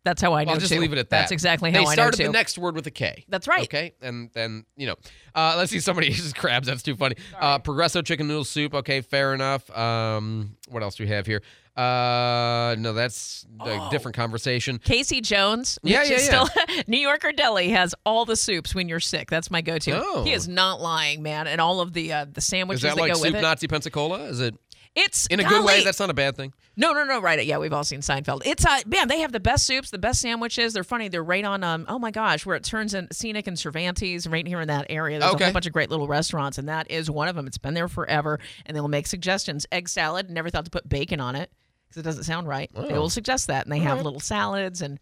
That's 0.04 0.22
how 0.22 0.34
I 0.34 0.46
know. 0.46 0.54
I'll 0.54 0.60
just 0.60 0.72
too. 0.72 0.80
leave 0.80 0.94
it 0.94 1.00
at 1.00 1.10
that. 1.10 1.20
That's 1.20 1.32
exactly 1.32 1.72
how 1.72 1.80
they 1.80 1.80
I 1.80 1.84
know 1.84 1.90
They 1.90 1.94
started 1.94 2.28
the 2.28 2.32
next 2.32 2.58
word 2.58 2.76
with 2.76 2.88
a 2.88 2.92
K. 2.92 3.26
That's 3.28 3.48
right. 3.48 3.64
Okay, 3.64 3.94
and 4.02 4.30
then 4.34 4.66
you 4.78 4.88
know, 4.88 4.96
uh, 5.36 5.56
let's 5.58 5.72
see. 5.72 5.80
Somebody 5.80 6.08
uses 6.12 6.34
crabs. 6.34 6.68
That's 6.68 6.84
too 6.84 6.96
funny. 6.96 7.16
Uh, 7.38 7.60
Progresso 7.60 8.02
chicken 8.02 8.28
noodle 8.28 8.46
soup. 8.46 8.74
Okay, 8.74 9.02
fair 9.02 9.34
enough. 9.34 9.70
Um, 9.78 10.56
what 10.70 10.84
else 10.84 10.96
do 10.96 11.04
we 11.04 11.10
have 11.10 11.26
here? 11.26 11.42
Uh, 11.78 12.76
no, 12.80 12.92
that's 12.94 13.46
a 13.64 13.88
different 13.92 14.18
conversation. 14.18 14.80
Casey 14.80 15.22
Jones, 15.22 15.78
Yeah, 15.84 16.02
yeah, 16.02 16.14
yeah. 16.14 16.18
still 16.18 16.50
New 16.88 16.98
Yorker 16.98 17.32
Deli 17.32 17.70
has 17.70 17.94
all 18.04 18.26
the 18.26 18.36
soups 18.36 18.74
when 18.74 18.90
you're 18.90 19.00
sick. 19.00 19.30
That's 19.30 19.52
my 19.52 19.62
go-to. 19.62 19.92
Oh. 20.04 20.24
He 20.24 20.34
is 20.34 20.48
not 20.48 20.82
lying, 20.82 21.22
man, 21.22 21.46
and 21.46 21.62
all 21.62 21.80
of 21.80 21.94
the 21.94 22.12
uh, 22.14 22.26
the 22.32 22.42
sandwiches 22.42 22.84
Is 22.84 22.90
that 22.96 23.00
like 23.00 23.12
go 23.12 23.18
soup 23.18 23.26
with 23.28 23.36
it. 23.36 23.42
Nazi 23.42 23.68
Pensacola? 23.68 24.24
Is 24.24 24.40
it 24.42 24.56
It's 24.98 25.28
in 25.28 25.40
a 25.40 25.44
good 25.44 25.64
way? 25.64 25.84
That's 25.84 26.00
not 26.00 26.10
a 26.10 26.14
bad 26.14 26.36
thing. 26.36 26.54
No, 26.76 26.92
no, 26.94 27.04
no, 27.06 27.20
right. 27.22 27.44
Yeah, 27.46 27.58
we've 27.58 27.74
all 27.74 27.84
seen 27.84 28.02
Seinfeld. 28.02 28.42
It's 28.46 28.66
uh 28.66 28.80
man, 28.86 29.08
they 29.08 29.20
have 29.22 29.32
the 29.32 29.40
best 29.40 29.66
soups, 29.66 29.90
the 29.92 29.98
best 29.98 30.22
sandwiches. 30.22 30.74
They're 30.74 30.84
funny. 30.84 31.08
They're 31.08 31.24
right 31.24 31.46
on 31.46 31.64
um 31.64 31.86
oh 31.88 31.98
my 32.00 32.12
gosh, 32.12 32.46
where 32.46 32.56
it 32.56 32.64
turns 32.64 32.94
in 32.94 33.08
Scenic 33.12 33.48
and 33.48 33.58
Cervantes, 33.58 34.28
right 34.28 34.46
here 34.48 34.60
in 34.62 34.68
that 34.68 34.88
area. 34.90 35.20
There's 35.20 35.34
a 35.34 35.38
whole 35.38 35.54
bunch 35.54 35.66
of 35.68 35.74
great 35.74 35.90
little 35.90 36.08
restaurants, 36.08 36.58
and 36.58 36.68
that 36.70 36.90
is 36.92 37.10
one 37.10 37.28
of 37.28 37.36
them. 37.36 37.48
It's 37.48 37.58
been 37.58 37.74
there 37.74 37.88
forever, 37.88 38.40
and 38.66 38.76
they 38.76 38.82
will 38.82 38.88
make 38.90 39.08
suggestions. 39.08 39.66
Egg 39.72 39.88
salad, 39.90 40.30
never 40.30 40.50
thought 40.50 40.66
to 40.66 40.72
put 40.72 40.88
bacon 40.90 41.20
on 41.20 41.36
it 41.36 41.52
because 41.88 42.00
it 42.00 42.04
doesn't 42.04 42.24
sound 42.26 42.48
right. 42.48 42.70
They 42.76 42.94
Oh. 42.94 43.02
will 43.02 43.10
suggest 43.10 43.48
that, 43.48 43.66
and 43.66 43.72
they 43.74 43.78
All 43.80 43.84
have 43.86 43.98
right. 43.98 44.06
little 44.06 44.20
salads 44.20 44.82
and 44.82 45.00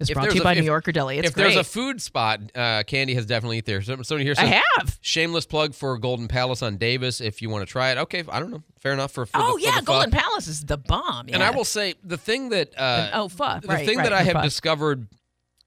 it's 0.00 0.10
If 0.10 0.14
brought 0.14 0.28
to 0.30 0.34
you 0.36 0.40
a- 0.40 0.44
by 0.44 0.52
if- 0.52 0.58
New 0.60 0.64
Yorker 0.64 0.92
Deli. 0.92 1.18
It's 1.18 1.28
if 1.28 1.34
great. 1.34 1.44
there's 1.44 1.56
a 1.56 1.64
food 1.64 2.00
spot, 2.00 2.40
uh, 2.54 2.82
Candy 2.84 3.14
has 3.14 3.26
definitely 3.26 3.58
eat 3.58 3.66
there. 3.66 3.82
So- 3.82 4.00
Somebody 4.02 4.24
here 4.24 4.34
I 4.38 4.44
have. 4.46 4.98
Shameless 5.00 5.46
plug 5.46 5.74
for 5.74 5.96
Golden 5.98 6.28
Palace 6.28 6.62
on 6.62 6.76
Davis 6.76 7.20
if 7.20 7.42
you 7.42 7.50
want 7.50 7.66
to 7.66 7.70
try 7.70 7.90
it. 7.90 7.98
Okay, 7.98 8.24
I 8.28 8.38
don't 8.40 8.50
know. 8.50 8.62
Fair 8.80 8.92
enough 8.92 9.12
for, 9.12 9.26
for 9.26 9.38
oh 9.40 9.56
the, 9.56 9.64
for 9.64 9.68
yeah, 9.68 9.78
pho. 9.80 9.82
Golden 9.82 10.10
Palace 10.10 10.46
is 10.46 10.64
the 10.64 10.76
bomb. 10.78 11.26
And 11.32 11.42
I 11.42 11.50
will 11.50 11.64
say 11.64 11.94
the 12.04 12.16
thing 12.16 12.50
that 12.50 12.78
uh, 12.78 13.10
oh, 13.14 13.28
pho, 13.28 13.58
the 13.60 13.68
right, 13.68 13.84
thing 13.86 13.98
right, 13.98 14.04
that 14.04 14.12
I 14.12 14.22
have 14.22 14.34
pho. 14.36 14.42
discovered, 14.42 15.08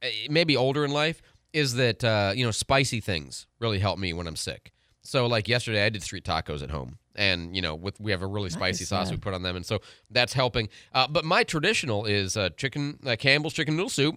uh, 0.04 0.08
maybe 0.30 0.56
older 0.56 0.86
in 0.86 0.92
life, 0.92 1.22
is 1.54 1.74
that 1.76 2.04
uh, 2.04 2.32
you 2.34 2.46
know 2.46 2.52
spicy 2.52 3.02
things 3.02 3.48
really 3.60 3.80
help 3.80 4.00
me 4.00 4.14
when 4.14 4.28
I'm 4.28 4.38
sick. 4.38 4.72
So 5.04 5.26
like 5.28 5.48
yesterday, 5.50 5.84
I 5.86 5.90
did 5.90 6.04
street 6.04 6.24
tacos 6.24 6.64
at 6.64 6.70
home, 6.72 6.98
and 7.16 7.56
you 7.56 7.62
know 7.62 7.76
with 7.76 8.00
we 8.00 8.12
have 8.12 8.22
a 8.22 8.28
really 8.28 8.50
spicy 8.50 8.84
Nice, 8.84 8.90
sauce 8.90 9.08
yeah. 9.08 9.16
we 9.16 9.18
put 9.20 9.34
on 9.34 9.42
them, 9.44 9.56
and 9.56 9.66
so 9.66 9.80
that's 10.10 10.34
helping. 10.34 10.70
Uh, 10.94 11.08
but 11.08 11.26
my 11.26 11.44
traditional 11.44 12.06
is 12.06 12.38
uh, 12.38 12.50
chicken 12.58 13.00
uh, 13.06 13.16
Campbell's 13.18 13.54
chicken 13.54 13.76
noodle 13.76 13.90
soup, 13.90 14.16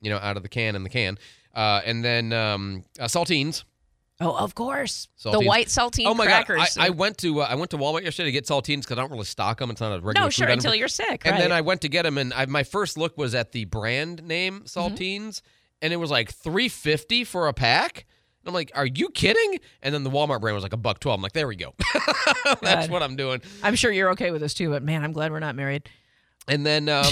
you 0.00 0.10
know, 0.10 0.18
out 0.18 0.36
of 0.36 0.42
the 0.42 0.48
can 0.48 0.76
in 0.76 0.82
the 0.82 0.90
can, 0.90 1.18
uh, 1.54 1.80
and 1.84 2.04
then 2.04 2.32
um, 2.32 2.84
uh, 2.98 3.04
saltines. 3.04 3.64
Oh, 4.18 4.34
of 4.34 4.54
course. 4.54 5.08
The 5.22 5.40
white 5.40 5.66
saltine 5.66 6.06
oh 6.06 6.14
my 6.14 6.24
crackers. 6.24 6.74
God. 6.74 6.82
I, 6.82 6.86
I 6.86 6.90
went 6.90 7.18
to 7.18 7.42
uh, 7.42 7.48
I 7.50 7.54
went 7.54 7.70
to 7.72 7.76
Walmart 7.76 8.02
yesterday 8.02 8.28
to 8.28 8.32
get 8.32 8.46
saltines 8.46 8.80
because 8.80 8.92
I 8.92 9.02
don't 9.02 9.10
really 9.12 9.24
stock 9.26 9.58
them. 9.58 9.70
It's 9.70 9.80
not 9.82 9.92
a 9.92 10.00
regular. 10.00 10.26
no, 10.26 10.30
sure, 10.30 10.48
until 10.48 10.74
you're 10.74 10.88
sick. 10.88 11.22
And 11.26 11.38
then. 11.38 11.52
I 11.52 11.60
went 11.60 11.82
to 11.82 11.90
get 11.90 12.04
them, 12.04 12.16
and 12.16 12.32
I, 12.32 12.46
my 12.46 12.62
first 12.62 12.96
look 12.96 13.18
was 13.18 13.34
at 13.34 13.52
the 13.52 13.66
brand 13.66 14.22
name 14.26 14.60
Mm-hmm. 14.62 14.78
saltines, 14.94 15.42
and 15.82 15.92
it 15.92 15.96
was 15.96 16.10
like 16.10 16.32
three 16.32 16.70
fifty 16.70 17.24
for 17.24 17.48
a 17.48 17.52
pack. 17.52 18.06
I'm 18.46 18.54
like, 18.54 18.72
"Are 18.74 18.86
you 18.86 19.08
kidding?" 19.10 19.58
And 19.82 19.94
then 19.94 20.02
the 20.04 20.10
Walmart 20.10 20.40
brand 20.40 20.54
was 20.54 20.62
like 20.62 20.72
a 20.72 20.78
buck 20.78 21.00
twelve. 21.00 21.18
I'm 21.18 21.22
like, 21.22 21.32
"There 21.32 21.48
we 21.48 21.56
go." 21.56 21.74
That's 22.44 22.62
God. 22.62 22.90
what 22.90 23.02
I'm 23.02 23.16
doing. 23.16 23.40
I'm 23.62 23.74
sure 23.74 23.90
you're 23.90 24.10
okay 24.10 24.30
with 24.30 24.40
this 24.40 24.54
too, 24.54 24.70
but 24.70 24.82
man, 24.82 25.04
I'm 25.04 25.12
glad 25.12 25.32
we're 25.32 25.40
not 25.40 25.56
married. 25.56 25.88
And 26.48 26.64
then, 26.64 26.88
um, 26.88 27.04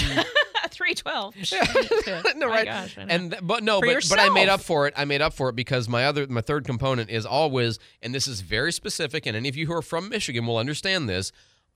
Three 0.69 0.93
twelve. 0.93 1.35
no, 2.35 2.47
right? 2.47 2.65
Gosh, 2.65 2.97
and 2.97 3.31
th- 3.31 3.41
but 3.43 3.63
no, 3.63 3.79
For 3.79 3.87
but, 3.87 4.05
but 4.09 4.19
I 4.19 4.29
made 4.29 4.49
up 4.49 4.59
for 4.61 4.87
it. 4.87 4.93
I 4.97 5.05
made 5.05 5.21
up 5.21 5.33
for 5.33 5.47
it 5.49 5.55
because 5.55 5.87
my 5.87 6.05
other 6.05 6.27
my 6.27 6.41
third 6.41 6.65
component 6.65 7.09
is 7.09 7.25
always, 7.25 7.79
and 8.01 8.13
this 8.13 8.27
is 8.27 8.41
very 8.41 8.73
specific, 8.73 9.25
and 9.25 9.37
any 9.37 9.47
of 9.47 9.55
you 9.55 9.67
who 9.67 9.73
are 9.73 9.81
from 9.81 10.09
Michigan 10.09 10.45
will 10.45 10.57
understand 10.57 11.07
this. 11.07 11.31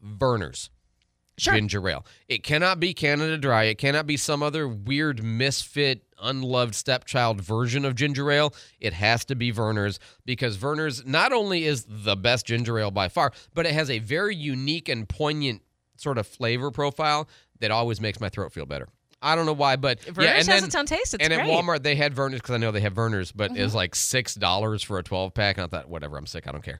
Vernors. 0.05 0.69
ginger 1.37 1.87
ale. 1.87 2.05
It 2.27 2.43
cannot 2.43 2.79
be 2.79 2.93
Canada 2.93 3.37
Dry. 3.37 3.63
It 3.65 3.77
cannot 3.77 4.05
be 4.05 4.17
some 4.17 4.43
other 4.43 4.67
weird 4.67 5.23
misfit, 5.23 6.03
unloved 6.21 6.75
stepchild 6.75 7.41
version 7.41 7.85
of 7.85 7.95
ginger 7.95 8.29
ale. 8.31 8.53
It 8.79 8.93
has 8.93 9.25
to 9.25 9.35
be 9.35 9.51
Vernors 9.51 9.99
because 10.25 10.57
Vernors 10.57 11.05
not 11.05 11.31
only 11.33 11.65
is 11.65 11.85
the 11.87 12.15
best 12.15 12.45
ginger 12.45 12.77
ale 12.79 12.91
by 12.91 13.07
far, 13.09 13.31
but 13.53 13.65
it 13.65 13.73
has 13.73 13.89
a 13.89 13.99
very 13.99 14.35
unique 14.35 14.89
and 14.89 15.07
poignant 15.07 15.61
sort 15.97 16.17
of 16.17 16.25
flavor 16.27 16.71
profile 16.71 17.27
that 17.59 17.71
always 17.71 17.99
makes 17.99 18.19
my 18.19 18.29
throat 18.29 18.51
feel 18.53 18.65
better. 18.65 18.87
I 19.21 19.35
don't 19.35 19.45
know 19.45 19.51
why, 19.53 19.75
but 19.75 19.99
yeah, 20.05 20.11
Vernors 20.13 20.17
and 20.27 20.35
has 20.37 20.45
then, 20.47 20.63
its 20.63 20.75
own 20.75 20.85
taste. 20.85 21.13
It's 21.13 21.21
and 21.23 21.33
great. 21.33 21.41
at 21.41 21.47
Walmart 21.49 21.83
they 21.83 21.95
had 21.95 22.15
Vernors 22.15 22.35
because 22.35 22.51
I 22.55 22.57
know 22.57 22.71
they 22.71 22.79
have 22.79 22.93
Vernors, 22.93 23.33
but 23.35 23.51
Mhm. 23.51 23.57
it's 23.59 23.73
like 23.73 23.93
six 23.95 24.33
dollars 24.33 24.81
for 24.81 24.97
a 24.97 25.03
twelve 25.03 25.33
pack. 25.33 25.57
And 25.57 25.65
I 25.65 25.67
thought, 25.67 25.89
whatever, 25.89 26.17
I'm 26.17 26.25
sick. 26.25 26.47
I 26.47 26.53
don't 26.53 26.63
care. 26.63 26.79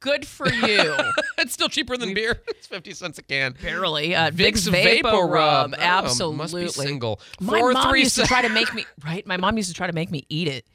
Good 0.00 0.26
for 0.26 0.48
you. 0.48 0.94
it's 1.38 1.52
still 1.52 1.68
cheaper 1.68 1.96
than 1.96 2.14
beer. 2.14 2.40
It's 2.48 2.66
fifty 2.66 2.92
cents 2.92 3.18
a 3.18 3.22
can. 3.22 3.54
Barely. 3.60 4.14
Uh, 4.14 4.30
Vicks 4.30 4.68
Vicks 4.68 5.00
VapoRub. 5.02 5.74
Oh, 5.76 5.80
Absolutely. 5.80 6.36
must 6.36 6.54
be 6.54 6.68
single. 6.68 7.20
My 7.40 7.58
Four, 7.60 7.72
mom 7.72 7.88
three, 7.90 8.00
used 8.00 8.16
to 8.16 8.26
try 8.26 8.42
to 8.42 8.48
make 8.48 8.72
me 8.74 8.84
right. 9.04 9.26
My 9.26 9.36
mom 9.36 9.56
used 9.56 9.68
to 9.70 9.74
try 9.74 9.86
to 9.86 9.92
make 9.92 10.10
me 10.10 10.24
eat 10.28 10.48
it. 10.48 10.66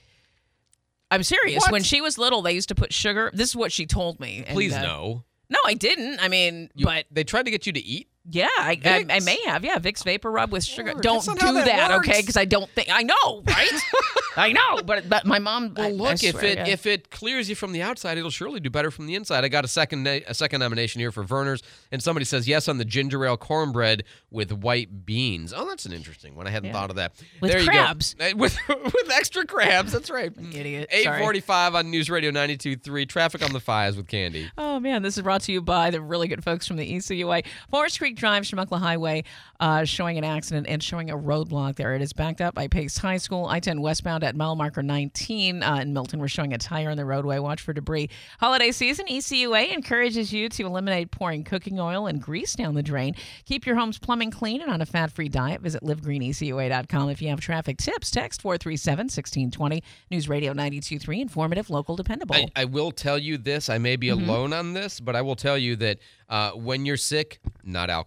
I'm 1.12 1.24
serious. 1.24 1.62
What? 1.62 1.72
When 1.72 1.84
she 1.84 2.02
was 2.02 2.18
little, 2.18 2.42
they 2.42 2.54
used 2.54 2.70
to 2.70 2.76
put 2.76 2.92
sugar. 2.92 3.30
This 3.34 3.50
is 3.50 3.56
what 3.56 3.72
she 3.72 3.86
told 3.86 4.20
me. 4.20 4.44
and, 4.48 4.56
Please 4.56 4.74
uh, 4.74 4.82
no. 4.82 5.24
No, 5.50 5.60
I 5.66 5.76
didn't. 5.76 6.20
I 6.22 6.28
mean, 6.28 6.70
You- 6.74 6.86
but 6.88 7.06
they 7.12 7.24
tried 7.24 7.44
to 7.46 7.52
get 7.52 7.68
you 7.68 7.74
to 7.74 7.80
eat. 7.84 8.08
Yeah, 8.30 8.48
I, 8.58 8.80
I, 8.86 9.06
I 9.10 9.20
may 9.20 9.38
have. 9.48 9.66
Yeah, 9.66 9.80
Vicks 9.80 10.02
VapoRub 10.04 10.50
with 10.50 10.64
sugar. 10.64 10.92
Lord, 10.94 11.04
don't 11.04 11.26
do 11.26 11.54
that 11.56 11.66
that, 11.66 11.92
okay? 12.00 12.22
Because 12.22 12.38
I 12.38 12.46
don't 12.46 12.70
think 12.70 12.88
I 12.90 13.04
know, 13.04 13.44
right? 13.46 13.70
I 14.38 14.54
know, 14.54 14.82
but 14.84 15.10
but 15.10 15.26
my 15.26 15.40
mom. 15.40 15.74
Well, 15.76 15.88
I- 15.88 15.92
look, 15.92 16.24
if 16.24 16.32
swear, 16.38 16.46
it 16.46 16.58
yeah. 16.58 16.68
if 16.68 16.86
it 16.86 17.12
clears 17.12 17.50
you 17.50 17.56
from 17.56 17.74
the 17.74 17.82
outside, 17.82 18.18
it'll 18.18 18.30
surely 18.32 18.62
do 18.62 18.70
better 18.70 18.92
from 18.92 19.08
the 19.08 19.16
inside. 19.16 19.44
I 19.44 19.50
got 19.50 19.66
a 19.66 19.68
second 19.68 20.08
a 20.08 20.34
second 20.34 20.62
nomination 20.62 21.00
here 21.02 21.12
for 21.12 21.24
Vernors, 21.26 21.62
and 21.92 22.02
somebody 22.02 22.24
says 22.24 22.48
yes 22.48 22.70
on 22.70 22.78
the 22.78 22.86
ginger 22.86 23.26
ale 23.26 23.36
cornbread 23.36 24.06
with 24.32 24.54
white 24.54 25.06
beans. 25.06 25.54
Oh, 25.56 25.68
that's 25.68 25.86
an 25.86 25.92
interesting 25.92 26.34
one. 26.36 26.48
I 26.48 26.50
hadn't 26.50 26.68
Yeah. 26.68 26.74
thought 26.74 26.90
of 26.92 26.96
that. 26.96 27.14
With 27.42 27.52
there 27.52 27.64
crabs. 27.66 28.16
you 28.20 28.32
go. 28.32 28.38
With 28.38 28.58
with 28.68 29.12
extra 29.12 29.46
crabs. 29.46 29.92
That's 29.92 30.10
right. 30.10 30.32
idiot. 30.56 30.88
Eight 30.92 31.04
Sorry. 31.04 31.20
forty-five 31.22 31.76
on 31.76 31.92
News 31.92 32.10
Radio 32.10 32.32
92.3. 32.32 33.08
Traffic 33.10 33.44
on 33.44 33.52
the 33.52 33.60
fives 33.60 33.98
with 33.98 34.08
Candy. 34.08 34.50
Oh 34.58 34.80
man, 34.80 35.02
this 35.04 35.18
is 35.18 35.24
brought 35.24 35.42
to 35.42 35.52
you 35.52 35.62
by 35.62 35.92
the 35.92 36.00
really 36.02 36.30
good 36.30 36.44
folks 36.44 36.66
from 36.68 36.78
the 36.78 36.90
ECUA. 36.90 37.46
Forest 37.70 38.00
Creek 38.00 38.12
Drive, 38.16 38.43
Chumuckla 38.43 38.80
Highway, 38.80 39.24
uh, 39.59 39.84
showing 39.86 40.18
an 40.18 40.24
accident 40.24 40.68
and 40.68 40.82
showing 40.82 41.09
a 41.09 41.18
roadblock 41.18 41.76
there. 41.76 41.95
It 41.95 42.01
is 42.01 42.14
backed 42.14 42.41
up 42.41 42.53
by 42.55 42.68
Pace 42.68 42.97
High 42.97 43.18
School, 43.18 43.45
I-10 43.47 43.80
westbound 43.80 44.24
at 44.24 44.36
mile 44.36 44.55
marker 44.55 44.84
19 44.84 45.61
uh, 45.64 45.76
in 45.76 45.93
Milton. 45.93 46.20
We're 46.20 46.28
showing 46.28 46.53
a 46.53 46.57
tire 46.57 46.89
on 46.89 46.97
the 46.97 47.05
roadway. 47.05 47.39
Watch 47.39 47.61
for 47.61 47.74
debris. 47.74 48.09
Holiday 48.39 48.72
season, 48.72 49.05
ECUA 49.07 49.72
encourages 49.74 50.32
you 50.34 50.49
to 50.49 50.66
eliminate 50.66 51.11
pouring 51.11 51.43
cooking 51.43 51.80
oil 51.80 52.07
and 52.07 52.22
grease 52.22 52.53
down 52.53 52.76
the 52.76 52.84
drain. 52.84 53.16
Keep 53.45 53.66
your 53.66 53.76
home's 53.76 53.97
plumbing 53.99 54.32
clean 54.32 54.61
and 54.61 54.70
on 54.72 54.82
a 54.82 54.86
fat-free 54.86 55.30
diet. 55.30 55.61
Visit 55.61 55.84
livegreenecua.com. 55.84 57.09
If 57.09 57.22
you 57.22 57.30
have 57.30 57.39
traffic 57.39 57.78
tips, 57.78 58.11
text 58.11 58.41
437-1620. 58.43 59.82
News 60.11 60.30
Radio 60.30 60.53
92.3, 60.53 61.22
informative, 61.22 61.70
local, 61.70 61.95
dependable. 61.95 62.36
I, 62.36 62.47
I 62.55 62.66
will 62.66 62.91
tell 62.91 63.18
you 63.18 63.38
this. 63.38 63.70
I 63.70 63.78
may 63.78 63.95
be 63.95 64.07
Mhm. 64.07 64.28
alone 64.28 64.53
on 64.53 64.74
this, 64.74 64.99
but 64.99 65.16
I 65.16 65.22
will 65.22 65.36
tell 65.36 65.57
you 65.57 65.76
that 65.78 65.99
uh, 66.30 66.51
when 66.51 66.86
you're 66.86 66.97
sick, 66.97 67.39
not 67.64 67.89
alcohol. 67.89 68.03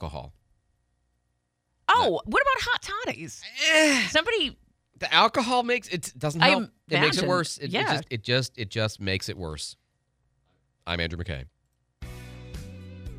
Oh, 1.88 2.20
what 2.24 2.42
about 2.42 2.62
hot 2.62 2.82
toddies? 2.82 3.42
Eh. 3.72 4.08
Somebody 4.08 4.56
The 4.98 5.12
alcohol 5.12 5.62
makes 5.62 5.88
it 5.88 6.12
doesn't 6.18 6.42
I 6.42 6.48
help. 6.50 6.64
It 6.88 7.00
makes 7.00 7.16
it 7.18 7.22
imagine, 7.22 7.28
worse. 7.28 7.58
It, 7.58 7.64
it 7.64 7.70
yeah. 7.70 7.92
just 7.94 8.04
it 8.10 8.22
just 8.22 8.58
it 8.58 8.70
just 8.70 9.00
makes 9.00 9.28
it 9.28 9.36
worse. 9.36 9.76
I'm 10.86 11.00
Andrew 11.00 11.18
McKay. 11.22 11.44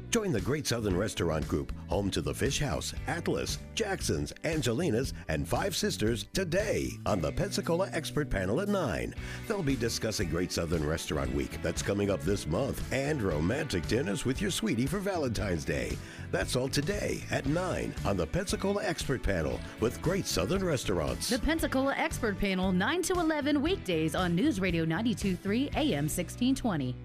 Join 0.10 0.32
the 0.32 0.39
Great 0.39 0.66
Southern 0.66 0.95
Restaurant 0.95 1.45
Group, 1.49 1.74
home 1.89 2.10
to 2.12 2.22
the 2.22 2.34
Fish 2.34 2.60
House, 2.60 2.93
Atlas, 3.08 3.60
Jackson's, 3.76 4.32
Angelina's, 4.45 5.14
and 5.28 5.45
Five 5.45 5.76
Sisters 5.76 6.28
today 6.32 6.91
on 7.05 7.20
the 7.20 7.32
Pensacola 7.34 7.89
Expert 7.91 8.30
Panel 8.30 8.62
at 8.62 8.70
9. 8.70 9.14
They'll 9.47 9.62
be 9.62 9.76
discussing 9.76 10.30
Great 10.30 10.53
Southern 10.53 10.88
Restaurant 10.88 11.34
Week 11.36 11.62
that's 11.62 11.82
coming 11.82 12.10
up 12.10 12.22
this 12.22 12.47
month 12.47 12.82
and 12.93 13.22
romantic 13.22 13.86
dinners 13.88 14.24
with 14.24 14.41
your 14.41 14.49
sweetie 14.49 14.88
for 14.88 14.99
Valentine's 14.99 15.66
Day. 15.66 15.97
That's 16.32 16.55
all 16.55 16.70
today 16.70 17.22
at 17.30 17.45
9 17.45 17.93
on 18.05 18.16
the 18.16 18.28
Pensacola 18.28 18.86
Expert 18.86 19.22
Panel 19.22 19.60
with 19.82 20.01
Great 20.01 20.26
Southern 20.26 20.64
Restaurants. 20.64 21.30
The 21.30 21.39
Pensacola 21.39 21.93
Expert 21.97 22.39
Panel, 22.39 22.72
9 22.72 23.01
to 23.03 23.14
11 23.16 23.62
weekdays 23.62 24.16
on 24.16 24.36
News 24.36 24.62
Radio 24.62 24.86
92.3 24.86 25.76
AM 25.76 26.05
1620. 26.05 26.95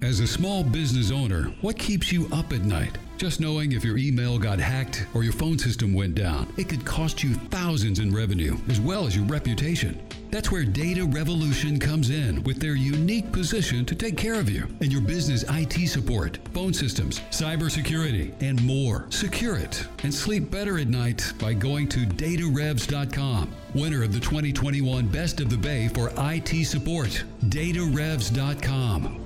As 0.00 0.18
a 0.18 0.26
small 0.26 0.64
business 0.64 1.12
owner, 1.12 1.44
what 1.60 1.78
keeps 1.78 2.10
you 2.10 2.26
up 2.32 2.52
at 2.52 2.62
night? 2.62 2.98
Just 3.18 3.38
knowing 3.38 3.70
if 3.70 3.84
your 3.84 3.98
email 3.98 4.36
got 4.36 4.58
hacked 4.58 5.06
or 5.14 5.22
your 5.22 5.32
phone 5.32 5.56
system 5.60 5.94
went 5.94 6.16
down, 6.16 6.52
it 6.56 6.68
could 6.68 6.84
cost 6.84 7.22
you 7.22 7.34
thousands 7.34 8.00
in 8.00 8.12
revenue 8.12 8.56
as 8.68 8.80
well 8.80 9.06
as 9.06 9.14
your 9.14 9.24
reputation. 9.26 10.02
That's 10.32 10.50
where 10.50 10.64
Data 10.64 11.04
Revolution 11.04 11.78
comes 11.78 12.10
in 12.10 12.42
with 12.42 12.58
their 12.58 12.74
unique 12.74 13.30
position 13.30 13.84
to 13.84 13.94
take 13.94 14.16
care 14.16 14.34
of 14.34 14.50
you 14.50 14.66
and 14.80 14.90
your 14.90 15.02
business 15.02 15.44
IT 15.48 15.86
support, 15.88 16.40
phone 16.52 16.74
systems, 16.74 17.20
cybersecurity, 17.30 18.34
and 18.42 18.60
more. 18.64 19.06
Secure 19.10 19.54
it 19.56 19.86
and 20.02 20.12
sleep 20.12 20.50
better 20.50 20.80
at 20.80 20.88
night 20.88 21.32
by 21.38 21.52
going 21.52 21.86
to 21.90 22.00
datarevs.com. 22.06 23.54
Winner 23.72 24.02
of 24.02 24.12
the 24.12 24.20
2021 24.20 25.06
Best 25.06 25.40
of 25.40 25.48
the 25.48 25.56
Bay 25.56 25.86
for 25.86 26.10
IT 26.16 26.64
support. 26.66 27.22
datarevs.com. 27.44 29.21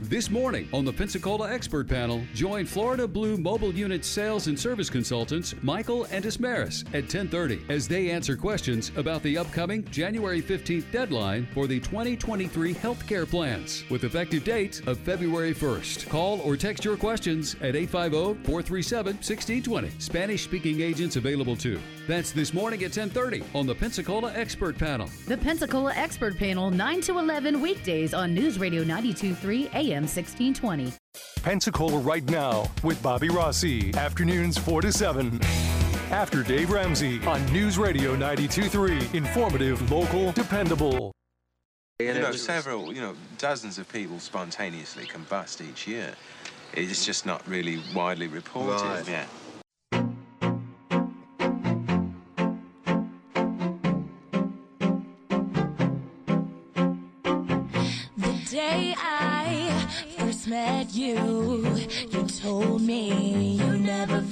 This 0.00 0.28
morning 0.28 0.68
on 0.72 0.84
the 0.84 0.92
Pensacola 0.92 1.52
Expert 1.52 1.88
Panel, 1.88 2.20
join 2.34 2.66
Florida 2.66 3.06
Blue 3.06 3.36
Mobile 3.36 3.72
Unit 3.72 4.04
sales 4.04 4.48
and 4.48 4.58
service 4.58 4.90
consultants 4.90 5.54
Michael 5.62 6.08
and 6.10 6.24
Ismaris 6.24 6.84
at 6.92 7.08
10:30 7.08 7.62
as 7.70 7.86
they 7.86 8.10
answer 8.10 8.36
questions 8.36 8.90
about 8.96 9.22
the 9.22 9.38
upcoming 9.38 9.84
January 9.92 10.42
15th 10.42 10.90
deadline 10.90 11.46
for 11.54 11.68
the 11.68 11.78
2023 11.78 12.74
healthcare 12.74 13.24
plans 13.24 13.84
with 13.88 14.02
effective 14.02 14.42
date 14.42 14.82
of 14.88 14.98
February 14.98 15.54
1st. 15.54 16.08
Call 16.08 16.40
or 16.40 16.56
text 16.56 16.84
your 16.84 16.96
questions 16.96 17.54
at 17.62 17.76
850-437-1620. 17.76 20.02
Spanish-speaking 20.02 20.80
agents 20.80 21.14
available 21.14 21.54
too. 21.54 21.78
That's 22.06 22.32
this 22.32 22.52
morning 22.52 22.84
at 22.84 22.92
10:30 22.92 23.42
on 23.54 23.66
the 23.66 23.74
Pensacola 23.74 24.32
Expert 24.34 24.76
Panel. 24.76 25.08
The 25.26 25.38
Pensacola 25.38 25.94
Expert 25.94 26.36
Panel, 26.36 26.70
9 26.70 27.00
to 27.02 27.18
11 27.18 27.62
weekdays 27.62 28.12
on 28.12 28.34
News 28.34 28.58
Radio 28.58 28.84
92.3 28.84 29.70
AM 29.72 30.06
1620. 30.06 30.92
Pensacola 31.42 31.98
right 31.98 32.24
now 32.28 32.70
with 32.82 33.02
Bobby 33.02 33.30
Rossi. 33.30 33.94
Afternoons 33.94 34.58
4 34.58 34.82
to 34.82 34.92
7. 34.92 35.40
After 36.10 36.42
Dave 36.42 36.70
Ramsey 36.70 37.24
on 37.26 37.44
News 37.52 37.78
Radio 37.78 38.14
92.3. 38.16 39.14
Informative, 39.14 39.90
local, 39.90 40.32
dependable. 40.32 41.12
You 42.00 42.12
know, 42.12 42.32
several, 42.32 42.92
you 42.92 43.00
know, 43.00 43.14
dozens 43.38 43.78
of 43.78 43.88
people 43.88 44.18
spontaneously 44.18 45.06
combust 45.06 45.66
each 45.66 45.86
year. 45.86 46.14
It's 46.74 47.06
just 47.06 47.24
not 47.24 47.46
really 47.48 47.80
widely 47.94 48.26
reported. 48.26 48.84
Right. 48.84 49.08
Yeah. 49.08 49.26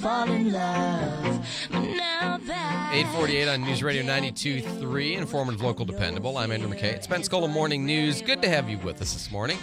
Fall 0.03 0.29
in 0.29 0.51
love. 0.51 1.47
Now 1.71 2.37
that 2.37 2.91
848 2.93 3.47
on 3.47 3.61
News 3.61 3.81
Radio 3.81 4.03
92.3, 4.03 5.17
informative, 5.17 5.61
local, 5.61 5.85
dependable. 5.85 6.37
I'm 6.37 6.51
Andrew 6.51 6.69
McKay. 6.69 6.93
It's 6.95 7.07
Pensacola 7.07 7.47
Morning 7.47 7.85
News. 7.85 8.21
Good 8.21 8.41
to 8.41 8.49
have 8.49 8.69
you 8.69 8.77
with 8.79 9.01
us 9.01 9.13
this 9.13 9.31
morning. 9.31 9.57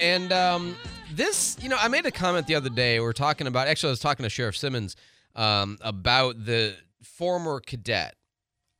And 0.00 0.32
um, 0.32 0.76
this, 1.12 1.56
you 1.60 1.68
know, 1.68 1.76
I 1.76 1.88
made 1.88 2.06
a 2.06 2.12
comment 2.12 2.46
the 2.46 2.54
other 2.54 2.70
day. 2.70 3.00
We 3.00 3.06
are 3.06 3.12
talking 3.12 3.48
about, 3.48 3.66
actually, 3.66 3.88
I 3.88 3.92
was 3.94 3.98
talking 3.98 4.22
to 4.22 4.30
Sheriff 4.30 4.56
Simmons 4.56 4.94
um, 5.34 5.76
about 5.80 6.44
the 6.44 6.76
former 7.02 7.58
cadet, 7.58 8.14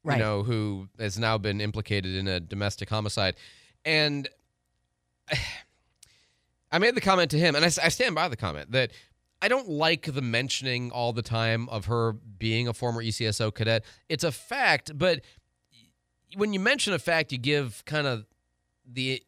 Right. 0.04 0.16
you 0.16 0.22
know, 0.22 0.44
who 0.44 0.88
has 1.00 1.18
now 1.18 1.38
been 1.38 1.60
implicated 1.60 2.14
in 2.14 2.28
a 2.28 2.38
domestic 2.38 2.88
homicide. 2.88 3.34
And 3.84 4.28
I 6.72 6.78
made 6.78 6.94
the 6.94 7.00
comment 7.00 7.32
to 7.32 7.38
him, 7.38 7.56
and 7.56 7.64
I, 7.64 7.68
I 7.68 7.88
stand 7.88 8.14
by 8.14 8.28
the 8.28 8.36
comment 8.36 8.70
that 8.70 8.92
I 9.42 9.48
don't 9.48 9.68
like 9.68 10.12
the 10.12 10.22
mentioning 10.22 10.90
all 10.90 11.12
the 11.12 11.22
time 11.22 11.68
of 11.70 11.86
her 11.86 12.12
being 12.12 12.68
a 12.68 12.74
former 12.74 13.02
ECSO 13.02 13.54
cadet. 13.54 13.84
It's 14.08 14.24
a 14.24 14.32
fact, 14.32 14.96
but 14.98 15.22
when 16.36 16.52
you 16.52 16.60
mention 16.60 16.92
a 16.92 16.98
fact, 16.98 17.32
you 17.32 17.38
give 17.38 17.82
kind 17.86 18.06
of 18.06 18.26
the 18.86 19.22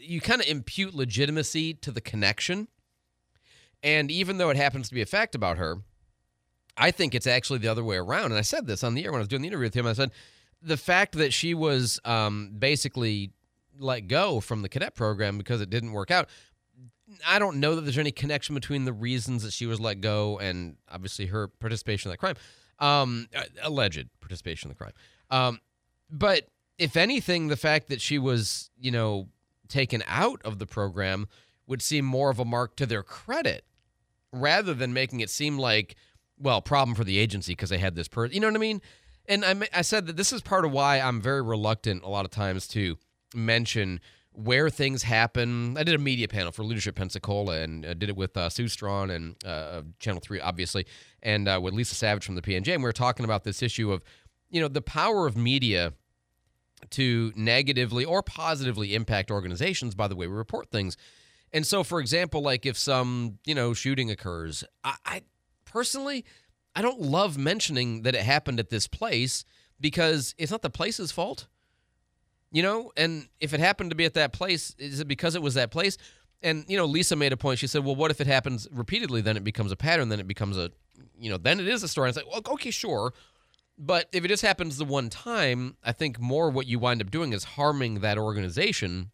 you 0.00 0.20
kind 0.20 0.40
of 0.40 0.46
impute 0.46 0.94
legitimacy 0.94 1.74
to 1.74 1.90
the 1.90 2.00
connection. 2.00 2.68
And 3.82 4.10
even 4.10 4.38
though 4.38 4.50
it 4.50 4.56
happens 4.56 4.88
to 4.88 4.94
be 4.94 5.02
a 5.02 5.06
fact 5.06 5.34
about 5.34 5.58
her, 5.58 5.78
I 6.76 6.90
think 6.90 7.14
it's 7.14 7.26
actually 7.26 7.60
the 7.60 7.68
other 7.68 7.84
way 7.84 7.96
around. 7.96 8.26
And 8.26 8.34
I 8.34 8.42
said 8.42 8.66
this 8.66 8.82
on 8.82 8.94
the 8.94 9.04
air 9.04 9.12
when 9.12 9.18
I 9.18 9.22
was 9.22 9.28
doing 9.28 9.42
the 9.42 9.48
interview 9.48 9.66
with 9.66 9.74
him. 9.74 9.86
I 9.86 9.92
said 9.92 10.10
the 10.60 10.76
fact 10.76 11.14
that 11.16 11.32
she 11.32 11.54
was 11.54 12.00
um, 12.04 12.52
basically 12.58 13.30
let 13.78 14.08
go 14.08 14.40
from 14.40 14.62
the 14.62 14.68
cadet 14.68 14.94
program 14.94 15.38
because 15.38 15.60
it 15.60 15.70
didn't 15.70 15.92
work 15.92 16.10
out. 16.10 16.28
I 17.26 17.38
don't 17.38 17.60
know 17.60 17.74
that 17.74 17.82
there's 17.82 17.98
any 17.98 18.12
connection 18.12 18.54
between 18.54 18.84
the 18.84 18.92
reasons 18.92 19.42
that 19.42 19.52
she 19.52 19.66
was 19.66 19.80
let 19.80 20.00
go 20.00 20.38
and 20.38 20.76
obviously 20.90 21.26
her 21.26 21.48
participation 21.48 22.08
in 22.08 22.12
that 22.12 22.18
crime, 22.18 22.36
um, 22.78 23.28
uh, 23.36 23.42
alleged 23.62 24.08
participation 24.20 24.68
in 24.68 24.70
the 24.70 24.78
crime. 24.78 24.92
Um, 25.30 25.60
but 26.10 26.48
if 26.78 26.96
anything, 26.96 27.48
the 27.48 27.56
fact 27.56 27.88
that 27.88 28.00
she 28.00 28.18
was, 28.18 28.70
you 28.78 28.90
know, 28.90 29.28
taken 29.68 30.02
out 30.06 30.40
of 30.44 30.58
the 30.58 30.66
program 30.66 31.28
would 31.66 31.82
seem 31.82 32.04
more 32.04 32.30
of 32.30 32.38
a 32.38 32.44
mark 32.44 32.76
to 32.76 32.86
their 32.86 33.02
credit 33.02 33.64
rather 34.32 34.74
than 34.74 34.92
making 34.92 35.20
it 35.20 35.30
seem 35.30 35.58
like, 35.58 35.96
well, 36.38 36.60
problem 36.60 36.94
for 36.94 37.04
the 37.04 37.18
agency 37.18 37.52
because 37.52 37.70
they 37.70 37.78
had 37.78 37.94
this 37.94 38.08
person. 38.08 38.34
You 38.34 38.40
know 38.40 38.48
what 38.48 38.56
I 38.56 38.58
mean? 38.58 38.82
And 39.26 39.44
I, 39.44 39.54
I 39.72 39.82
said 39.82 40.06
that 40.06 40.16
this 40.16 40.32
is 40.32 40.42
part 40.42 40.64
of 40.64 40.72
why 40.72 41.00
I'm 41.00 41.20
very 41.20 41.42
reluctant 41.42 42.02
a 42.02 42.08
lot 42.08 42.24
of 42.24 42.30
times 42.30 42.66
to 42.68 42.98
mention 43.34 44.00
where 44.34 44.68
things 44.68 45.04
happen. 45.04 45.76
I 45.78 45.84
did 45.84 45.94
a 45.94 45.98
media 45.98 46.26
panel 46.26 46.50
for 46.50 46.64
Leadership 46.64 46.96
Pensacola 46.96 47.60
and 47.60 47.86
uh, 47.86 47.94
did 47.94 48.08
it 48.08 48.16
with 48.16 48.36
uh, 48.36 48.48
Sue 48.48 48.66
Straughn 48.66 49.10
and 49.10 49.36
uh, 49.44 49.82
Channel 50.00 50.20
3, 50.20 50.40
obviously, 50.40 50.86
and 51.22 51.48
uh, 51.48 51.60
with 51.62 51.72
Lisa 51.72 51.94
Savage 51.94 52.26
from 52.26 52.34
the 52.34 52.42
PNJ. 52.42 52.74
And 52.74 52.82
we 52.82 52.88
were 52.88 52.92
talking 52.92 53.24
about 53.24 53.44
this 53.44 53.62
issue 53.62 53.92
of, 53.92 54.02
you 54.50 54.60
know, 54.60 54.66
the 54.68 54.82
power 54.82 55.26
of 55.26 55.36
media 55.36 55.92
to 56.90 57.32
negatively 57.36 58.04
or 58.04 58.22
positively 58.22 58.94
impact 58.94 59.30
organizations 59.30 59.94
by 59.94 60.08
the 60.08 60.16
way 60.16 60.26
we 60.26 60.34
report 60.34 60.70
things. 60.70 60.96
And 61.52 61.64
so, 61.64 61.84
for 61.84 62.00
example, 62.00 62.42
like 62.42 62.66
if 62.66 62.76
some, 62.76 63.38
you 63.46 63.54
know, 63.54 63.72
shooting 63.72 64.10
occurs, 64.10 64.64
I, 64.82 64.96
I 65.06 65.22
personally, 65.64 66.24
I 66.74 66.82
don't 66.82 67.00
love 67.00 67.38
mentioning 67.38 68.02
that 68.02 68.16
it 68.16 68.22
happened 68.22 68.58
at 68.58 68.70
this 68.70 68.88
place 68.88 69.44
because 69.80 70.34
it's 70.38 70.50
not 70.50 70.62
the 70.62 70.70
place's 70.70 71.12
fault. 71.12 71.46
You 72.54 72.62
know, 72.62 72.92
and 72.96 73.26
if 73.40 73.52
it 73.52 73.58
happened 73.58 73.90
to 73.90 73.96
be 73.96 74.04
at 74.04 74.14
that 74.14 74.32
place, 74.32 74.76
is 74.78 75.00
it 75.00 75.08
because 75.08 75.34
it 75.34 75.42
was 75.42 75.54
that 75.54 75.72
place? 75.72 75.98
And 76.40 76.64
you 76.68 76.76
know, 76.76 76.84
Lisa 76.84 77.16
made 77.16 77.32
a 77.32 77.36
point. 77.36 77.58
She 77.58 77.66
said, 77.66 77.84
"Well, 77.84 77.96
what 77.96 78.12
if 78.12 78.20
it 78.20 78.28
happens 78.28 78.68
repeatedly? 78.70 79.22
Then 79.22 79.36
it 79.36 79.42
becomes 79.42 79.72
a 79.72 79.76
pattern. 79.76 80.08
Then 80.08 80.20
it 80.20 80.28
becomes 80.28 80.56
a, 80.56 80.70
you 81.18 81.30
know, 81.30 81.36
then 81.36 81.58
it 81.58 81.66
is 81.66 81.82
a 81.82 81.88
story." 81.88 82.08
And 82.08 82.16
it's 82.16 82.24
like, 82.24 82.32
well, 82.32 82.54
okay, 82.54 82.70
sure, 82.70 83.12
but 83.76 84.08
if 84.12 84.24
it 84.24 84.28
just 84.28 84.42
happens 84.42 84.76
the 84.76 84.84
one 84.84 85.10
time, 85.10 85.76
I 85.82 85.90
think 85.90 86.20
more 86.20 86.48
what 86.48 86.68
you 86.68 86.78
wind 86.78 87.02
up 87.02 87.10
doing 87.10 87.32
is 87.32 87.42
harming 87.42 88.00
that 88.02 88.18
organization 88.18 89.10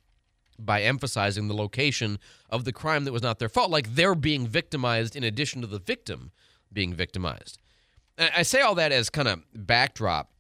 by 0.59 0.83
emphasizing 0.83 1.49
the 1.49 1.55
location 1.55 2.19
of 2.51 2.67
the 2.67 2.73
crime 2.75 3.05
that 3.05 3.13
was 3.13 3.23
not 3.23 3.39
their 3.39 3.49
fault, 3.49 3.71
like 3.71 3.95
they're 3.95 4.15
being 4.15 4.47
victimized 4.47 5.17
in 5.17 5.25
addition 5.25 5.63
to 5.63 5.67
the 5.67 5.79
victim 5.79 6.31
being 6.71 6.93
victimized. 6.93 7.59
And 8.19 8.31
I 8.37 8.43
say 8.43 8.61
all 8.61 8.75
that 8.75 8.93
as 8.93 9.09
kind 9.09 9.29
of 9.29 9.41
backdrop 9.55 10.31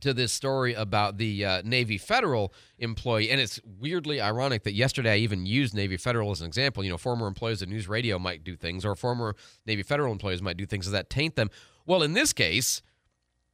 to 0.00 0.14
this 0.14 0.32
story 0.32 0.74
about 0.74 1.18
the 1.18 1.44
uh, 1.44 1.62
Navy 1.64 1.98
Federal 1.98 2.52
employee. 2.78 3.30
And 3.30 3.40
it's 3.40 3.60
weirdly 3.64 4.20
ironic 4.20 4.64
that 4.64 4.74
yesterday 4.74 5.14
I 5.14 5.16
even 5.16 5.46
used 5.46 5.74
Navy 5.74 5.96
Federal 5.96 6.30
as 6.30 6.40
an 6.40 6.46
example. 6.46 6.84
You 6.84 6.90
know, 6.90 6.98
former 6.98 7.26
employees 7.26 7.62
of 7.62 7.68
news 7.68 7.88
radio 7.88 8.18
might 8.18 8.44
do 8.44 8.56
things, 8.56 8.84
or 8.84 8.94
former 8.94 9.34
Navy 9.66 9.82
Federal 9.82 10.12
employees 10.12 10.42
might 10.42 10.56
do 10.56 10.66
things 10.66 10.90
that 10.90 11.10
taint 11.10 11.36
them. 11.36 11.50
Well, 11.86 12.02
in 12.02 12.12
this 12.12 12.32
case, 12.32 12.82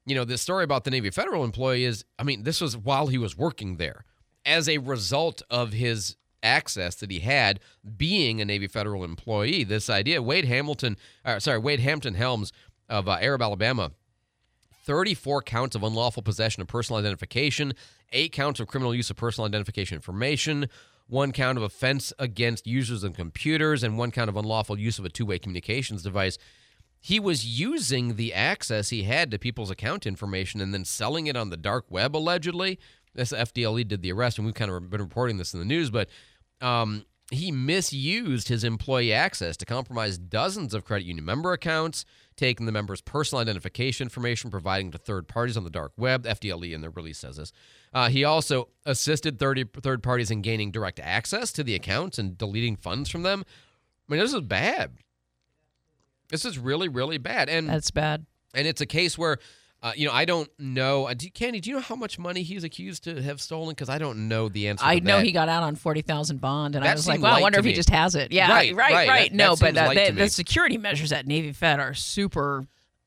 you 0.06 0.14
know, 0.14 0.24
this 0.24 0.42
story 0.42 0.64
about 0.64 0.84
the 0.84 0.90
Navy 0.90 1.10
Federal 1.10 1.44
employee 1.44 1.84
is, 1.84 2.04
I 2.18 2.24
mean, 2.24 2.42
this 2.42 2.60
was 2.60 2.76
while 2.76 3.06
he 3.06 3.18
was 3.18 3.36
working 3.36 3.76
there 3.76 4.04
as 4.44 4.68
a 4.68 4.78
result 4.78 5.42
of 5.50 5.72
his 5.72 6.16
access 6.42 6.94
that 6.96 7.10
he 7.10 7.20
had 7.20 7.58
being 7.96 8.40
a 8.40 8.44
Navy 8.44 8.66
Federal 8.66 9.02
employee. 9.02 9.64
This 9.64 9.88
idea, 9.88 10.20
Wade 10.20 10.44
Hamilton, 10.44 10.96
uh, 11.24 11.40
sorry, 11.40 11.58
Wade 11.58 11.80
Hampton 11.80 12.14
Helms 12.14 12.52
of 12.88 13.08
uh, 13.08 13.16
Arab, 13.20 13.40
Alabama, 13.40 13.92
34 14.84 15.42
counts 15.42 15.74
of 15.74 15.82
unlawful 15.82 16.22
possession 16.22 16.60
of 16.60 16.68
personal 16.68 16.98
identification, 16.98 17.72
eight 18.12 18.32
counts 18.32 18.60
of 18.60 18.68
criminal 18.68 18.94
use 18.94 19.10
of 19.10 19.16
personal 19.16 19.46
identification 19.46 19.96
information, 19.96 20.68
one 21.06 21.32
count 21.32 21.58
of 21.58 21.64
offense 21.64 22.12
against 22.18 22.66
users 22.66 23.02
of 23.04 23.14
computers, 23.14 23.82
and 23.82 23.98
one 23.98 24.10
count 24.10 24.28
of 24.28 24.36
unlawful 24.36 24.78
use 24.78 24.98
of 24.98 25.04
a 25.04 25.08
two 25.08 25.26
way 25.26 25.38
communications 25.38 26.02
device. 26.02 26.38
He 27.00 27.20
was 27.20 27.44
using 27.44 28.16
the 28.16 28.32
access 28.32 28.88
he 28.88 29.02
had 29.02 29.30
to 29.30 29.38
people's 29.38 29.70
account 29.70 30.06
information 30.06 30.60
and 30.60 30.72
then 30.72 30.84
selling 30.84 31.26
it 31.26 31.36
on 31.36 31.50
the 31.50 31.56
dark 31.56 31.84
web, 31.90 32.16
allegedly. 32.16 32.78
This 33.14 33.32
FDLE 33.32 33.86
did 33.86 34.02
the 34.02 34.12
arrest, 34.12 34.38
and 34.38 34.46
we've 34.46 34.54
kind 34.54 34.70
of 34.70 34.90
been 34.90 35.02
reporting 35.02 35.36
this 35.36 35.52
in 35.52 35.60
the 35.60 35.66
news, 35.66 35.90
but 35.90 36.08
um, 36.60 37.04
he 37.30 37.50
misused 37.50 38.48
his 38.48 38.64
employee 38.64 39.12
access 39.12 39.56
to 39.56 39.64
compromise 39.64 40.18
dozens 40.18 40.74
of 40.74 40.84
credit 40.84 41.06
union 41.06 41.24
member 41.24 41.52
accounts, 41.52 42.04
taking 42.36 42.66
the 42.66 42.72
members' 42.72 43.00
personal 43.00 43.40
identification 43.40 44.06
information, 44.06 44.50
providing 44.50 44.90
to 44.90 44.98
third 44.98 45.26
parties 45.26 45.56
on 45.56 45.64
the 45.64 45.70
dark 45.70 45.92
web. 45.96 46.24
FDLE 46.24 46.72
in 46.72 46.82
their 46.82 46.90
release 46.90 47.18
says 47.18 47.36
this. 47.36 47.52
Uh, 47.92 48.08
he 48.08 48.24
also 48.24 48.68
assisted 48.84 49.38
30 49.38 49.64
third 49.82 50.02
parties 50.02 50.30
in 50.30 50.42
gaining 50.42 50.70
direct 50.70 51.00
access 51.00 51.50
to 51.52 51.64
the 51.64 51.74
accounts 51.74 52.18
and 52.18 52.36
deleting 52.36 52.76
funds 52.76 53.08
from 53.08 53.22
them. 53.22 53.44
I 54.08 54.12
mean, 54.12 54.20
this 54.20 54.34
is 54.34 54.42
bad. 54.42 54.98
This 56.28 56.44
is 56.44 56.58
really, 56.58 56.88
really 56.88 57.18
bad. 57.18 57.48
And 57.48 57.68
That's 57.68 57.90
bad. 57.90 58.26
And 58.54 58.66
it's 58.66 58.80
a 58.80 58.86
case 58.86 59.16
where, 59.16 59.38
uh, 59.84 59.92
you 59.94 60.06
know, 60.08 60.14
I 60.14 60.24
don't 60.24 60.48
know. 60.58 61.04
Uh, 61.06 61.14
do, 61.14 61.28
Candy, 61.28 61.60
do 61.60 61.68
you 61.70 61.76
know 61.76 61.82
how 61.82 61.94
much 61.94 62.18
money 62.18 62.42
he's 62.42 62.64
accused 62.64 63.04
to 63.04 63.20
have 63.22 63.38
stolen? 63.40 63.68
Because 63.68 63.90
I 63.90 63.98
don't 63.98 64.28
know 64.28 64.48
the 64.48 64.68
answer. 64.68 64.84
I 64.84 64.98
know 64.98 65.18
that. 65.18 65.26
he 65.26 65.30
got 65.30 65.48
out 65.50 65.62
on 65.62 65.76
forty 65.76 66.00
thousand 66.00 66.40
bond, 66.40 66.74
and 66.74 66.84
I 66.84 66.92
was 66.94 67.06
like, 67.06 67.20
"Well, 67.20 67.34
I 67.34 67.40
wonder 67.42 67.58
if 67.58 67.64
he 67.66 67.74
just 67.74 67.90
has 67.90 68.14
it." 68.14 68.32
Yeah, 68.32 68.50
Right, 68.50 68.74
right, 68.74 68.92
right. 68.94 69.08
right. 69.08 69.30
That- 69.30 69.36
no, 69.36 69.54
that 69.54 69.74
but 69.74 69.82
uh, 69.82 69.86
light 69.88 70.06
the, 70.14 70.22
me. 70.22 70.28
security 70.28 70.78
measures 70.78 71.12
at 71.12 71.26
Navy 71.26 71.52
Fed 71.52 71.78
are 71.80 71.92
super. 71.94 72.64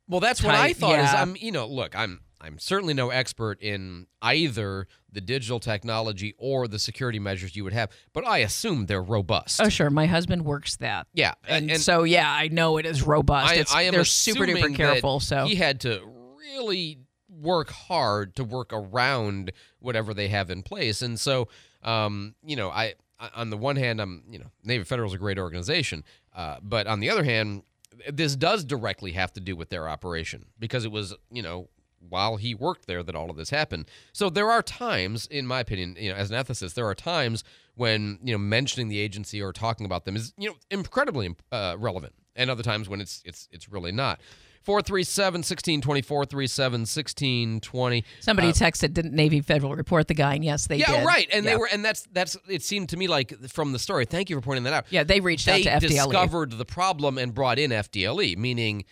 Well, 0.07 0.19
that's 0.19 0.41
what 0.43 0.53
I 0.55 0.67
tight. 0.67 0.77
thought. 0.77 0.99
Is 0.99 1.11
Yeah. 1.11 1.21
I'm, 1.21 1.35
you 1.35 1.51
know, 1.51 1.67
look, 1.67 1.93
I'm, 1.93 2.21
I'm 2.39 2.59
certainly 2.59 2.93
no 2.93 3.09
expert 3.09 3.59
in 3.61 4.07
either 4.21 4.87
the 5.11 5.19
digital 5.19 5.59
technology 5.59 6.33
or 6.37 6.67
the 6.67 6.79
security 6.79 7.17
measures 7.19 7.55
you 7.55 7.63
would 7.63 7.73
have, 7.73 7.89
but 8.13 8.25
I 8.25 8.37
assume 8.37 8.85
they're 8.85 9.01
robust. 9.01 9.59
Oh, 9.61 9.67
sure. 9.67 9.89
My 9.89 10.05
husband 10.05 10.45
works 10.45 10.77
that. 10.77 11.07
Yeah, 11.13 11.33
and, 11.47 11.71
and- 11.71 11.81
so 11.81 12.03
yeah, 12.03 12.31
I 12.31 12.47
know 12.49 12.77
it 12.77 12.85
is 12.85 13.01
robust. 13.03 13.51
I, 13.51 13.55
it's, 13.55 13.73
I 13.73 13.81
am 13.81 13.93
they're 13.95 14.05
super 14.05 14.45
duper 14.45 14.73
careful. 14.75 15.19
that 15.19 15.25
So 15.25 15.45
he 15.45 15.55
had 15.55 15.81
to 15.81 16.01
really 16.47 16.99
work 17.29 17.69
hard 17.69 18.35
to 18.35 18.43
work 18.43 18.71
around 18.71 19.51
whatever 19.79 20.13
they 20.13 20.27
have 20.29 20.49
in 20.49 20.63
place, 20.63 21.01
and 21.01 21.19
so 21.19 21.47
um, 21.83 22.35
you 22.43 22.55
know, 22.55 22.69
I, 22.69 22.95
on 23.35 23.49
the 23.49 23.57
one 23.57 23.75
hand, 23.75 24.01
I'm 24.01 24.23
you 24.29 24.39
know, 24.39 24.51
Navy 24.63 24.83
Federal 24.83 25.07
is 25.07 25.13
a 25.13 25.17
great 25.17 25.39
organization, 25.39 26.03
uh, 26.35 26.57
but 26.61 26.87
on 26.87 26.99
the 26.99 27.09
other 27.09 27.23
hand, 27.23 27.63
this 28.11 28.35
does 28.35 28.63
directly 28.63 29.13
have 29.13 29.33
to 29.33 29.39
do 29.39 29.55
with 29.55 29.69
their 29.69 29.87
operation 29.87 30.45
because 30.59 30.85
it 30.85 30.91
was 30.91 31.15
you 31.31 31.41
know 31.41 31.69
while 32.09 32.37
he 32.37 32.53
worked 32.53 32.87
there 32.87 33.03
that 33.03 33.15
all 33.15 33.29
of 33.29 33.37
this 33.37 33.49
happened. 33.49 33.85
So 34.13 34.29
there 34.29 34.49
are 34.49 34.61
times, 34.61 35.27
in 35.27 35.47
my 35.47 35.59
opinion, 35.59 35.95
you 35.99 36.09
know, 36.09 36.15
as 36.15 36.31
an 36.31 36.37
ethicist, 36.37 36.75
there 36.75 36.87
are 36.87 36.95
times 36.95 37.43
when 37.75 38.19
you 38.23 38.33
know 38.33 38.37
mentioning 38.37 38.87
the 38.87 38.99
agency 38.99 39.41
or 39.41 39.53
talking 39.53 39.85
about 39.85 40.05
them 40.05 40.15
is 40.15 40.33
you 40.37 40.49
know 40.49 40.55
incredibly 40.69 41.35
uh, 41.51 41.75
relevant, 41.77 42.13
and 42.35 42.49
other 42.49 42.63
times 42.63 42.89
when 42.89 43.01
it's 43.01 43.21
it's 43.25 43.47
it's 43.51 43.69
really 43.69 43.91
not. 43.91 44.19
437 44.67 45.39
1620, 45.39 46.01
437 46.01 46.81
1620. 46.81 48.03
somebody 48.19 48.49
Uh, 48.49 48.51
texted, 48.51 48.93
"Didn't 48.93 49.13
Navy 49.13 49.39
Federal 49.39 49.73
report 49.77 50.09
the 50.09 50.13
guy?" 50.13 50.35
And 50.35 50.43
yes, 50.43 50.67
they 50.67 50.75
yeah, 50.75 50.91
did. 50.99 51.05
right. 51.05 51.25
And 51.31 51.45
Yeah. 51.45 51.51
they 51.51 51.57
were, 51.57 51.69
and 51.71 51.85
that's 51.85 52.05
that's. 52.11 52.35
It 52.49 52.63
seemed 52.63 52.89
to 52.89 52.97
me 52.97 53.07
like 53.07 53.33
from 53.47 53.71
the 53.71 53.79
story. 53.79 54.03
Thank 54.03 54.29
you 54.29 54.35
for 54.35 54.41
pointing 54.41 54.65
that 54.65 54.73
out. 54.73 54.85
Yeah, 54.89 55.05
they 55.05 55.21
reached 55.21 55.45
they 55.45 55.65
out 55.65 55.81
to 55.81 55.87
FDLE. 55.87 56.07
discovered 56.11 56.51
the 56.51 56.65
problem 56.65 57.17
and 57.17 57.33
brought 57.33 57.59
in 57.59 57.71
FDLE, 57.71 58.35
meaning 58.35 58.83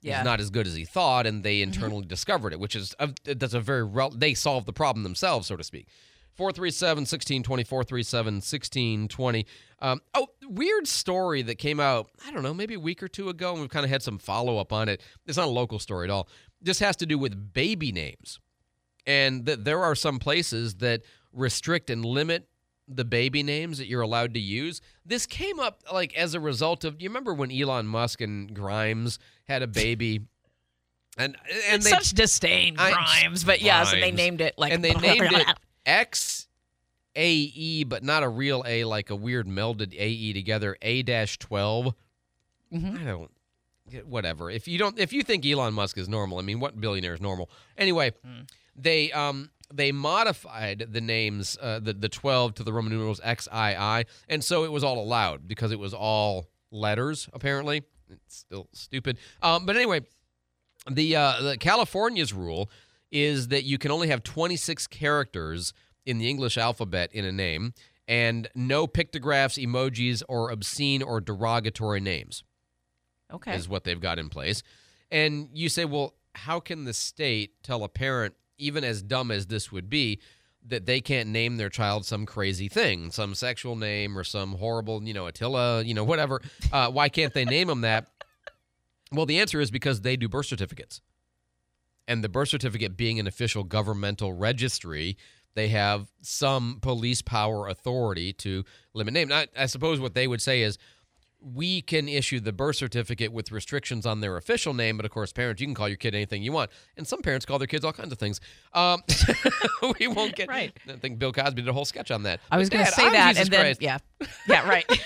Yeah. 0.00 0.16
he's 0.20 0.24
not 0.24 0.40
as 0.40 0.48
good 0.48 0.66
as 0.66 0.74
he 0.74 0.86
thought, 0.86 1.26
and 1.26 1.42
they 1.44 1.60
internally 1.60 2.06
discovered 2.06 2.54
it, 2.54 2.58
which 2.58 2.74
is 2.74 2.94
a, 2.98 3.10
that's 3.24 3.52
a 3.52 3.60
very 3.60 3.84
rel- 3.84 4.08
they 4.08 4.32
solved 4.32 4.64
the 4.64 4.72
problem 4.72 5.02
themselves, 5.02 5.46
so 5.48 5.56
to 5.56 5.62
speak. 5.62 5.88
437 6.40 7.02
1620, 7.02 7.64
437 7.64 8.34
1620. 8.36 9.46
Um, 9.80 10.00
oh, 10.14 10.28
weird 10.48 10.88
story 10.88 11.42
that 11.42 11.56
came 11.56 11.78
out, 11.78 12.08
I 12.26 12.30
don't 12.30 12.42
know, 12.42 12.54
maybe 12.54 12.72
a 12.72 12.80
week 12.80 13.02
or 13.02 13.08
two 13.08 13.28
ago, 13.28 13.52
and 13.52 13.60
we've 13.60 13.68
kind 13.68 13.84
of 13.84 13.90
had 13.90 14.02
some 14.02 14.16
follow 14.16 14.56
up 14.56 14.72
on 14.72 14.88
it. 14.88 15.02
It's 15.26 15.36
not 15.36 15.48
a 15.48 15.50
local 15.50 15.78
story 15.78 16.06
at 16.06 16.10
all. 16.10 16.28
This 16.62 16.78
has 16.78 16.96
to 16.96 17.04
do 17.04 17.18
with 17.18 17.52
baby 17.52 17.92
names. 17.92 18.40
And 19.06 19.44
that 19.44 19.66
there 19.66 19.84
are 19.84 19.94
some 19.94 20.18
places 20.18 20.76
that 20.76 21.02
restrict 21.30 21.90
and 21.90 22.06
limit 22.06 22.48
the 22.88 23.04
baby 23.04 23.42
names 23.42 23.76
that 23.76 23.86
you're 23.86 24.00
allowed 24.00 24.32
to 24.32 24.40
use. 24.40 24.80
This 25.04 25.26
came 25.26 25.60
up 25.60 25.82
like 25.92 26.16
as 26.16 26.32
a 26.32 26.40
result 26.40 26.84
of. 26.84 26.96
Do 26.96 27.02
you 27.04 27.10
remember 27.10 27.34
when 27.34 27.52
Elon 27.52 27.86
Musk 27.86 28.22
and 28.22 28.54
Grimes 28.54 29.18
had 29.46 29.60
a 29.60 29.66
baby? 29.66 30.22
And 31.18 31.36
and 31.68 31.76
It's 31.76 31.84
they 31.84 31.90
such 31.90 32.10
disdain, 32.12 32.76
I- 32.78 32.92
Grimes, 32.92 33.44
but 33.44 33.60
yes, 33.60 33.92
and 33.92 34.02
they 34.02 34.10
named 34.10 34.40
it 34.40 34.54
like 34.56 34.72
and 34.72 34.82
they 34.82 34.94
named 34.94 35.32
it 35.32 35.46
X 35.86 36.46
A 37.16 37.30
E, 37.32 37.84
but 37.84 38.02
not 38.02 38.22
a 38.22 38.28
real 38.28 38.62
A, 38.66 38.84
like 38.84 39.10
a 39.10 39.16
weird 39.16 39.46
melded 39.46 39.92
A 39.94 40.08
E 40.08 40.32
together. 40.32 40.76
A 40.82 41.02
dash 41.02 41.38
12 41.38 41.94
Mm-hmm. 42.72 42.96
I 42.98 43.04
don't. 43.04 43.30
Whatever. 44.08 44.48
If 44.50 44.68
you 44.68 44.78
don't, 44.78 44.96
if 44.96 45.12
you 45.12 45.22
think 45.24 45.44
Elon 45.44 45.74
Musk 45.74 45.98
is 45.98 46.08
normal, 46.08 46.38
I 46.38 46.42
mean, 46.42 46.60
what 46.60 46.80
billionaire 46.80 47.14
is 47.14 47.20
normal? 47.20 47.50
Anyway, 47.76 48.12
Hmm. 48.24 48.42
they 48.76 49.10
um 49.10 49.50
they 49.74 49.90
modified 49.90 50.86
the 50.92 51.00
names, 51.00 51.58
uh, 51.60 51.80
the 51.80 51.92
the 51.94 52.08
twelve 52.08 52.54
to 52.54 52.62
the 52.62 52.72
Roman 52.72 52.92
numerals 52.92 53.20
X 53.24 53.48
I 53.50 53.74
I, 53.74 54.04
and 54.28 54.44
so 54.44 54.62
it 54.62 54.70
was 54.70 54.84
all 54.84 55.00
allowed 55.02 55.48
because 55.48 55.72
it 55.72 55.80
was 55.80 55.92
all 55.92 56.46
letters. 56.70 57.28
Apparently, 57.32 57.82
it's 58.08 58.36
still 58.36 58.68
stupid. 58.72 59.18
Um, 59.42 59.66
but 59.66 59.74
anyway, 59.74 60.02
the 60.88 61.16
uh, 61.16 61.42
the 61.42 61.56
California's 61.58 62.32
rule 62.32 62.70
is 63.10 63.48
that 63.48 63.64
you 63.64 63.78
can 63.78 63.90
only 63.90 64.08
have 64.08 64.22
26 64.22 64.86
characters 64.86 65.72
in 66.06 66.18
the 66.18 66.28
English 66.28 66.56
alphabet 66.56 67.10
in 67.12 67.24
a 67.24 67.32
name, 67.32 67.74
and 68.08 68.48
no 68.54 68.86
pictographs, 68.86 69.58
emojis, 69.58 70.22
or 70.28 70.50
obscene 70.50 71.02
or 71.02 71.20
derogatory 71.20 72.00
names. 72.00 72.42
Okay. 73.32 73.54
Is 73.54 73.68
what 73.68 73.84
they've 73.84 74.00
got 74.00 74.18
in 74.18 74.28
place. 74.28 74.62
And 75.10 75.48
you 75.52 75.68
say, 75.68 75.84
well, 75.84 76.14
how 76.34 76.58
can 76.60 76.84
the 76.84 76.92
state 76.92 77.62
tell 77.62 77.84
a 77.84 77.88
parent, 77.88 78.34
even 78.58 78.82
as 78.82 79.02
dumb 79.02 79.30
as 79.30 79.46
this 79.46 79.70
would 79.70 79.88
be, 79.88 80.20
that 80.66 80.86
they 80.86 81.00
can't 81.00 81.28
name 81.28 81.56
their 81.56 81.68
child 81.68 82.04
some 82.04 82.26
crazy 82.26 82.68
thing, 82.68 83.10
some 83.10 83.34
sexual 83.34 83.76
name 83.76 84.18
or 84.18 84.24
some 84.24 84.54
horrible, 84.54 85.02
you 85.02 85.14
know, 85.14 85.26
Attila, 85.26 85.82
you 85.82 85.94
know, 85.94 86.04
whatever? 86.04 86.40
Uh, 86.72 86.90
why 86.90 87.08
can't 87.08 87.32
they 87.34 87.44
name 87.44 87.68
them 87.68 87.80
that? 87.82 88.08
Well, 89.12 89.26
the 89.26 89.38
answer 89.38 89.60
is 89.60 89.70
because 89.70 90.02
they 90.02 90.16
do 90.16 90.28
birth 90.28 90.46
certificates. 90.46 91.00
And 92.10 92.24
the 92.24 92.28
birth 92.28 92.48
certificate 92.48 92.96
being 92.96 93.20
an 93.20 93.28
official 93.28 93.62
governmental 93.62 94.32
registry, 94.32 95.16
they 95.54 95.68
have 95.68 96.08
some 96.22 96.78
police 96.82 97.22
power 97.22 97.68
authority 97.68 98.32
to 98.32 98.64
limit 98.94 99.14
name. 99.14 99.28
Now, 99.28 99.44
I 99.56 99.66
suppose 99.66 100.00
what 100.00 100.14
they 100.14 100.26
would 100.26 100.42
say 100.42 100.62
is 100.62 100.76
we 101.40 101.82
can 101.82 102.08
issue 102.08 102.40
the 102.40 102.52
birth 102.52 102.74
certificate 102.74 103.32
with 103.32 103.52
restrictions 103.52 104.06
on 104.06 104.20
their 104.20 104.36
official 104.36 104.74
name, 104.74 104.96
but 104.96 105.06
of 105.06 105.12
course, 105.12 105.32
parents, 105.32 105.60
you 105.60 105.68
can 105.68 105.74
call 105.74 105.88
your 105.88 105.96
kid 105.96 106.16
anything 106.16 106.42
you 106.42 106.50
want. 106.50 106.72
And 106.96 107.06
some 107.06 107.22
parents 107.22 107.46
call 107.46 107.58
their 107.58 107.68
kids 107.68 107.84
all 107.84 107.92
kinds 107.92 108.10
of 108.10 108.18
things. 108.18 108.40
Um, 108.74 109.04
we 110.00 110.08
won't 110.08 110.34
get. 110.34 110.48
Right. 110.48 110.76
I 110.88 110.96
think 110.96 111.20
Bill 111.20 111.32
Cosby 111.32 111.62
did 111.62 111.68
a 111.68 111.72
whole 111.72 111.84
sketch 111.84 112.10
on 112.10 112.24
that. 112.24 112.40
I 112.50 112.58
was 112.58 112.68
going 112.68 112.84
to 112.84 112.90
say 112.90 113.06
I'm 113.06 113.12
that, 113.12 113.28
Jesus 113.28 113.44
and 113.44 113.52
then 113.52 113.60
Christ. 113.60 113.82
yeah, 113.82 113.98
yeah, 114.48 114.68
right. 114.68 114.84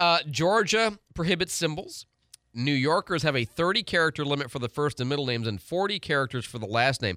Uh, 0.00 0.20
Georgia 0.30 0.96
prohibits 1.14 1.52
symbols. 1.52 2.06
New 2.54 2.72
Yorkers 2.72 3.22
have 3.22 3.36
a 3.36 3.44
30 3.44 3.82
character 3.82 4.24
limit 4.24 4.50
for 4.50 4.58
the 4.58 4.68
first 4.68 5.00
and 5.00 5.08
middle 5.08 5.26
names 5.26 5.46
and 5.46 5.60
40 5.60 5.98
characters 5.98 6.44
for 6.44 6.58
the 6.58 6.66
last 6.66 7.02
name. 7.02 7.16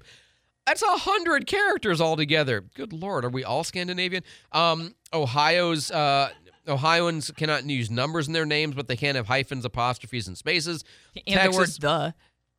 That's 0.66 0.82
hundred 0.86 1.46
characters 1.46 2.00
altogether. 2.00 2.60
Good 2.74 2.92
lord, 2.92 3.24
are 3.24 3.30
we 3.30 3.42
all 3.42 3.64
Scandinavian? 3.64 4.22
Um, 4.52 4.94
Ohio's 5.12 5.90
uh, 5.90 6.30
Ohioans 6.68 7.30
cannot 7.36 7.68
use 7.68 7.90
numbers 7.90 8.28
in 8.28 8.32
their 8.32 8.46
names, 8.46 8.74
but 8.74 8.86
they 8.86 8.96
can 8.96 9.16
have 9.16 9.26
hyphens, 9.26 9.64
apostrophes, 9.64 10.28
and 10.28 10.38
spaces. 10.38 10.84
And 11.26 11.52
the 11.52 11.56
word 11.56 11.68
the. 11.68 12.14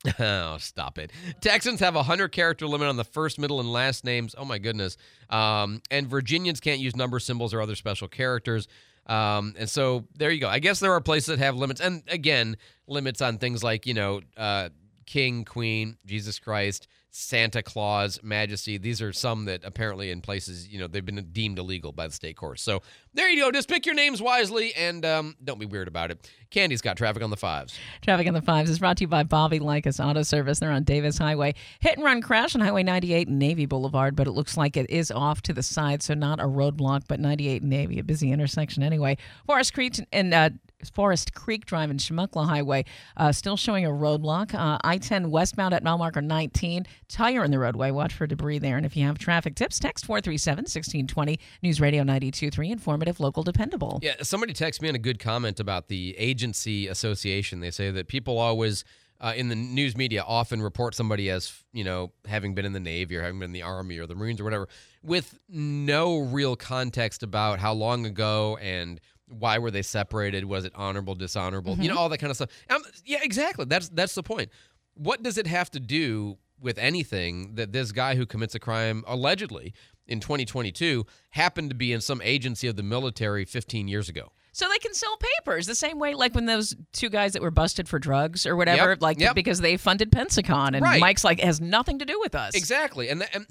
Oh, 0.20 0.58
stop 0.60 0.98
it. 0.98 1.12
Texans 1.40 1.80
have 1.80 1.96
a 1.96 2.00
100 2.00 2.34
character 2.34 2.68
limit 2.68 2.90
on 2.90 2.98
the 2.98 3.06
first, 3.06 3.40
middle, 3.40 3.62
and 3.62 3.72
last 3.72 4.04
names. 4.04 4.36
Oh, 4.38 4.44
my 4.44 4.58
goodness. 4.58 4.98
Um, 5.30 5.82
and 5.90 6.08
Virginians 6.08 6.60
can't 6.60 6.82
use 6.82 6.94
number 6.94 7.20
symbols 7.20 7.54
or 7.54 7.62
other 7.62 7.76
special 7.76 8.10
characters. 8.10 8.68
Um, 9.06 9.54
and 9.58 9.70
so 9.70 10.06
there 10.16 10.32
you 10.32 10.40
go. 10.40 10.48
I 10.48 10.60
guess 10.60 10.80
there 10.80 10.94
are 10.94 11.02
places 11.02 11.28
that 11.28 11.40
have 11.40 11.56
limits. 11.56 11.82
And 11.82 12.04
again, 12.08 12.58
limits 12.88 13.22
on 13.22 13.38
things 13.38 13.64
like, 13.64 13.86
you 13.86 13.94
know, 13.94 14.22
uh, 14.38 14.70
King, 15.06 15.46
Queen, 15.46 15.98
Jesus 16.06 16.40
Christ, 16.40 16.88
Santa 17.16 17.62
Claus, 17.62 18.20
Majesty. 18.24 18.80
These 18.80 19.00
are 19.00 19.14
some 19.14 19.46
that 19.46 19.62
apparently 19.64 20.10
in 20.10 20.20
places, 20.20 20.68
you 20.68 20.80
know, 20.80 20.88
they've 20.88 21.06
been 21.06 21.24
deemed 21.32 21.60
illegal 21.60 21.92
by 21.92 22.08
the 22.08 22.14
state 22.14 22.36
courts. 22.36 22.64
So 22.64 22.82
there 23.14 23.30
you 23.30 23.40
go. 23.40 23.52
Just 23.52 23.70
pick 23.70 23.86
your 23.86 23.94
names 23.94 24.20
wisely 24.20 24.74
and 24.74 25.06
um, 25.06 25.36
don't 25.44 25.60
be 25.60 25.68
weird 25.68 25.88
about 25.88 26.10
it. 26.10 26.28
Candy's 26.50 26.82
got 26.82 26.98
traffic 26.98 27.22
on 27.22 27.30
the 27.30 27.38
fives. 27.38 27.78
Traffic 28.02 28.28
on 28.28 28.34
the 28.34 28.42
fives 28.42 28.72
is 28.72 28.80
brought 28.80 28.98
to 28.98 29.04
you 29.04 29.08
by 29.08 29.22
Bobby 29.22 29.60
Likis 29.60 30.04
Auto 30.04 30.24
Service. 30.24 30.60
They're 30.60 30.72
on 30.72 30.84
Davis 30.84 31.20
Highway. 31.20 31.54
Hit 31.82 31.98
and 31.98 32.04
run 32.04 32.20
crash 32.20 32.56
on 32.56 32.62
Highway 32.62 32.82
98 32.82 33.28
and 33.28 33.38
Navy 33.38 33.68
Boulevard, 33.68 34.16
but 34.16 34.26
it 34.26 34.32
looks 34.32 34.58
like 34.58 34.76
it 34.76 34.90
is 34.90 35.12
off 35.12 35.44
to 35.44 35.54
the 35.54 35.64
side, 35.64 36.02
so 36.02 36.16
not 36.16 36.40
a 36.40 36.46
roadblock, 36.46 37.04
but 37.08 37.20
98 37.20 37.62
and 37.62 37.70
Navy, 37.70 38.00
a 38.00 38.04
busy 38.04 38.32
intersection 38.32 38.82
anyway. 38.82 39.18
Forest 39.46 39.76
Creek 39.76 40.04
and 40.12 40.34
uh, 40.34 40.50
Forest 40.90 41.34
Creek 41.34 41.66
Drive 41.66 41.90
and 41.90 42.00
Chumuckla 42.00 42.48
Highway 42.48 42.86
uh, 43.18 43.32
still 43.32 43.58
showing 43.58 43.86
a 43.86 43.90
roadblock. 43.90 44.54
Uh, 44.54 44.78
I-10 44.84 45.28
westbound 45.28 45.74
at 45.74 45.84
mile 45.84 45.98
marker 45.98 46.22
19. 46.22 46.86
Tire 47.08 47.44
in 47.44 47.52
the 47.52 47.60
roadway. 47.60 47.92
Watch 47.92 48.14
for 48.14 48.28
debris 48.28 48.60
there. 48.60 48.78
And 48.78 48.86
if 48.86 48.96
you 48.96 49.06
have 49.06 49.18
traffic 49.18 49.56
tips, 49.56 49.80
text 49.80 50.08
437-1620. 50.08 51.40
News 51.62 51.82
Radio 51.82 52.04
92.3. 52.04 52.72
Informative, 52.72 53.20
local, 53.20 53.44
dependable. 53.44 54.00
Yeah, 54.02 54.16
somebody 54.22 54.54
texted 54.54 54.82
me 54.82 54.90
in 54.90 54.96
a 54.96 55.00
good 55.00 55.20
comment 55.20 55.60
about 55.60 55.88
the 55.88 56.16
agency 56.18 56.88
association. 56.88 57.60
They 57.60 57.72
say 57.72 57.92
that 57.92 58.08
people 58.08 58.38
always 58.38 58.84
uh, 59.24 59.34
in 59.36 59.48
the 59.48 59.56
news 59.56 59.96
media 59.96 60.22
often 60.28 60.62
report 60.62 60.94
somebody 60.94 61.30
as 61.30 61.64
you 61.72 61.84
know 61.84 62.12
having 62.26 62.54
been 62.54 62.66
in 62.66 62.74
the 62.74 62.80
Navy 62.80 63.16
or 63.16 63.22
having 63.22 63.40
been 63.40 63.50
in 63.50 63.54
the 63.54 63.62
Army 63.62 63.98
or 63.98 64.06
the 64.06 64.16
Marines 64.16 64.42
or 64.42 64.44
whatever, 64.44 64.68
with 65.02 65.40
no 65.48 66.20
real 66.20 66.58
context 66.58 67.24
about 67.24 67.60
how 67.60 67.74
long 67.74 68.06
ago 68.06 68.58
and 68.62 69.00
why 69.30 69.58
were 69.58 69.72
they 69.72 69.82
separated? 69.82 70.46
Was 70.46 70.66
it 70.66 70.74
honorable, 70.76 71.16
dishonorable? 71.16 71.76
You 71.78 71.90
know 71.90 71.98
all 71.98 72.10
that 72.10 72.18
kind 72.20 72.30
of 72.32 72.36
stuff. 72.38 72.50
Um, 72.70 72.82
yeah, 73.06 73.20
exactly. 73.22 73.66
That's 73.66 73.90
that's 73.90 74.16
the 74.16 74.24
point. 74.24 74.50
What 74.96 75.24
does 75.24 75.38
it 75.38 75.48
have 75.48 75.72
to 75.72 75.80
do 75.80 76.38
with 76.60 76.78
anything 76.78 77.56
that 77.56 77.72
this 77.72 77.92
guy 77.92 78.16
who 78.16 78.26
commits 78.26 78.54
a 78.56 78.60
crime 78.60 79.04
allegedly 79.08 79.74
in 80.08 80.20
2022 80.20 81.06
happened 81.32 81.70
to 81.70 81.76
be 81.76 81.92
in 81.92 82.00
some 82.02 82.22
agency 82.22 82.68
of 82.68 82.76
the 82.76 82.84
military 82.84 83.44
15 83.46 83.88
years 83.88 84.08
ago? 84.10 84.32
So 84.56 84.70
they 84.70 84.78
can 84.78 84.94
sell 84.94 85.18
papers 85.40 85.66
the 85.66 85.74
same 85.74 85.98
way, 85.98 86.14
like 86.14 86.36
when 86.36 86.46
those 86.46 86.76
two 86.92 87.10
guys 87.10 87.34
that 87.34 87.42
were 87.42 87.50
busted 87.50 87.90
for 87.90 87.98
drugs 87.98 88.46
or 88.46 88.56
whatever, 88.56 88.92
Yep, 88.92 89.02
like 89.02 89.20
yep. 89.20 89.34
because 89.34 89.60
they 89.62 89.78
funded 89.78 90.12
Pensacon, 90.12 90.74
and 90.76 90.82
Right. 90.82 91.02
Mike's 91.02 91.24
like 91.24 91.40
it 91.40 91.46
has 91.46 91.60
nothing 91.60 91.98
to 92.00 92.06
do 92.06 92.20
with 92.20 92.36
us. 92.36 92.54
Exactly, 92.54 93.10
and, 93.10 93.22
that, 93.22 93.34
and 93.36 93.48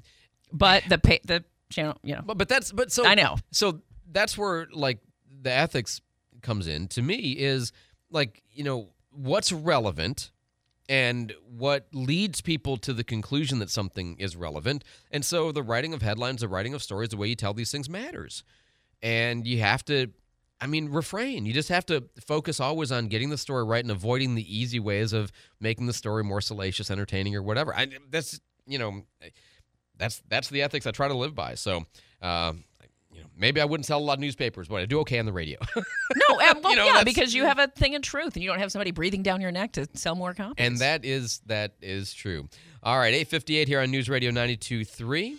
but 0.53 0.83
the 0.87 0.97
pa- 0.97 1.17
the 1.25 1.43
channel, 1.69 1.97
you 2.03 2.15
know, 2.15 2.21
But 2.25 2.37
but 2.37 2.47
that's 2.47 2.71
but 2.71 2.89
so 2.89 3.05
I 3.05 3.15
know. 3.15 3.35
So 3.51 3.81
that's 4.09 4.37
where 4.37 4.67
like 4.71 4.99
the 5.43 5.51
ethics 5.51 6.01
comes 6.41 6.67
in 6.67 6.87
to 6.89 7.01
me 7.01 7.31
is 7.31 7.71
like 8.09 8.41
you 8.51 8.63
know 8.63 8.89
what's 9.11 9.51
relevant 9.51 10.31
and 10.89 11.33
what 11.47 11.87
leads 11.93 12.41
people 12.41 12.75
to 12.77 12.93
the 12.93 13.03
conclusion 13.03 13.59
that 13.59 13.69
something 13.69 14.17
is 14.19 14.35
relevant. 14.35 14.83
And 15.11 15.23
so 15.23 15.53
the 15.53 15.63
writing 15.63 15.93
of 15.93 16.01
headlines, 16.01 16.41
the 16.41 16.49
writing 16.49 16.73
of 16.73 16.83
stories, 16.83 17.09
the 17.09 17.17
way 17.17 17.27
you 17.27 17.35
tell 17.35 17.53
these 17.53 17.71
things 17.71 17.89
matters. 17.89 18.43
And 19.01 19.47
you 19.47 19.59
have 19.59 19.85
to 19.85 20.11
I 20.63 20.65
mean, 20.65 20.89
refrain. 20.89 21.45
You 21.45 21.51
just 21.51 21.67
have 21.67 21.85
to 21.87 22.05
focus 22.25 22.61
always 22.61 22.89
on 22.89 23.09
getting 23.09 23.29
the 23.29 23.37
story 23.37 23.65
right 23.65 23.83
and 23.83 23.91
avoiding 23.91 24.35
the 24.35 24.57
easy 24.57 24.79
ways 24.79 25.11
of 25.11 25.29
making 25.59 25.87
the 25.87 25.93
story 25.93 26.23
more 26.23 26.39
salacious, 26.39 26.89
entertaining, 26.89 27.35
or 27.35 27.43
whatever. 27.43 27.75
I, 27.75 27.87
that's 28.09 28.39
you 28.65 28.79
know, 28.79 29.01
that's 29.97 30.23
that's 30.29 30.47
the 30.47 30.61
ethics 30.61 30.87
I 30.87 30.91
try 30.91 31.09
to 31.09 31.13
live 31.13 31.35
by. 31.35 31.55
So, 31.55 31.85
uh, 32.21 32.53
you 33.13 33.21
know, 33.21 33.27
maybe 33.37 33.61
I 33.61 33.65
wouldn't 33.65 33.85
sell 33.85 33.99
a 33.99 34.01
lot 34.03 34.13
of 34.13 34.19
newspapers, 34.19 34.67
but 34.67 34.75
I 34.81 34.85
do 34.85 34.99
okay 35.01 35.19
on 35.19 35.25
the 35.25 35.33
radio. 35.33 35.59
no, 35.75 35.81
uh, 36.39 36.53
well, 36.61 36.61
You 36.71 36.75
know, 36.77 36.85
yeah, 36.85 37.03
because 37.03 37.33
you 37.33 37.45
have 37.45 37.59
a 37.59 37.67
thing 37.67 37.95
of 37.95 38.01
truth, 38.01 38.35
and 38.35 38.43
you 38.43 38.49
don't 38.49 38.59
have 38.59 38.71
somebody 38.71 38.91
breathing 38.91 39.23
down 39.23 39.41
your 39.41 39.51
neck 39.51 39.73
to 39.73 39.87
sell 39.93 40.15
more 40.15 40.33
copies. 40.33 40.55
and 40.57 40.77
that 40.79 41.05
is 41.05 41.41
that 41.47 41.73
is 41.81 42.13
true. 42.13 42.47
All 42.81 42.97
right, 42.97 43.13
eight 43.13 43.27
fifty 43.27 43.57
eight 43.57 43.67
here 43.67 43.79
on 43.79 43.91
News 43.91 44.09
Radio 44.09 44.31
ninety 44.31 44.57
two 44.57 44.83
three. 44.85 45.37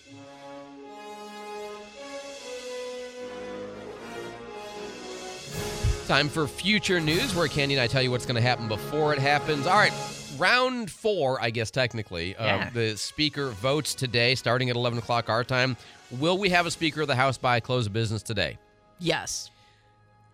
Time 6.06 6.28
for 6.28 6.46
future 6.46 7.00
news, 7.00 7.34
where 7.34 7.48
Candy 7.48 7.74
and 7.74 7.80
I 7.82 7.86
tell 7.86 8.02
you 8.02 8.10
what's 8.10 8.26
going 8.26 8.34
to 8.36 8.42
happen 8.42 8.68
before 8.68 9.14
it 9.14 9.18
happens. 9.18 9.66
All 9.66 9.78
right, 9.78 9.92
round 10.36 10.90
four, 10.90 11.40
I 11.40 11.50
guess 11.50 11.70
technically, 11.70 12.34
Yeah. 12.38 12.70
the 12.70 12.96
speaker 12.96 13.50
votes 13.50 13.94
today, 13.94 14.34
starting 14.34 14.70
at 14.70 14.76
eleven 14.76 14.98
o'clock 14.98 15.28
our 15.28 15.44
time. 15.44 15.76
Will 16.10 16.38
we 16.38 16.50
have 16.50 16.66
a 16.66 16.70
speaker 16.70 17.00
of 17.02 17.08
the 17.08 17.16
House 17.16 17.38
by 17.38 17.60
close 17.60 17.86
of 17.86 17.92
business 17.92 18.22
today? 18.22 18.58
yes, 18.98 19.50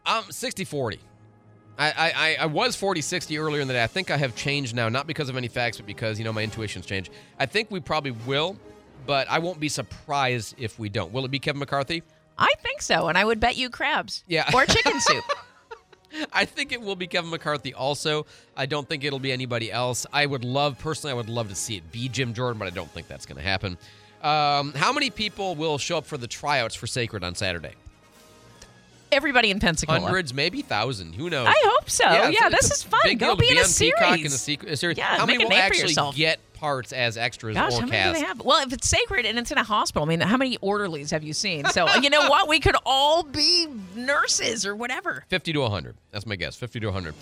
Um, 0.07 0.25
60 0.31 0.65
40. 0.65 0.99
I, 1.79 1.91
I, 1.91 2.13
I- 2.15 2.37
I 2.43 2.47
was 2.47 2.77
40 2.77 3.01
60 3.01 3.39
earlier 3.39 3.61
in 3.63 3.69
the 3.69 3.75
day. 3.75 3.83
I 3.83 3.87
think 3.87 4.11
I 4.11 4.17
have 4.17 4.35
changed 4.37 4.75
now, 4.75 4.89
not 4.89 5.07
because 5.07 5.29
of 5.29 5.37
any 5.37 5.49
facts, 5.49 5.77
but 5.79 5.87
because, 5.87 6.19
you 6.19 6.25
know, 6.25 6.33
my 6.33 6.43
intuition's 6.43 6.85
changed. 6.87 7.11
I 7.39 7.47
think 7.47 7.71
we 7.71 7.81
probably 7.81 8.11
will, 8.13 8.57
but 9.07 9.29
I 9.31 9.39
won't 9.39 9.61
be 9.61 9.69
surprised 9.69 10.55
if 10.59 10.79
we 10.79 10.89
don't. 10.89 11.13
Will 11.13 11.25
it 11.25 11.31
be 11.31 11.39
Kevin 11.39 11.59
McCarthy? 11.61 12.03
I 12.39 12.53
think 12.63 12.83
so, 12.83 13.09
and 13.09 13.17
I 13.19 13.25
would 13.25 13.41
bet 13.41 13.57
you 13.57 13.71
crabs, 13.71 14.25
Yeah. 14.27 14.49
or 14.55 14.65
chicken 14.67 15.01
soup. 15.01 15.25
I 16.33 16.45
think 16.45 16.73
it 16.73 16.81
will 16.81 16.97
be 16.97 17.07
Kevin 17.07 17.31
McCarthy 17.31 17.73
also. 17.75 18.27
I 18.57 18.67
don't 18.67 18.89
think 18.89 19.05
it'll 19.05 19.19
be 19.19 19.33
anybody 19.33 19.71
else. 19.71 20.07
I 20.13 20.27
would 20.27 20.45
love, 20.45 20.79
personally, 20.79 21.13
I 21.13 21.17
would 21.17 21.29
love 21.29 21.49
to 21.49 21.55
see 21.55 21.77
it 21.77 21.93
be 21.93 22.09
Jim 22.09 22.35
Jordan, 22.35 22.59
but 22.59 22.67
I 22.67 22.71
don't 22.71 22.91
think 22.91 23.09
that's 23.09 23.27
going 23.27 23.37
to 23.37 23.43
happen. 23.43 23.79
Um, 24.23 24.73
how 24.75 24.93
many 24.93 25.11
people 25.11 25.55
will 25.55 25.79
show 25.79 25.99
up 25.99 26.07
for 26.07 26.19
the 26.19 26.27
tryouts 26.27 26.75
for 26.75 26.87
Sacred 26.87 27.25
on 27.25 27.35
Saturday? 27.35 27.75
Everybody 29.13 29.51
in 29.51 29.59
Pensacola. 29.59 30.01
Hundreds, 30.01 30.33
maybe 30.33 30.63
thousand. 30.63 31.15
Who 31.15 31.31
knows? 31.31 31.47
I 31.49 31.61
hope 31.65 31.91
so. 31.91 32.05
Yeah, 32.05 32.31
it's 32.31 32.69
this 32.69 32.71
is 32.79 32.83
fun. 32.85 33.17
Go 33.17 33.35
to 33.35 33.41
be 33.41 33.51
in 33.51 33.57
a 33.59 33.63
on 33.63 33.67
Peacock 33.67 34.21
in 34.21 34.31
series. 34.31 34.59
sequ- 34.61 34.79
series. 34.79 34.99
Yeah, 34.99 35.17
how 35.17 35.27
many 35.27 35.39
make 35.39 35.47
a 35.47 35.51
will 35.51 35.57
actually 35.57 35.95
get 36.15 36.39
parts 36.61 36.93
as 36.93 37.17
extras 37.17 37.55
Gosh, 37.55 37.73
or 37.73 37.81
how 37.81 37.87
many 37.87 38.13
do 38.13 38.21
they 38.21 38.27
have? 38.27 38.41
Well, 38.45 38.63
if 38.65 38.73
it's 38.73 38.89
sacred 38.89 39.25
and 39.25 39.39
it's 39.39 39.51
in 39.51 39.57
a 39.59 39.65
hospital, 39.65 40.05
I 40.05 40.09
mean, 40.09 40.21
how 40.21 40.37
many 40.37 40.59
orderlies 40.59 41.11
have 41.11 41.25
you 41.25 41.33
seen? 41.33 41.65
So 41.67 41.89
you 41.97 42.11
know 42.11 42.29
what? 42.29 42.49
We 42.49 42.61
could 42.61 42.77
all 42.85 43.23
be 43.23 43.67
nurses 43.97 44.67
or 44.67 44.77
whatever. 44.77 45.25
50 45.29 45.55
to 45.55 45.61
100. 45.61 45.97
That's 46.11 46.27
my 46.27 46.37
guess. 46.37 46.57
50 46.57 46.81
to 46.81 46.87
100. 46.89 47.15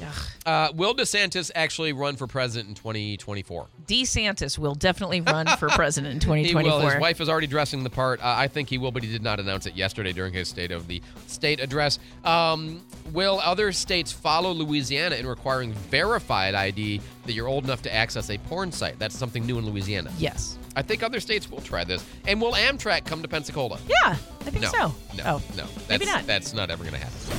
Uh, 0.45 0.69
will 0.75 0.95
DeSantis 0.95 1.51
actually 1.55 1.93
run 1.93 2.17
for 2.17 2.27
president 2.27 2.69
in 2.71 2.75
2024? 2.75 3.67
DeSantis 3.87 4.59
will 4.59 4.75
definitely 4.75 5.21
run 5.21 5.47
for 5.59 5.69
president 5.69 6.15
in 6.15 6.21
He 6.37 6.49
2024. 6.49 6.81
will. 6.81 6.91
His 6.91 7.01
wife 7.01 7.21
is 7.21 7.29
already 7.29 7.47
dressing 7.47 7.85
the 7.85 7.91
part. 7.91 8.21
Uh, 8.21 8.35
I 8.37 8.49
think 8.49 8.69
he 8.69 8.79
will, 8.79 8.91
but 8.91 9.03
he 9.05 9.11
did 9.13 9.23
not 9.23 9.39
announce 9.39 9.67
it 9.67 9.77
yesterday 9.77 10.13
during 10.13 10.33
his 10.33 10.49
State 10.49 10.73
of 10.73 10.89
the 10.89 11.01
State 11.27 11.61
address. 11.61 11.99
Um, 12.25 12.83
will 13.13 13.41
other 13.41 13.71
states 13.73 14.11
follow 14.11 14.53
Louisiana 14.53 15.17
in 15.17 15.27
requiring 15.27 15.73
verified 15.73 16.55
ID 16.55 17.01
that 17.29 17.35
you're 17.35 17.47
old 17.47 17.65
enough 17.65 17.83
to 17.83 17.95
access 17.95 18.31
a 18.31 18.39
porn 18.39 18.73
site. 18.73 18.99
That's 18.99 19.17
something 19.17 19.47
new 19.47 19.59
in 19.59 19.67
Louisiana. 19.67 20.11
Yes. 20.19 20.59
I 20.75 20.83
think 20.83 21.03
other 21.03 21.21
states 21.21 21.51
will 21.51 21.61
try 21.61 21.85
this. 21.85 22.05
And 22.27 22.41
will 22.41 22.53
Amtrak 22.53 23.05
come 23.05 23.23
to 23.23 23.29
Pensacola? 23.29 23.79
Yeah, 23.89 24.11
I 24.13 24.17
think 24.51 24.63
no, 24.63 24.69
so. 24.71 24.95
No, 25.17 25.25
Oh, 25.27 25.43
no. 25.57 25.65
That's, 25.65 25.89
maybe 25.89 26.07
not. 26.07 26.27
That's 26.27 26.53
not 26.55 26.71
ever 26.71 26.83
going 26.85 26.95
to 26.95 27.01
happen. 27.01 27.37